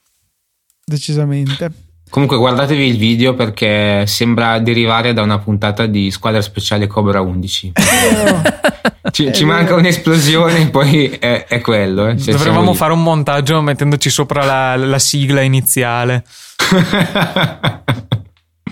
Decisamente. 0.84 1.83
Comunque 2.14 2.36
guardatevi 2.36 2.86
il 2.86 2.96
video 2.96 3.34
perché 3.34 4.06
sembra 4.06 4.60
derivare 4.60 5.12
da 5.12 5.22
una 5.22 5.40
puntata 5.40 5.86
di 5.86 6.12
Squadra 6.12 6.40
Speciale 6.40 6.86
Cobra 6.86 7.20
11. 7.20 7.72
ci, 9.10 9.32
ci 9.32 9.44
manca 9.44 9.74
un'esplosione, 9.74 10.70
poi 10.70 11.08
è, 11.08 11.46
è 11.48 11.60
quello. 11.60 12.06
Eh. 12.06 12.14
Dovremmo 12.14 12.72
fare 12.72 12.92
un 12.92 13.02
montaggio 13.02 13.60
mettendoci 13.60 14.10
sopra 14.10 14.44
la, 14.44 14.76
la 14.76 15.00
sigla 15.00 15.40
iniziale. 15.40 16.22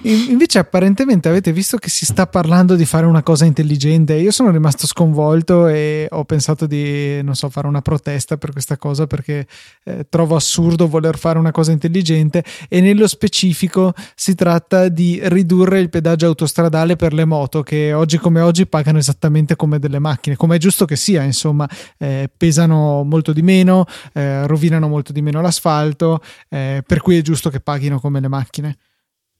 Invece, 0.04 0.58
apparentemente 0.58 1.28
avete 1.28 1.52
visto 1.52 1.76
che 1.76 1.88
si 1.88 2.04
sta 2.04 2.26
parlando 2.26 2.74
di 2.74 2.84
fare 2.84 3.06
una 3.06 3.22
cosa 3.22 3.44
intelligente. 3.44 4.14
Io 4.14 4.32
sono 4.32 4.50
rimasto 4.50 4.88
sconvolto 4.88 5.68
e 5.68 6.08
ho 6.10 6.24
pensato 6.24 6.66
di, 6.66 7.22
non 7.22 7.36
so, 7.36 7.48
fare 7.48 7.68
una 7.68 7.82
protesta 7.82 8.36
per 8.36 8.50
questa 8.50 8.76
cosa 8.76 9.06
perché 9.06 9.46
eh, 9.84 10.06
trovo 10.08 10.34
assurdo 10.34 10.88
voler 10.88 11.16
fare 11.16 11.38
una 11.38 11.52
cosa 11.52 11.70
intelligente. 11.70 12.42
E 12.68 12.80
nello 12.80 13.06
specifico 13.06 13.94
si 14.16 14.34
tratta 14.34 14.88
di 14.88 15.20
ridurre 15.22 15.78
il 15.78 15.88
pedaggio 15.88 16.26
autostradale 16.26 16.96
per 16.96 17.12
le 17.12 17.24
moto 17.24 17.62
che 17.62 17.92
oggi 17.92 18.18
come 18.18 18.40
oggi 18.40 18.66
pagano 18.66 18.98
esattamente 18.98 19.54
come 19.54 19.78
delle 19.78 20.00
macchine, 20.00 20.34
come 20.34 20.56
è 20.56 20.58
giusto 20.58 20.84
che 20.84 20.96
sia. 20.96 21.22
Insomma, 21.22 21.68
eh, 21.98 22.28
pesano 22.36 23.04
molto 23.04 23.32
di 23.32 23.42
meno, 23.42 23.84
eh, 24.14 24.48
rovinano 24.48 24.88
molto 24.88 25.12
di 25.12 25.22
meno 25.22 25.40
l'asfalto, 25.40 26.20
eh, 26.48 26.82
per 26.84 27.00
cui 27.02 27.18
è 27.18 27.22
giusto 27.22 27.50
che 27.50 27.60
paghino 27.60 28.00
come 28.00 28.18
le 28.18 28.28
macchine. 28.28 28.76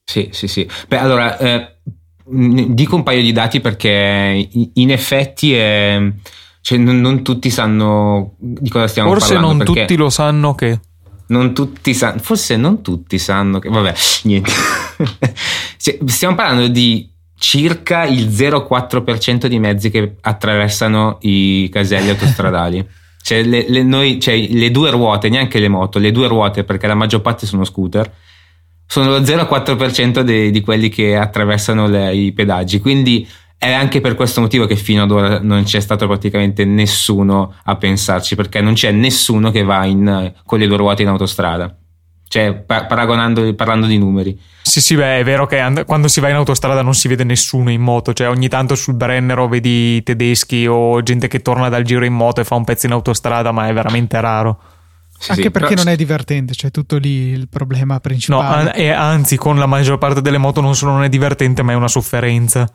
Sì, 0.05 0.29
sì, 0.31 0.47
sì. 0.47 0.69
Beh, 0.87 0.97
allora, 0.97 1.37
eh, 1.37 1.77
dico 2.25 2.95
un 2.95 3.03
paio 3.03 3.21
di 3.21 3.31
dati 3.31 3.59
perché 3.59 4.49
in 4.73 4.91
effetti 4.91 5.53
è, 5.53 6.01
cioè, 6.61 6.77
non, 6.77 6.99
non, 7.01 7.23
tutti 7.23 7.49
sanno 7.49 8.35
di 8.37 8.69
cosa 8.69 8.87
stiamo 8.87 9.09
Forse 9.09 9.33
parlando. 9.33 9.57
Forse 9.57 9.73
non 9.73 9.85
tutti 9.85 9.95
lo 9.95 10.09
sanno 10.09 10.55
che... 10.55 10.79
Non 11.25 11.53
tutti 11.53 11.93
sanno, 11.93 12.19
forse 12.19 12.57
non 12.57 12.81
tutti 12.81 13.17
sanno 13.17 13.59
che... 13.59 13.69
Vabbè, 13.69 13.93
niente. 14.23 14.51
cioè, 15.77 15.97
stiamo 16.05 16.35
parlando 16.35 16.67
di 16.67 17.09
circa 17.37 18.03
il 18.05 18.27
0,4% 18.27 19.47
di 19.47 19.59
mezzi 19.59 19.89
che 19.89 20.15
attraversano 20.21 21.17
i 21.21 21.69
caselli 21.71 22.09
autostradali. 22.09 22.85
Cioè 23.23 23.41
le, 23.41 23.65
le, 23.69 23.83
noi, 23.83 24.19
cioè, 24.19 24.37
le 24.49 24.69
due 24.69 24.91
ruote, 24.91 25.29
neanche 25.29 25.59
le 25.59 25.69
moto, 25.69 25.97
le 25.97 26.11
due 26.11 26.27
ruote, 26.27 26.65
perché 26.65 26.87
la 26.87 26.93
maggior 26.93 27.21
parte 27.21 27.45
sono 27.45 27.63
scooter 27.63 28.11
sono 28.85 29.09
lo 29.09 29.19
0,4% 29.19 30.21
de, 30.21 30.51
di 30.51 30.61
quelli 30.61 30.89
che 30.89 31.15
attraversano 31.15 31.87
le, 31.87 32.13
i 32.13 32.31
pedaggi. 32.31 32.79
Quindi 32.79 33.27
è 33.57 33.71
anche 33.71 34.01
per 34.01 34.15
questo 34.15 34.41
motivo 34.41 34.65
che 34.65 34.75
fino 34.75 35.03
ad 35.03 35.11
ora 35.11 35.39
non 35.39 35.63
c'è 35.63 35.79
stato 35.79 36.05
praticamente 36.05 36.65
nessuno 36.65 37.55
a 37.63 37.75
pensarci, 37.77 38.35
perché 38.35 38.59
non 38.59 38.73
c'è 38.73 38.91
nessuno 38.91 39.51
che 39.51 39.63
va 39.63 39.85
in, 39.85 40.33
con 40.45 40.59
le 40.59 40.67
due 40.67 40.77
ruote 40.77 41.01
in 41.01 41.07
autostrada. 41.07 41.73
Cioè, 42.27 42.55
paragonando, 42.55 43.53
parlando 43.53 43.85
di 43.85 43.97
numeri. 43.97 44.37
Sì, 44.63 44.81
sì, 44.81 44.95
beh, 44.95 45.19
è 45.19 45.23
vero 45.23 45.45
che 45.45 45.59
and- 45.59 45.85
quando 45.85 46.07
si 46.07 46.19
va 46.19 46.29
in 46.29 46.35
autostrada 46.35 46.81
non 46.81 46.95
si 46.95 47.07
vede 47.07 47.23
nessuno 47.23 47.69
in 47.69 47.81
moto, 47.81 48.11
cioè 48.11 48.27
ogni 48.27 48.47
tanto 48.47 48.75
sul 48.75 48.95
Brennero 48.95 49.47
vedi 49.47 50.01
tedeschi 50.01 50.65
o 50.67 51.01
gente 51.03 51.27
che 51.27 51.41
torna 51.41 51.69
dal 51.69 51.83
giro 51.83 52.03
in 52.05 52.13
moto 52.13 52.41
e 52.41 52.43
fa 52.43 52.55
un 52.55 52.63
pezzo 52.63 52.87
in 52.87 52.93
autostrada, 52.93 53.51
ma 53.51 53.67
è 53.67 53.73
veramente 53.73 54.19
raro. 54.19 54.59
Sì, 55.17 55.31
Anche 55.31 55.43
sì, 55.43 55.51
perché 55.51 55.69
però... 55.75 55.83
non 55.83 55.93
è 55.93 55.95
divertente, 55.95 56.53
cioè 56.53 56.71
tutto 56.71 56.97
lì 56.97 57.29
il 57.29 57.47
problema 57.47 57.99
principale. 57.99 58.63
No, 58.63 58.71
e 58.73 58.89
anzi, 58.89 59.37
con 59.37 59.57
la 59.57 59.65
maggior 59.65 59.97
parte 59.97 60.21
delle 60.21 60.37
moto 60.37 60.59
non 60.59 60.75
solo 60.75 60.91
non 60.91 61.03
è 61.03 61.09
divertente, 61.09 61.61
ma 61.63 61.71
è 61.71 61.75
una 61.75 61.87
sofferenza. 61.87 62.69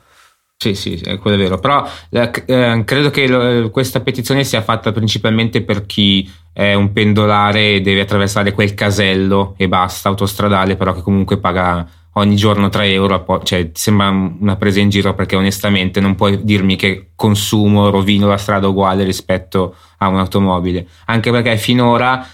Sì, 0.61 0.75
sì, 0.75 1.01
quello 1.21 1.37
è 1.37 1.39
vero. 1.39 1.59
Però 1.59 1.89
eh, 2.11 2.83
credo 2.85 3.11
che 3.11 3.29
lo, 3.29 3.71
questa 3.71 4.01
petizione 4.01 4.43
sia 4.43 4.61
fatta 4.61 4.91
principalmente 4.91 5.63
per 5.63 5.87
chi 5.87 6.29
è 6.53 6.75
un 6.75 6.93
pendolare 6.93 7.75
e 7.75 7.81
deve 7.81 8.01
attraversare 8.01 8.53
quel 8.53 8.75
casello 8.75 9.55
e 9.57 9.69
basta, 9.69 10.09
autostradale, 10.09 10.75
però 10.75 10.93
che 10.95 11.03
comunque 11.03 11.39
paga 11.39 11.87
ogni 12.19 12.37
giorno 12.37 12.69
3 12.69 12.93
euro. 12.93 13.43
Cioè, 13.43 13.71
sembra 13.73 14.09
una 14.09 14.57
presa 14.57 14.81
in 14.81 14.89
giro 14.91 15.15
perché 15.15 15.37
onestamente 15.37 16.01
non 16.01 16.15
puoi 16.15 16.45
dirmi 16.45 16.77
che 16.77 17.11
consumo, 17.15 17.91
rovino 17.91 18.29
la 18.29 18.37
strada 18.37 18.69
uguale 18.69 19.05
rispetto 19.05 19.75
a 19.99 20.09
un'automobile. 20.09 20.87
Anche 21.07 21.31
perché 21.31 21.57
finora 21.57 22.27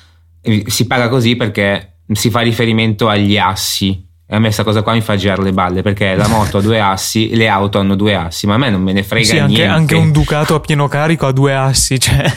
si 0.66 0.86
paga 0.86 1.08
così 1.08 1.36
perché 1.36 1.98
si 2.12 2.30
fa 2.30 2.40
riferimento 2.40 3.08
agli 3.08 3.38
assi. 3.38 4.12
A 4.34 4.38
me 4.38 4.46
questa 4.46 4.64
cosa 4.64 4.82
qua 4.82 4.92
mi 4.92 5.00
fa 5.00 5.16
girare 5.16 5.42
le 5.42 5.52
balle 5.52 5.82
perché 5.82 6.14
la 6.16 6.26
moto 6.26 6.58
ha 6.58 6.60
due 6.60 6.80
assi, 6.80 7.34
le 7.34 7.48
auto 7.48 7.78
hanno 7.78 7.94
due 7.94 8.14
assi, 8.14 8.46
ma 8.46 8.54
a 8.54 8.58
me 8.58 8.70
non 8.70 8.82
me 8.82 8.92
ne 8.92 9.02
frega 9.02 9.24
sì, 9.24 9.38
anche, 9.38 9.54
niente. 9.54 9.72
Anche 9.72 9.94
un 9.94 10.10
Ducato 10.12 10.54
a 10.54 10.60
pieno 10.60 10.88
carico 10.88 11.26
ha 11.26 11.32
due 11.32 11.54
assi, 11.54 11.98
cioè. 12.00 12.30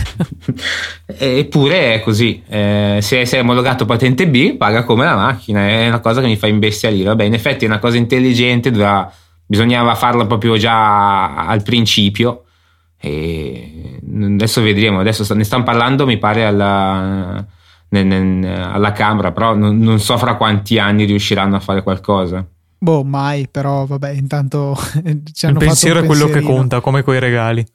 Eppure 1.05 1.95
è 1.95 2.01
così. 2.01 2.43
Eh, 2.47 2.99
se 3.01 3.25
sei 3.25 3.39
omologato 3.39 3.85
patente 3.85 4.27
B, 4.27 4.55
paga 4.55 4.83
come 4.83 5.05
la 5.05 5.15
macchina. 5.15 5.67
È 5.67 5.87
una 5.87 5.99
cosa 5.99 6.21
che 6.21 6.27
mi 6.27 6.37
fa 6.37 6.47
imbestialire. 6.47 7.09
Vabbè, 7.09 7.23
in 7.23 7.33
effetti 7.33 7.65
è 7.65 7.67
una 7.67 7.79
cosa 7.79 7.97
intelligente, 7.97 8.71
doveva, 8.71 9.11
bisognava 9.45 9.95
farla 9.95 10.25
proprio 10.25 10.57
già 10.57 11.45
al 11.45 11.63
principio. 11.63 12.43
E 12.99 13.99
adesso 14.13 14.61
vedremo. 14.61 14.99
Adesso 14.99 15.33
ne 15.33 15.43
stanno 15.43 15.63
parlando, 15.63 16.05
mi 16.05 16.17
pare, 16.17 16.45
alla 16.45 17.45
nel, 17.89 18.05
nel, 18.05 18.45
alla 18.45 18.91
Camera, 18.91 19.31
però 19.31 19.55
non, 19.55 19.77
non, 19.77 19.99
so 19.99 20.17
fra 20.17 20.35
quanti 20.35 20.79
anni 20.79 21.05
riusciranno 21.05 21.55
a 21.55 21.59
fare 21.59 21.83
qualcosa. 21.83 22.45
Boh, 22.79 23.03
mai, 23.03 23.47
però 23.49 23.85
vabbè, 23.85 24.11
intanto 24.11 24.75
ci 25.33 25.45
hanno 25.45 25.59
Il 25.59 25.65
pensiero 25.65 25.99
è 25.99 26.05
quello 26.05 26.27
che 26.27 26.41
conta, 26.41 26.81
come 26.81 27.01
coi 27.01 27.19
regali. 27.19 27.65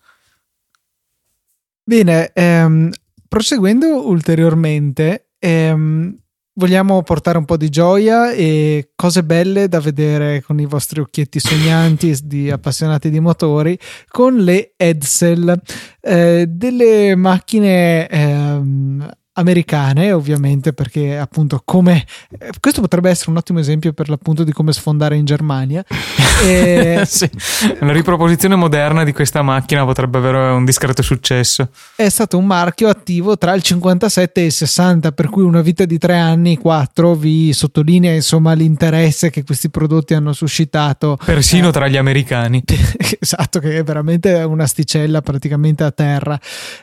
Bene, 1.85 2.31
ehm, 2.33 2.91
proseguendo 3.29 4.09
ulteriormente, 4.09 5.31
ehm, 5.39 6.17
vogliamo 6.55 7.03
portare 7.03 7.39
un 7.39 7.45
po' 7.45 7.57
di 7.57 7.69
gioia 7.71 8.31
e 8.31 8.91
cose 8.95 9.25
belle 9.25 9.69
da 9.69 9.81
vedere 9.81 10.43
con 10.43 10.61
i 10.61 10.67
vostri 10.67 11.01
occhietti 11.01 11.41
sognanti 11.41 12.17
di 12.25 12.51
appassionati 12.51 13.11
di 13.11 13.21
motori 13.21 13.79
con 14.09 14.37
le 14.37 14.75
Edsel, 14.77 15.61
eh, 16.01 16.45
delle 16.49 17.17
macchine 17.17 18.07
ehm, 18.07 19.11
americane 19.35 20.13
ovviamente 20.13 20.73
perché 20.73 21.17
appunto 21.17 21.63
come 21.65 22.05
questo 22.61 22.81
potrebbe 22.83 23.09
essere 23.09 23.31
un 23.31 23.39
ottimo 23.39 23.61
esempio 23.61 23.93
per 23.93 24.09
l'appunto 24.09 24.45
di 24.45 24.53
come 24.53 24.73
sfondare 24.73 25.17
in 25.17 25.25
Germania. 25.25 25.85
E... 26.43 27.05
sì, 27.07 27.31
una 27.81 27.93
riproposizione 27.93 28.57
moderna 28.57 29.05
di 29.05 29.13
questa 29.13 29.43
macchina 29.43 29.85
potrebbe 29.85 30.19
avere 30.19 30.51
un 30.51 30.65
discreto 30.65 31.01
successo. 31.01 31.69
È 31.95 32.09
stato 32.09 32.37
un 32.37 32.47
marchio 32.47 32.89
attivo 32.89 33.39
tra 33.39 33.55
il 33.55 33.63
57 33.63 34.41
e 34.41 34.45
il 34.47 34.53
60 34.53 35.13
per 35.13 35.29
cui 35.29 35.45
una 35.45 35.61
vita 35.61 35.85
di 35.85 35.99
tre 35.99 36.19
anni 36.19 36.59
quattro 36.59 37.15
vi 37.15 37.53
sottolinea 37.53 38.13
insomma 38.13 38.55
l'interesse 38.55 39.31
che 39.31 39.45
questi 39.45 39.71
prodotti 39.71 40.15
hanno 40.15 40.33
suscitato. 40.33 41.17
Persino 41.25 41.69
eh, 41.69 41.73
tra 41.73 41.87
gli 41.87 41.97
americani. 41.97 42.65
Esatto 43.23 43.61
che 43.61 43.79
è 43.79 43.85
veramente 43.85 44.35
un'asticella 44.43 45.21
praticamente 45.21 45.85
a 45.85 45.93
terra. 45.93 46.37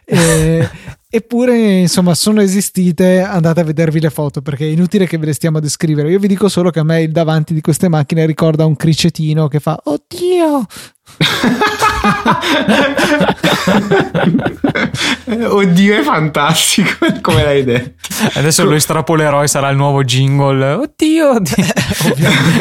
E, 0.05 0.69
Eppure, 1.11 1.79
insomma, 1.79 2.13
sono 2.13 2.39
esistite. 2.39 3.21
Andate 3.21 3.61
a 3.61 3.63
vedervi 3.63 3.99
le 3.99 4.11
foto 4.11 4.43
perché 4.43 4.65
è 4.65 4.69
inutile 4.69 5.07
che 5.07 5.17
ve 5.17 5.25
le 5.25 5.33
stiamo 5.33 5.57
a 5.57 5.61
descrivere. 5.61 6.11
Io 6.11 6.19
vi 6.19 6.27
dico 6.27 6.47
solo 6.49 6.69
che 6.69 6.79
a 6.79 6.83
me 6.83 7.01
il 7.01 7.11
davanti 7.11 7.55
di 7.55 7.61
queste 7.61 7.87
macchine 7.87 8.27
ricorda 8.27 8.67
un 8.67 8.75
cricetino 8.75 9.47
che 9.47 9.59
fa: 9.59 9.79
Oddio, 9.85 10.65
Oddio, 15.29 15.99
è 15.99 16.01
fantastico 16.01 17.05
come 17.21 17.43
l'hai 17.43 17.63
detto. 17.63 18.07
Adesso 18.33 18.63
lo 18.63 18.73
estrapolerò 18.73 19.43
e 19.43 19.47
sarà 19.47 19.69
il 19.69 19.77
nuovo 19.77 20.03
jingle. 20.03 20.71
Oddio, 20.71 21.39
di, 21.39 21.55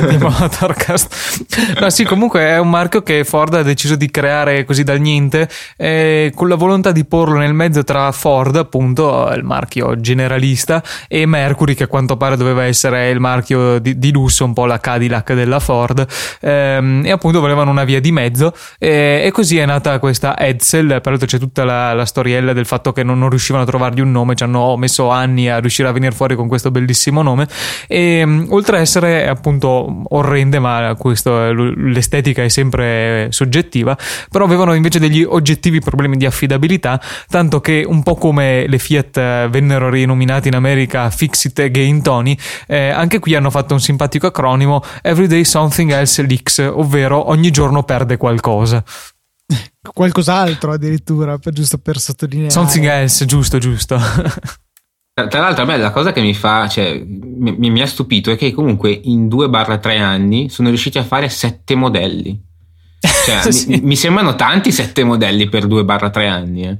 di 0.08 0.18
Motorcast. 0.18 1.80
No, 1.80 1.90
sì, 1.90 2.04
comunque 2.04 2.40
è 2.40 2.58
un 2.58 2.70
marchio 2.70 3.02
che 3.02 3.24
Ford 3.24 3.54
ha 3.54 3.62
deciso 3.62 3.96
di 3.96 4.10
creare 4.10 4.64
così 4.64 4.82
dal 4.82 5.00
niente, 5.00 5.48
eh, 5.76 6.32
con 6.34 6.48
la 6.48 6.56
volontà 6.56 6.92
di 6.92 7.04
porlo 7.04 7.38
nel 7.38 7.54
mezzo 7.54 7.84
tra 7.84 8.12
Ford, 8.12 8.56
appunto, 8.56 9.30
il 9.34 9.44
marchio 9.44 9.98
generalista, 10.00 10.82
e 11.08 11.26
Mercury, 11.26 11.74
che 11.74 11.84
a 11.84 11.88
quanto 11.88 12.16
pare 12.16 12.36
doveva 12.36 12.64
essere 12.64 13.10
il 13.10 13.20
marchio 13.20 13.78
di, 13.78 13.98
di 13.98 14.12
lusso, 14.12 14.44
un 14.44 14.52
po' 14.52 14.66
la 14.66 14.78
Cadillac 14.78 15.32
della 15.32 15.60
Ford. 15.60 16.06
Ehm, 16.40 17.02
e 17.04 17.10
appunto 17.10 17.40
volevano 17.40 17.70
una 17.70 17.84
via 17.84 18.00
di 18.00 18.12
mezzo 18.12 18.37
mezzo. 18.38 18.54
E, 18.78 19.22
e, 19.24 19.30
così 19.32 19.58
è 19.58 19.66
nata 19.66 19.98
questa 19.98 20.38
Edsel, 20.38 21.00
peraltro 21.02 21.26
c'è 21.26 21.38
tutta 21.38 21.64
la, 21.64 21.92
la 21.92 22.04
storiella 22.04 22.52
del 22.52 22.66
fatto 22.66 22.92
che 22.92 23.02
non, 23.02 23.18
non, 23.18 23.28
riuscivano 23.28 23.64
a 23.64 23.66
trovargli 23.66 24.00
un 24.00 24.12
nome, 24.12 24.36
ci 24.36 24.44
hanno 24.44 24.76
messo 24.76 25.10
anni 25.10 25.48
a 25.48 25.58
riuscire 25.58 25.88
a 25.88 25.92
venire 25.92 26.12
fuori 26.12 26.36
con 26.36 26.46
questo 26.46 26.70
bellissimo 26.70 27.22
nome. 27.22 27.48
E 27.88 28.22
um, 28.22 28.46
oltre 28.50 28.78
a 28.78 28.80
essere 28.80 29.28
appunto 29.28 30.02
orrende, 30.10 30.58
ma 30.58 30.94
questo, 30.96 31.52
l'estetica 31.52 32.42
è 32.42 32.48
sempre 32.48 33.28
soggettiva, 33.30 33.96
però 34.30 34.44
avevano 34.44 34.74
invece 34.74 34.98
degli 35.00 35.22
oggettivi 35.22 35.80
problemi 35.80 36.16
di 36.16 36.26
affidabilità, 36.26 37.00
tanto 37.28 37.60
che 37.60 37.84
un 37.86 38.02
po' 38.02 38.14
come 38.14 38.66
le 38.66 38.78
Fiat 38.78 39.48
vennero 39.48 39.90
rinominate 39.90 40.48
in 40.48 40.54
America 40.54 41.10
Fixit 41.10 41.58
e 41.58 41.70
Gain 41.70 42.02
Tony, 42.02 42.36
eh, 42.66 42.90
anche 42.90 43.18
qui 43.18 43.34
hanno 43.34 43.50
fatto 43.50 43.74
un 43.74 43.80
simpatico 43.80 44.28
acronimo 44.28 44.82
Everyday 45.02 45.44
Something 45.44 45.90
Else 45.90 46.22
Leaks, 46.22 46.58
ovvero 46.58 47.30
ogni 47.30 47.50
giorno 47.50 47.82
perde 47.82 48.16
qualcosa. 48.16 48.27
Qualcos'altro 49.92 50.72
addirittura, 50.72 51.38
per, 51.38 51.52
giusto 51.52 51.78
per 51.78 51.98
sottolineare. 51.98 52.50
Something 52.50 52.84
else, 52.84 53.24
giusto, 53.24 53.58
giusto. 53.58 53.98
Tra 55.28 55.40
l'altro, 55.40 55.64
a 55.64 55.66
me 55.66 55.76
la 55.76 55.90
cosa 55.90 56.12
che 56.12 56.20
mi 56.20 56.34
fa, 56.34 56.68
cioè, 56.68 57.02
mi, 57.04 57.70
mi 57.70 57.80
ha 57.80 57.86
stupito 57.86 58.30
è 58.30 58.36
che 58.36 58.52
comunque 58.52 58.90
in 58.90 59.26
2-3 59.26 59.98
anni 59.98 60.48
sono 60.48 60.68
riusciti 60.68 60.98
a 60.98 61.04
fare 61.04 61.28
7 61.28 61.74
modelli. 61.74 62.40
Cioè, 63.00 63.50
sì. 63.50 63.68
mi, 63.68 63.80
mi, 63.80 63.96
sembrano 63.96 64.36
tanti 64.36 64.70
7 64.70 65.02
modelli 65.02 65.48
per 65.48 65.66
2-3 65.66 66.28
anni. 66.28 66.68
Eh. 66.68 66.78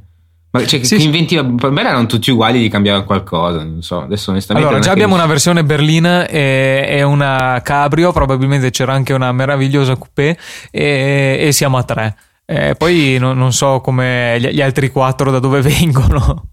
Ma 0.50 0.64
cioè, 0.64 0.82
sì, 0.82 0.96
che 0.96 1.02
inventiva, 1.02 1.44
per 1.44 1.70
me 1.70 1.82
erano 1.82 2.06
tutti 2.06 2.30
uguali 2.30 2.58
di 2.58 2.68
cambiare 2.70 3.04
qualcosa, 3.04 3.62
non 3.62 3.82
so, 3.82 4.00
adesso 4.00 4.30
onestamente... 4.30 4.68
Allora, 4.68 4.82
già 4.82 4.92
abbiamo 4.92 5.14
una 5.14 5.26
versione 5.26 5.62
berlina 5.62 6.26
e, 6.26 6.86
e, 6.88 7.02
una 7.02 7.60
cabrio, 7.62 8.12
probabilmente 8.12 8.70
c'era 8.70 8.94
anche 8.94 9.12
una 9.12 9.30
meravigliosa 9.32 9.96
coupé 9.96 10.38
e, 10.70 11.36
e 11.38 11.52
siamo 11.52 11.76
a 11.76 11.82
tre. 11.82 12.16
E 12.46 12.74
poi 12.78 13.18
non, 13.20 13.36
non 13.36 13.52
so 13.52 13.82
come 13.82 14.38
gli, 14.40 14.48
gli, 14.48 14.62
altri 14.62 14.90
quattro 14.90 15.30
da 15.30 15.38
dove 15.38 15.60
vengono. 15.62 16.48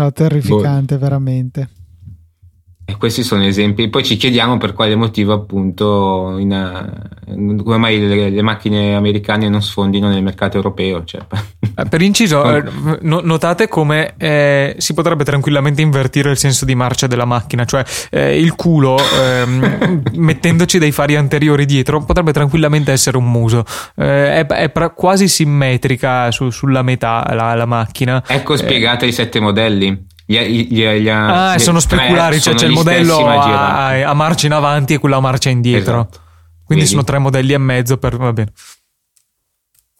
Oh, 0.00 0.12
terrificante, 0.12 0.94
boh. 0.94 1.00
veramente. 1.00 1.68
E 2.86 2.96
questi 2.98 3.22
sono 3.22 3.44
esempi. 3.44 3.88
Poi 3.88 4.04
ci 4.04 4.16
chiediamo 4.16 4.58
per 4.58 4.74
quale 4.74 4.94
motivo, 4.94 5.32
appunto, 5.32 6.36
in, 6.38 6.52
uh, 6.52 7.62
come 7.62 7.78
mai 7.78 7.98
le, 7.98 8.28
le, 8.28 8.42
macchine 8.42 8.94
americane 8.94 9.48
non 9.48 9.62
sfondino 9.62 10.08
nel 10.08 10.22
mercato 10.22 10.58
europeo. 10.58 11.02
Cioè. 11.02 11.22
Eh, 11.76 11.84
per 11.88 12.02
inciso, 12.02 12.44
eh, 12.54 12.62
notate 13.00 13.68
come 13.68 14.14
eh, 14.18 14.74
si 14.78 14.92
potrebbe 14.92 15.24
tranquillamente 15.24 15.80
invertire 15.80 16.30
il 16.30 16.36
senso 16.36 16.66
di 16.66 16.74
marcia 16.74 17.06
della 17.06 17.24
macchina, 17.24 17.64
cioè 17.64 17.82
eh, 18.10 18.38
il 18.38 18.54
culo, 18.54 18.98
ehm, 18.98 20.02
mettendoci 20.16 20.78
dei 20.78 20.92
fari 20.92 21.16
anteriori 21.16 21.64
dietro, 21.64 22.04
potrebbe 22.04 22.32
tranquillamente 22.32 22.92
essere 22.92 23.16
un 23.16 23.30
muso. 23.30 23.64
Eh, 23.96 24.44
è, 24.44 24.46
è 24.46 24.68
pra- 24.68 24.90
quasi 24.90 25.26
simmetrica 25.26 26.30
su, 26.30 26.50
sulla 26.50 26.82
metà 26.82 27.24
la, 27.34 27.54
la 27.54 27.66
macchina. 27.66 28.22
Ecco 28.26 28.56
spiegate 28.56 29.06
i 29.06 29.12
sette 29.12 29.40
modelli. 29.40 30.12
Gli, 30.26 30.38
gli, 30.38 30.84
gli, 30.86 31.08
ah, 31.08 31.58
sono 31.58 31.80
speculari, 31.80 32.40
cioè 32.40 32.54
c'è 32.54 32.66
il 32.66 32.72
modello 32.72 33.26
a, 33.26 34.08
a, 34.08 34.14
marcia 34.14 34.46
in 34.46 34.52
avanti 34.52 34.94
e 34.94 34.98
quello 34.98 35.16
a 35.16 35.20
marcia 35.20 35.50
indietro. 35.50 36.00
Esatto. 36.00 36.20
Quindi 36.64 36.84
Vedi. 36.84 36.96
sono 36.96 37.04
tre 37.04 37.18
modelli 37.18 37.52
e 37.52 37.58
mezzo 37.58 37.98
per 37.98 38.16
va 38.16 38.32
bene. 38.32 38.52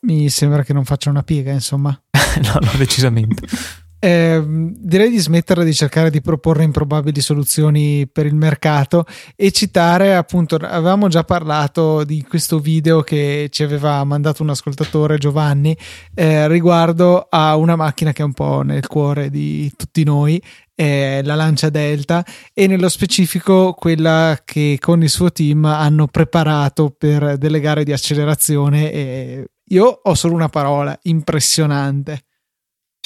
Mi 0.01 0.29
sembra 0.31 0.62
che 0.62 0.72
non 0.72 0.85
faccia 0.85 1.11
una 1.11 1.22
piega, 1.22 1.53
insomma. 1.53 1.91
no, 2.43 2.59
no, 2.61 2.70
decisamente. 2.77 3.47
Eh, 4.05 4.38
direi 4.44 5.09
di 5.09 5.18
smetterla 5.18 5.64
di 5.64 5.72
cercare 5.72 6.11
di 6.11 6.20
proporre 6.20 6.62
improbabili 6.62 7.22
soluzioni 7.22 8.07
per 8.07 8.26
il 8.26 8.34
mercato 8.34 9.07
e 9.34 9.50
citare 9.50 10.14
appunto 10.14 10.57
avevamo 10.57 11.09
già 11.09 11.24
parlato 11.24 12.05
di 12.05 12.22
questo 12.28 12.59
video 12.59 13.00
che 13.00 13.48
ci 13.50 13.62
aveva 13.62 14.05
mandato 14.05 14.42
un 14.42 14.50
ascoltatore 14.50 15.16
Giovanni 15.16 15.74
eh, 16.12 16.46
riguardo 16.48 17.28
a 17.30 17.57
una 17.57 17.76
macchina 17.76 18.12
che 18.12 18.20
è 18.20 18.26
un 18.26 18.34
po' 18.34 18.61
nel 18.61 18.86
cuore 18.86 19.30
di 19.30 19.72
tutti 19.74 20.05
noi 20.05 20.38
eh, 20.74 21.22
la 21.24 21.34
Lancia 21.34 21.70
Delta 21.70 22.22
e 22.52 22.66
nello 22.66 22.90
specifico 22.90 23.72
quella 23.72 24.38
che 24.44 24.76
con 24.82 25.02
il 25.02 25.09
suo 25.09 25.32
team 25.32 25.64
hanno 25.64 26.09
preparato 26.09 26.90
per 26.90 27.38
delle 27.38 27.59
gare 27.59 27.84
di 27.84 27.92
accelerazione 27.94 28.92
e 28.92 29.48
io 29.68 30.00
ho 30.02 30.14
solo 30.14 30.34
una 30.34 30.50
parola 30.50 30.94
impressionante 31.05 32.24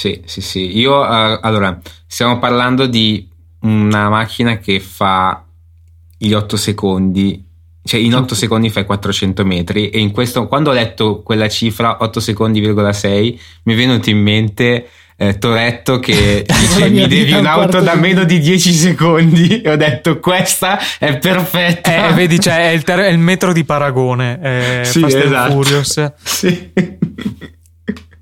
sì, 0.00 0.22
sì, 0.26 0.40
sì. 0.40 0.78
Io, 0.78 1.00
uh, 1.00 1.40
allora, 1.40 1.76
stiamo 2.06 2.38
parlando 2.38 2.86
di 2.86 3.28
una 3.62 4.08
macchina 4.08 4.58
che 4.58 4.78
fa 4.78 5.44
gli 6.16 6.32
8 6.32 6.56
secondi, 6.56 7.44
cioè 7.82 7.98
in 7.98 8.14
8 8.14 8.36
secondi 8.36 8.70
fai 8.70 8.84
400 8.84 9.44
metri 9.44 9.90
e 9.90 9.98
in 9.98 10.12
questo, 10.12 10.46
quando 10.46 10.70
ho 10.70 10.72
letto 10.72 11.22
quella 11.22 11.48
cifra, 11.48 11.96
8 11.98 12.20
secondi,6, 12.20 13.38
mi 13.64 13.72
è 13.72 13.76
venuto 13.76 14.08
in 14.08 14.18
mente 14.18 14.88
eh, 15.16 15.36
Toretto 15.36 15.98
che 15.98 16.46
dice 16.46 16.88
mi 16.90 17.08
devi 17.08 17.32
un'auto 17.32 17.80
da 17.80 17.96
meno 17.96 18.22
di 18.22 18.38
10 18.38 18.72
secondi 18.72 19.58
e 19.66 19.68
ho 19.68 19.76
detto 19.76 20.20
questa 20.20 20.78
è 20.96 21.18
perfetta. 21.18 22.10
Eh, 22.10 22.12
vedi, 22.12 22.38
cioè, 22.38 22.70
è, 22.70 22.72
il 22.72 22.84
ter- 22.84 23.00
è 23.00 23.08
il 23.08 23.18
metro 23.18 23.52
di 23.52 23.64
paragone, 23.64 24.38
eh, 24.40 24.84
sì, 24.84 25.00
Fast 25.00 25.16
esatto. 25.16 25.50
Furious. 25.50 26.12
Sì. 26.22 26.70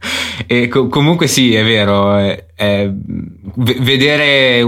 E 0.46 0.68
co- 0.68 0.88
comunque 0.88 1.26
sì, 1.26 1.54
è 1.54 1.64
vero, 1.64 2.16
è, 2.16 2.46
è, 2.54 2.90
vedere 3.54 4.62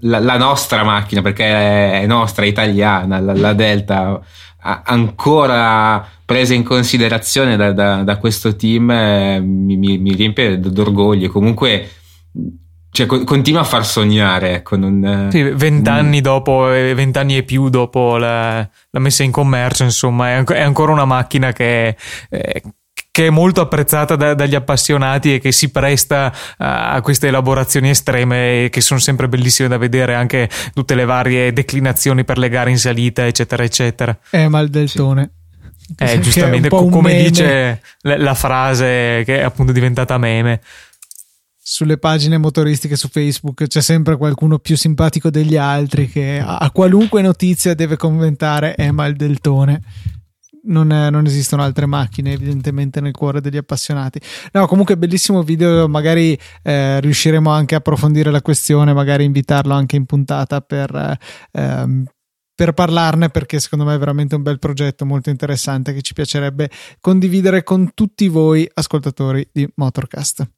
la, 0.00 0.18
la, 0.18 0.36
nostra 0.36 0.82
macchina, 0.84 1.22
perché 1.22 2.00
è 2.00 2.06
nostra, 2.06 2.44
è 2.44 2.48
italiana, 2.48 3.20
la, 3.20 3.34
la 3.34 3.52
Delta, 3.52 4.20
ancora 4.58 6.06
presa 6.24 6.54
in 6.54 6.64
considerazione 6.64 7.56
da, 7.56 7.72
da, 7.72 8.02
da 8.02 8.18
questo 8.18 8.56
team, 8.56 8.90
eh, 8.90 9.40
mi, 9.40 9.76
mi, 9.76 9.98
mi, 9.98 10.12
riempie 10.12 10.58
d'orgoglio. 10.58 11.30
Comunque 11.30 11.88
cioè, 12.90 13.06
co- 13.06 13.24
continua 13.24 13.60
a 13.60 13.64
far 13.64 13.86
sognare. 13.86 14.54
Ecco, 14.54 14.76
non, 14.76 15.28
sì, 15.30 15.42
vent'anni 15.42 16.18
mm. 16.18 16.22
dopo, 16.22 16.64
vent'anni 16.64 17.36
e 17.36 17.42
più 17.42 17.68
dopo 17.68 18.16
la, 18.16 18.68
la, 18.90 18.98
messa 18.98 19.22
in 19.22 19.30
commercio, 19.30 19.84
insomma, 19.84 20.30
è, 20.30 20.32
an- 20.32 20.44
è 20.48 20.62
ancora 20.62 20.92
una 20.92 21.04
macchina 21.04 21.52
che, 21.52 21.96
eh, 22.30 22.62
che 23.16 23.28
è 23.28 23.30
molto 23.30 23.62
apprezzata 23.62 24.14
da, 24.14 24.34
dagli 24.34 24.54
appassionati 24.54 25.32
e 25.32 25.38
che 25.38 25.50
si 25.50 25.70
presta 25.70 26.30
a 26.58 27.00
queste 27.00 27.28
elaborazioni 27.28 27.88
estreme 27.88 28.68
che 28.70 28.82
sono 28.82 29.00
sempre 29.00 29.26
bellissime 29.26 29.68
da 29.68 29.78
vedere 29.78 30.14
anche 30.14 30.50
tutte 30.74 30.94
le 30.94 31.06
varie 31.06 31.50
declinazioni 31.50 32.26
per 32.26 32.36
le 32.36 32.50
gare 32.50 32.68
in 32.68 32.76
salita 32.78 33.26
eccetera 33.26 33.62
eccetera. 33.62 34.18
È 34.28 34.46
mal 34.48 34.68
del 34.68 34.92
tone. 34.92 35.30
Sì. 35.78 35.94
eh, 35.96 36.20
giustamente 36.20 36.68
come 36.68 37.22
dice 37.22 37.80
la, 38.00 38.18
la 38.18 38.34
frase 38.34 39.22
che 39.24 39.38
è 39.38 39.42
appunto 39.42 39.72
diventata 39.72 40.18
meme. 40.18 40.60
Sulle 41.58 41.96
pagine 41.96 42.36
motoristiche 42.36 42.96
su 42.96 43.08
Facebook 43.08 43.66
c'è 43.66 43.80
sempre 43.80 44.18
qualcuno 44.18 44.58
più 44.58 44.76
simpatico 44.76 45.30
degli 45.30 45.56
altri 45.56 46.10
che 46.10 46.38
a 46.44 46.70
qualunque 46.70 47.22
notizia 47.22 47.72
deve 47.72 47.96
commentare 47.96 48.74
è 48.74 48.90
mal 48.90 49.14
del 49.14 49.38
tone 49.38 49.80
non, 50.66 50.86
non, 50.88 51.26
esistono 51.26 51.62
altre 51.62 51.86
macchine 51.86 52.32
evidentemente 52.32 53.00
nel 53.00 53.12
cuore 53.12 53.40
degli 53.40 53.56
appassionati. 53.56 54.20
No 54.52 54.66
comunque 54.66 54.96
bellissimo 54.96 55.42
video 55.42 55.88
magari 55.88 56.38
eh, 56.62 57.00
riusciremo 57.00 57.50
anche 57.50 57.74
a 57.74 57.78
approfondire 57.78 58.30
la 58.30 58.42
questione 58.42 58.92
magari 58.92 59.24
invitarlo 59.24 59.74
anche 59.74 59.96
in 59.96 60.06
puntata 60.06 60.60
per, 60.60 61.18
eh, 61.52 62.04
per 62.54 62.72
parlarne 62.72 63.28
perché 63.28 63.60
secondo 63.60 63.84
me 63.84 63.94
è 63.94 63.98
veramente 63.98 64.34
un 64.34 64.42
bel 64.42 64.58
progetto 64.58 65.04
molto 65.04 65.30
interessante 65.30 65.92
che 65.92 66.02
ci 66.02 66.14
piacerebbe 66.14 66.70
condividere 67.00 67.62
con 67.62 67.92
tutti 67.94 68.28
voi 68.28 68.68
ascoltatori 68.72 69.48
di 69.52 69.68
Motorcast. 69.74 70.50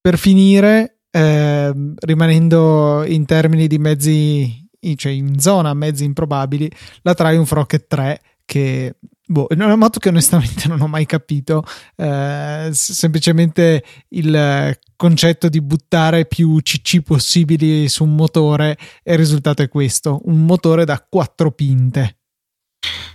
Per 0.00 0.18
finire 0.18 1.00
eh, 1.10 1.72
rimanendo 1.96 3.04
in 3.04 3.24
termini 3.24 3.66
di 3.66 3.78
mezzi 3.78 4.67
cioè 4.96 5.12
in 5.12 5.38
zona 5.40 5.74
mezzi 5.74 6.04
improbabili, 6.04 6.70
la 7.02 7.14
Triumph 7.14 7.50
Rocket 7.52 7.86
3 7.86 8.20
che 8.44 8.96
boh, 9.26 9.46
è 9.46 9.54
una 9.54 9.76
moto 9.76 9.98
che 9.98 10.08
onestamente 10.08 10.68
non 10.68 10.80
ho 10.80 10.86
mai 10.86 11.04
capito, 11.06 11.64
eh, 11.96 12.70
semplicemente 12.72 13.84
il 14.10 14.78
concetto 14.96 15.48
di 15.48 15.60
buttare 15.60 16.24
più 16.24 16.58
CC 16.62 17.02
possibili 17.02 17.88
su 17.88 18.04
un 18.04 18.14
motore 18.14 18.76
e 19.02 19.12
il 19.12 19.18
risultato 19.18 19.62
è 19.62 19.68
questo, 19.68 20.20
un 20.24 20.44
motore 20.44 20.84
da 20.84 21.04
quattro 21.06 21.52
pinte. 21.52 22.16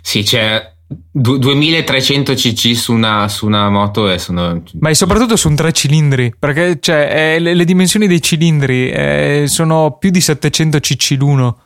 Sì, 0.02 0.22
c'è 0.22 0.73
2300 1.12 2.34
cc 2.34 2.76
su 2.76 2.94
una, 2.94 3.28
su 3.28 3.46
una 3.46 3.70
moto 3.70 4.10
e 4.10 4.18
sono... 4.20 4.62
Ma 4.80 4.90
è 4.90 4.94
soprattutto 4.94 5.36
su 5.36 5.48
un 5.50 5.56
tre 5.56 5.72
cilindri, 5.72 6.34
perché 6.38 6.78
cioè, 6.80 7.36
eh, 7.36 7.40
le, 7.40 7.54
le, 7.54 7.66
dimensioni 7.66 8.08
dei 8.08 8.22
cilindri 8.22 8.90
eh, 8.90 9.44
sono 9.48 9.98
più 10.00 10.10
di 10.10 10.22
700 10.22 10.80
cc 10.80 11.16
l'uno. 11.18 11.58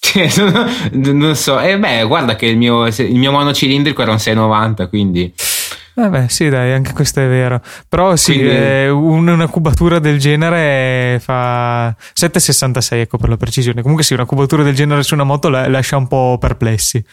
non 0.92 1.36
so, 1.36 1.60
e 1.60 1.72
eh 1.72 1.78
beh, 1.78 2.04
guarda 2.04 2.34
che 2.34 2.46
il 2.46 2.56
mio, 2.56 2.86
il 2.86 3.18
mio 3.18 3.32
monocilindrico 3.32 4.02
era 4.02 4.12
un 4.12 4.18
690, 4.18 4.88
quindi... 4.88 5.32
Vabbè, 6.00 6.28
sì, 6.28 6.48
dai, 6.48 6.72
anche 6.72 6.92
questo 6.92 7.20
è 7.20 7.28
vero. 7.28 7.60
Però 7.88 8.16
sì, 8.16 8.32
Quindi... 8.32 8.50
eh, 8.54 8.88
una 8.88 9.48
cubatura 9.48 9.98
del 9.98 10.18
genere 10.18 11.18
fa 11.20 11.88
7,66, 11.90 13.00
ecco 13.00 13.18
per 13.18 13.28
la 13.28 13.36
precisione. 13.36 13.82
Comunque 13.82 14.04
sì, 14.04 14.14
una 14.14 14.24
cubatura 14.24 14.62
del 14.62 14.74
genere 14.74 15.02
su 15.02 15.14
una 15.14 15.24
moto 15.24 15.48
la, 15.50 15.68
lascia 15.68 15.98
un 15.98 16.08
po' 16.08 16.38
perplessi. 16.40 17.04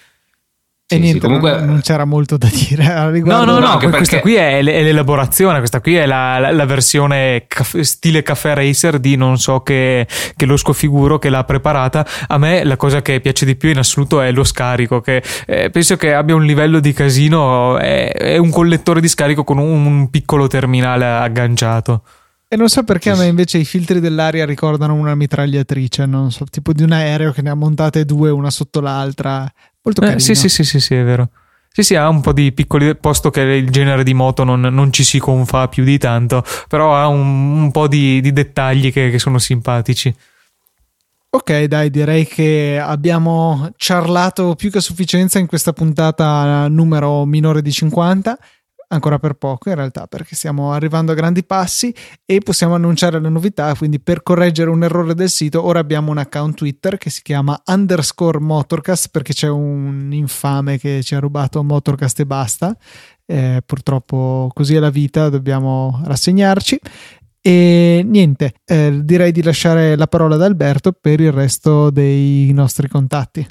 E 0.89 0.95
Sì, 0.95 1.01
niente, 1.01 1.19
sì, 1.19 1.25
comunque- 1.25 1.59
non, 1.65 1.81
c'era 1.81 2.05
molto 2.05 2.37
da 2.37 2.47
dire 2.49 2.85
a 2.93 3.03
No, 3.03 3.09
riguardo. 3.09 3.43
no, 3.45 3.51
no, 3.53 3.59
No, 3.59 3.71
anche 3.73 3.89
questa 3.89 4.17
perché- 4.17 4.21
qui 4.21 4.35
è, 4.35 4.61
l'elaborazione, 4.61 5.57
questa 5.57 5.81
qui 5.81 5.95
è 5.95 6.05
la, 6.05 6.39
la- 6.39 6.51
la 6.51 6.65
versione 6.65 7.43
caff- 7.47 7.79
stile 7.81 8.23
caffè 8.23 8.53
racer 8.53 8.97
di 8.99 9.17
non 9.17 9.37
so 9.37 9.59
che, 9.63 10.07
che 10.35 10.45
lo 10.45 10.55
scofiguro 10.55 11.19
che 11.19 11.29
l'ha 11.29 11.43
preparata. 11.43 12.07
A 12.27 12.37
me 12.37 12.63
la 12.63 12.77
cosa 12.77 13.01
che 13.01 13.19
piace 13.19 13.45
di 13.45 13.57
più 13.57 13.67
in 13.69 13.79
assoluto 13.79 14.21
è 14.21 14.31
lo 14.31 14.45
scarico, 14.45 15.01
che 15.01 15.21
eh, 15.45 15.69
penso 15.69 15.97
che 15.97 16.13
abbia 16.13 16.35
un 16.35 16.45
livello 16.45 16.79
di 16.79 16.93
casino, 16.93 17.77
è, 17.77 18.09
è 18.13 18.37
un 18.37 18.49
collettore 18.49 19.01
di 19.01 19.09
scarico 19.09 19.43
con 19.43 19.57
un, 19.57 19.85
un 19.85 20.09
piccolo 20.09 20.47
terminale 20.47 21.05
agganciato. 21.05 22.01
E 22.49 22.55
non 22.55 22.69
so 22.69 22.83
perché 22.83 23.09
a 23.09 23.15
me 23.17 23.25
invece 23.25 23.57
i 23.57 23.65
filtri 23.65 23.99
dell'aria 23.99 24.45
ricordano 24.45 24.93
una 24.93 25.15
mitragliatrice, 25.15 26.05
non 26.05 26.31
so, 26.31 26.45
tipo 26.45 26.71
di 26.71 26.81
un 26.83 26.91
aereo 26.93 27.33
che 27.33 27.41
ne 27.41 27.49
ha 27.49 27.55
montate 27.55 28.05
due 28.05 28.29
una 28.29 28.49
sotto 28.49 28.79
l'altra. 28.79 29.51
Molto 29.81 30.01
Eh, 30.01 30.05
carino. 30.05 30.19
sì, 30.23 30.33
sì, 30.33 30.47
sì, 30.47 30.63
sì, 30.63 30.79
sì, 30.79 30.95
è 30.95 31.03
vero. 31.03 31.29
Sì, 31.69 31.83
sì, 31.83 31.95
ha 31.95 32.07
un 32.07 32.21
po' 32.21 32.31
di 32.31 32.53
piccoli, 32.53 32.95
posto 32.95 33.29
che 33.29 33.41
il 33.41 33.69
genere 33.69 34.03
di 34.03 34.13
moto 34.13 34.43
non, 34.45 34.61
non 34.61 34.91
ci 34.93 35.03
si 35.03 35.19
confà 35.19 35.67
più 35.67 35.83
di 35.83 35.97
tanto, 35.97 36.43
però 36.69 36.95
ha 36.95 37.07
un, 37.07 37.61
un 37.63 37.71
po' 37.71 37.87
di, 37.87 38.21
di 38.21 38.31
dettagli 38.31 38.91
che, 38.93 39.11
che 39.11 39.19
sono 39.19 39.37
simpatici. 39.39 40.15
Ok, 41.29 41.63
dai, 41.65 41.89
direi 41.89 42.25
che 42.25 42.79
abbiamo 42.81 43.69
ciarlato 43.75 44.55
più 44.55 44.71
che 44.71 44.77
a 44.77 44.81
sufficienza 44.81 45.37
in 45.37 45.45
questa 45.45 45.73
puntata 45.73 46.67
numero 46.69 47.25
minore 47.25 47.61
di 47.61 47.71
50. 47.71 48.39
Ancora 48.89 49.19
per 49.19 49.33
poco 49.33 49.67
in 49.67 49.75
realtà, 49.75 50.07
perché 50.07 50.33
stiamo 50.33 50.71
arrivando 50.71 51.11
a 51.11 51.15
grandi 51.15 51.43
passi 51.43 51.93
e 52.25 52.39
possiamo 52.39 52.73
annunciare 52.73 53.19
le 53.19 53.27
novità. 53.27 53.75
Quindi, 53.75 53.99
per 53.99 54.23
correggere 54.23 54.69
un 54.69 54.81
errore 54.81 55.13
del 55.13 55.29
sito, 55.29 55.61
ora 55.61 55.79
abbiamo 55.79 56.11
un 56.11 56.17
account 56.17 56.55
Twitter 56.55 56.97
che 56.97 57.09
si 57.09 57.21
chiama 57.21 57.61
underscore 57.65 58.39
Motorcast 58.39 59.09
perché 59.11 59.33
c'è 59.33 59.49
un 59.49 60.09
infame 60.13 60.77
che 60.77 61.03
ci 61.03 61.15
ha 61.15 61.19
rubato 61.19 61.61
Motorcast 61.63 62.21
e 62.21 62.25
basta. 62.25 62.77
Eh, 63.25 63.61
purtroppo, 63.65 64.49
così 64.53 64.75
è 64.75 64.79
la 64.79 64.89
vita, 64.89 65.27
dobbiamo 65.27 66.01
rassegnarci. 66.05 66.79
E 67.41 68.03
niente, 68.05 68.53
eh, 68.65 69.01
direi 69.03 69.33
di 69.33 69.43
lasciare 69.43 69.97
la 69.97 70.07
parola 70.07 70.35
ad 70.35 70.43
Alberto 70.43 70.93
per 70.93 71.19
il 71.19 71.33
resto 71.33 71.89
dei 71.89 72.51
nostri 72.53 72.87
contatti. 72.87 73.45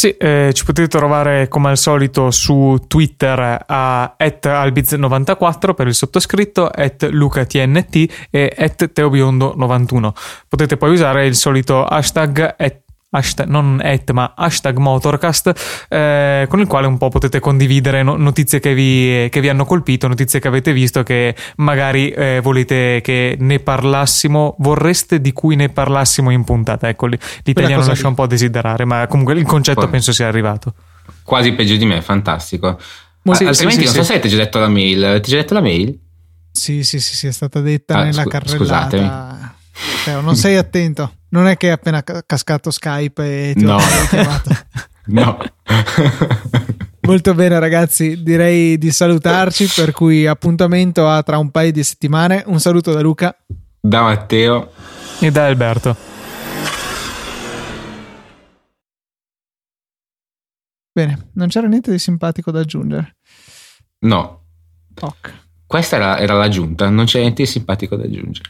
Sì, 0.00 0.16
eh, 0.16 0.50
ci 0.54 0.64
potete 0.64 0.88
trovare 0.88 1.46
come 1.48 1.68
al 1.68 1.76
solito 1.76 2.30
su 2.30 2.78
Twitter 2.88 3.64
a 3.66 4.14
albiz94 4.16 5.74
per 5.74 5.88
il 5.88 5.94
sottoscritto, 5.94 6.66
at 6.68 7.06
lucatnt 7.10 8.08
e 8.30 8.50
at 8.56 8.92
teobiondo91. 8.94 10.10
Potete 10.48 10.78
poi 10.78 10.92
usare 10.92 11.26
il 11.26 11.34
solito 11.34 11.84
hashtag, 11.84 12.54
at- 12.56 12.80
hashtag 13.12 13.48
non 13.48 13.80
at 13.82 14.10
ma 14.12 14.34
hashtag 14.36 14.76
motorcast 14.78 15.86
eh, 15.88 16.46
con 16.48 16.60
il 16.60 16.66
quale 16.66 16.86
un 16.86 16.96
po' 16.96 17.08
potete 17.08 17.40
condividere 17.40 18.02
no- 18.02 18.16
notizie 18.16 18.60
che 18.60 18.72
vi, 18.74 19.28
che 19.30 19.40
vi 19.40 19.48
hanno 19.48 19.64
colpito, 19.64 20.06
notizie 20.06 20.38
che 20.40 20.48
avete 20.48 20.72
visto 20.72 21.02
che 21.02 21.34
magari 21.56 22.10
eh, 22.10 22.40
volete 22.42 23.00
che 23.02 23.36
ne 23.38 23.58
parlassimo, 23.58 24.54
vorreste 24.58 25.20
di 25.20 25.32
cui 25.32 25.56
ne 25.56 25.68
parlassimo 25.70 26.30
in 26.30 26.44
puntata. 26.44 26.88
Ecco, 26.88 27.06
l'italiano 27.06 27.84
lascia 27.84 28.08
un 28.08 28.14
po' 28.14 28.22
a 28.22 28.26
desiderare, 28.26 28.84
ma 28.84 29.06
comunque 29.08 29.34
il 29.34 29.44
concetto 29.44 29.80
Poi- 29.80 29.90
penso 29.90 30.12
sia 30.12 30.28
arrivato. 30.28 30.74
Quasi 31.22 31.52
peggio 31.52 31.76
di 31.76 31.84
me, 31.86 32.00
fantastico. 32.02 32.78
Sì, 32.78 33.34
sì, 33.34 33.44
Altrimenti 33.44 33.80
sì, 33.80 33.84
non 33.86 33.92
sì. 33.94 33.98
so 34.00 34.02
se 34.04 34.12
avete 34.14 34.28
già 34.28 34.36
detto 34.36 34.58
la 34.58 34.68
mail. 34.68 35.20
Ti 35.20 35.30
già 35.30 35.36
detto 35.36 35.54
la 35.54 35.60
mail? 35.60 35.98
Sì, 36.52 36.82
sì, 36.84 37.00
sì, 37.00 37.14
sì, 37.14 37.26
è 37.26 37.32
stata 37.32 37.60
detta 37.60 37.94
Ah, 37.98 38.04
nella 38.04 38.22
scu- 38.22 38.30
carrellata. 38.32 39.54
Teo, 40.04 40.20
non 40.20 40.36
sei 40.36 40.56
attento. 40.56 41.14
Non 41.30 41.46
è 41.46 41.56
che 41.56 41.68
è 41.68 41.70
appena 41.70 42.02
ca- 42.02 42.22
cascato 42.26 42.70
Skype 42.70 43.50
e 43.50 43.54
ti 43.54 43.64
ho 43.64 43.68
No. 43.76 43.78
chiamato. 44.08 44.50
No. 45.10 45.38
Molto 47.00 47.34
bene, 47.34 47.58
ragazzi. 47.58 48.22
Direi 48.22 48.78
di 48.78 48.90
salutarci. 48.92 49.66
Per 49.74 49.90
cui 49.92 50.26
appuntamento 50.26 51.08
a 51.08 51.22
tra 51.22 51.38
un 51.38 51.50
paio 51.50 51.72
di 51.72 51.82
settimane. 51.82 52.44
Un 52.46 52.60
saluto 52.60 52.92
da 52.92 53.00
Luca. 53.00 53.36
da 53.80 54.02
Matteo. 54.02 54.70
E 55.18 55.30
da 55.32 55.46
Alberto. 55.46 55.96
Bene, 60.92 61.30
non 61.34 61.48
c'era 61.48 61.66
niente 61.66 61.90
di 61.90 61.98
simpatico 61.98 62.50
da 62.50 62.60
aggiungere. 62.60 63.16
No, 64.00 64.44
Ok. 65.00 65.32
questa 65.66 65.96
era, 65.96 66.18
era 66.18 66.34
l'aggiunta, 66.34 66.88
non 66.88 67.04
c'è 67.04 67.20
niente 67.20 67.42
di 67.42 67.48
simpatico 67.48 67.96
da 67.96 68.04
aggiungere. 68.04 68.48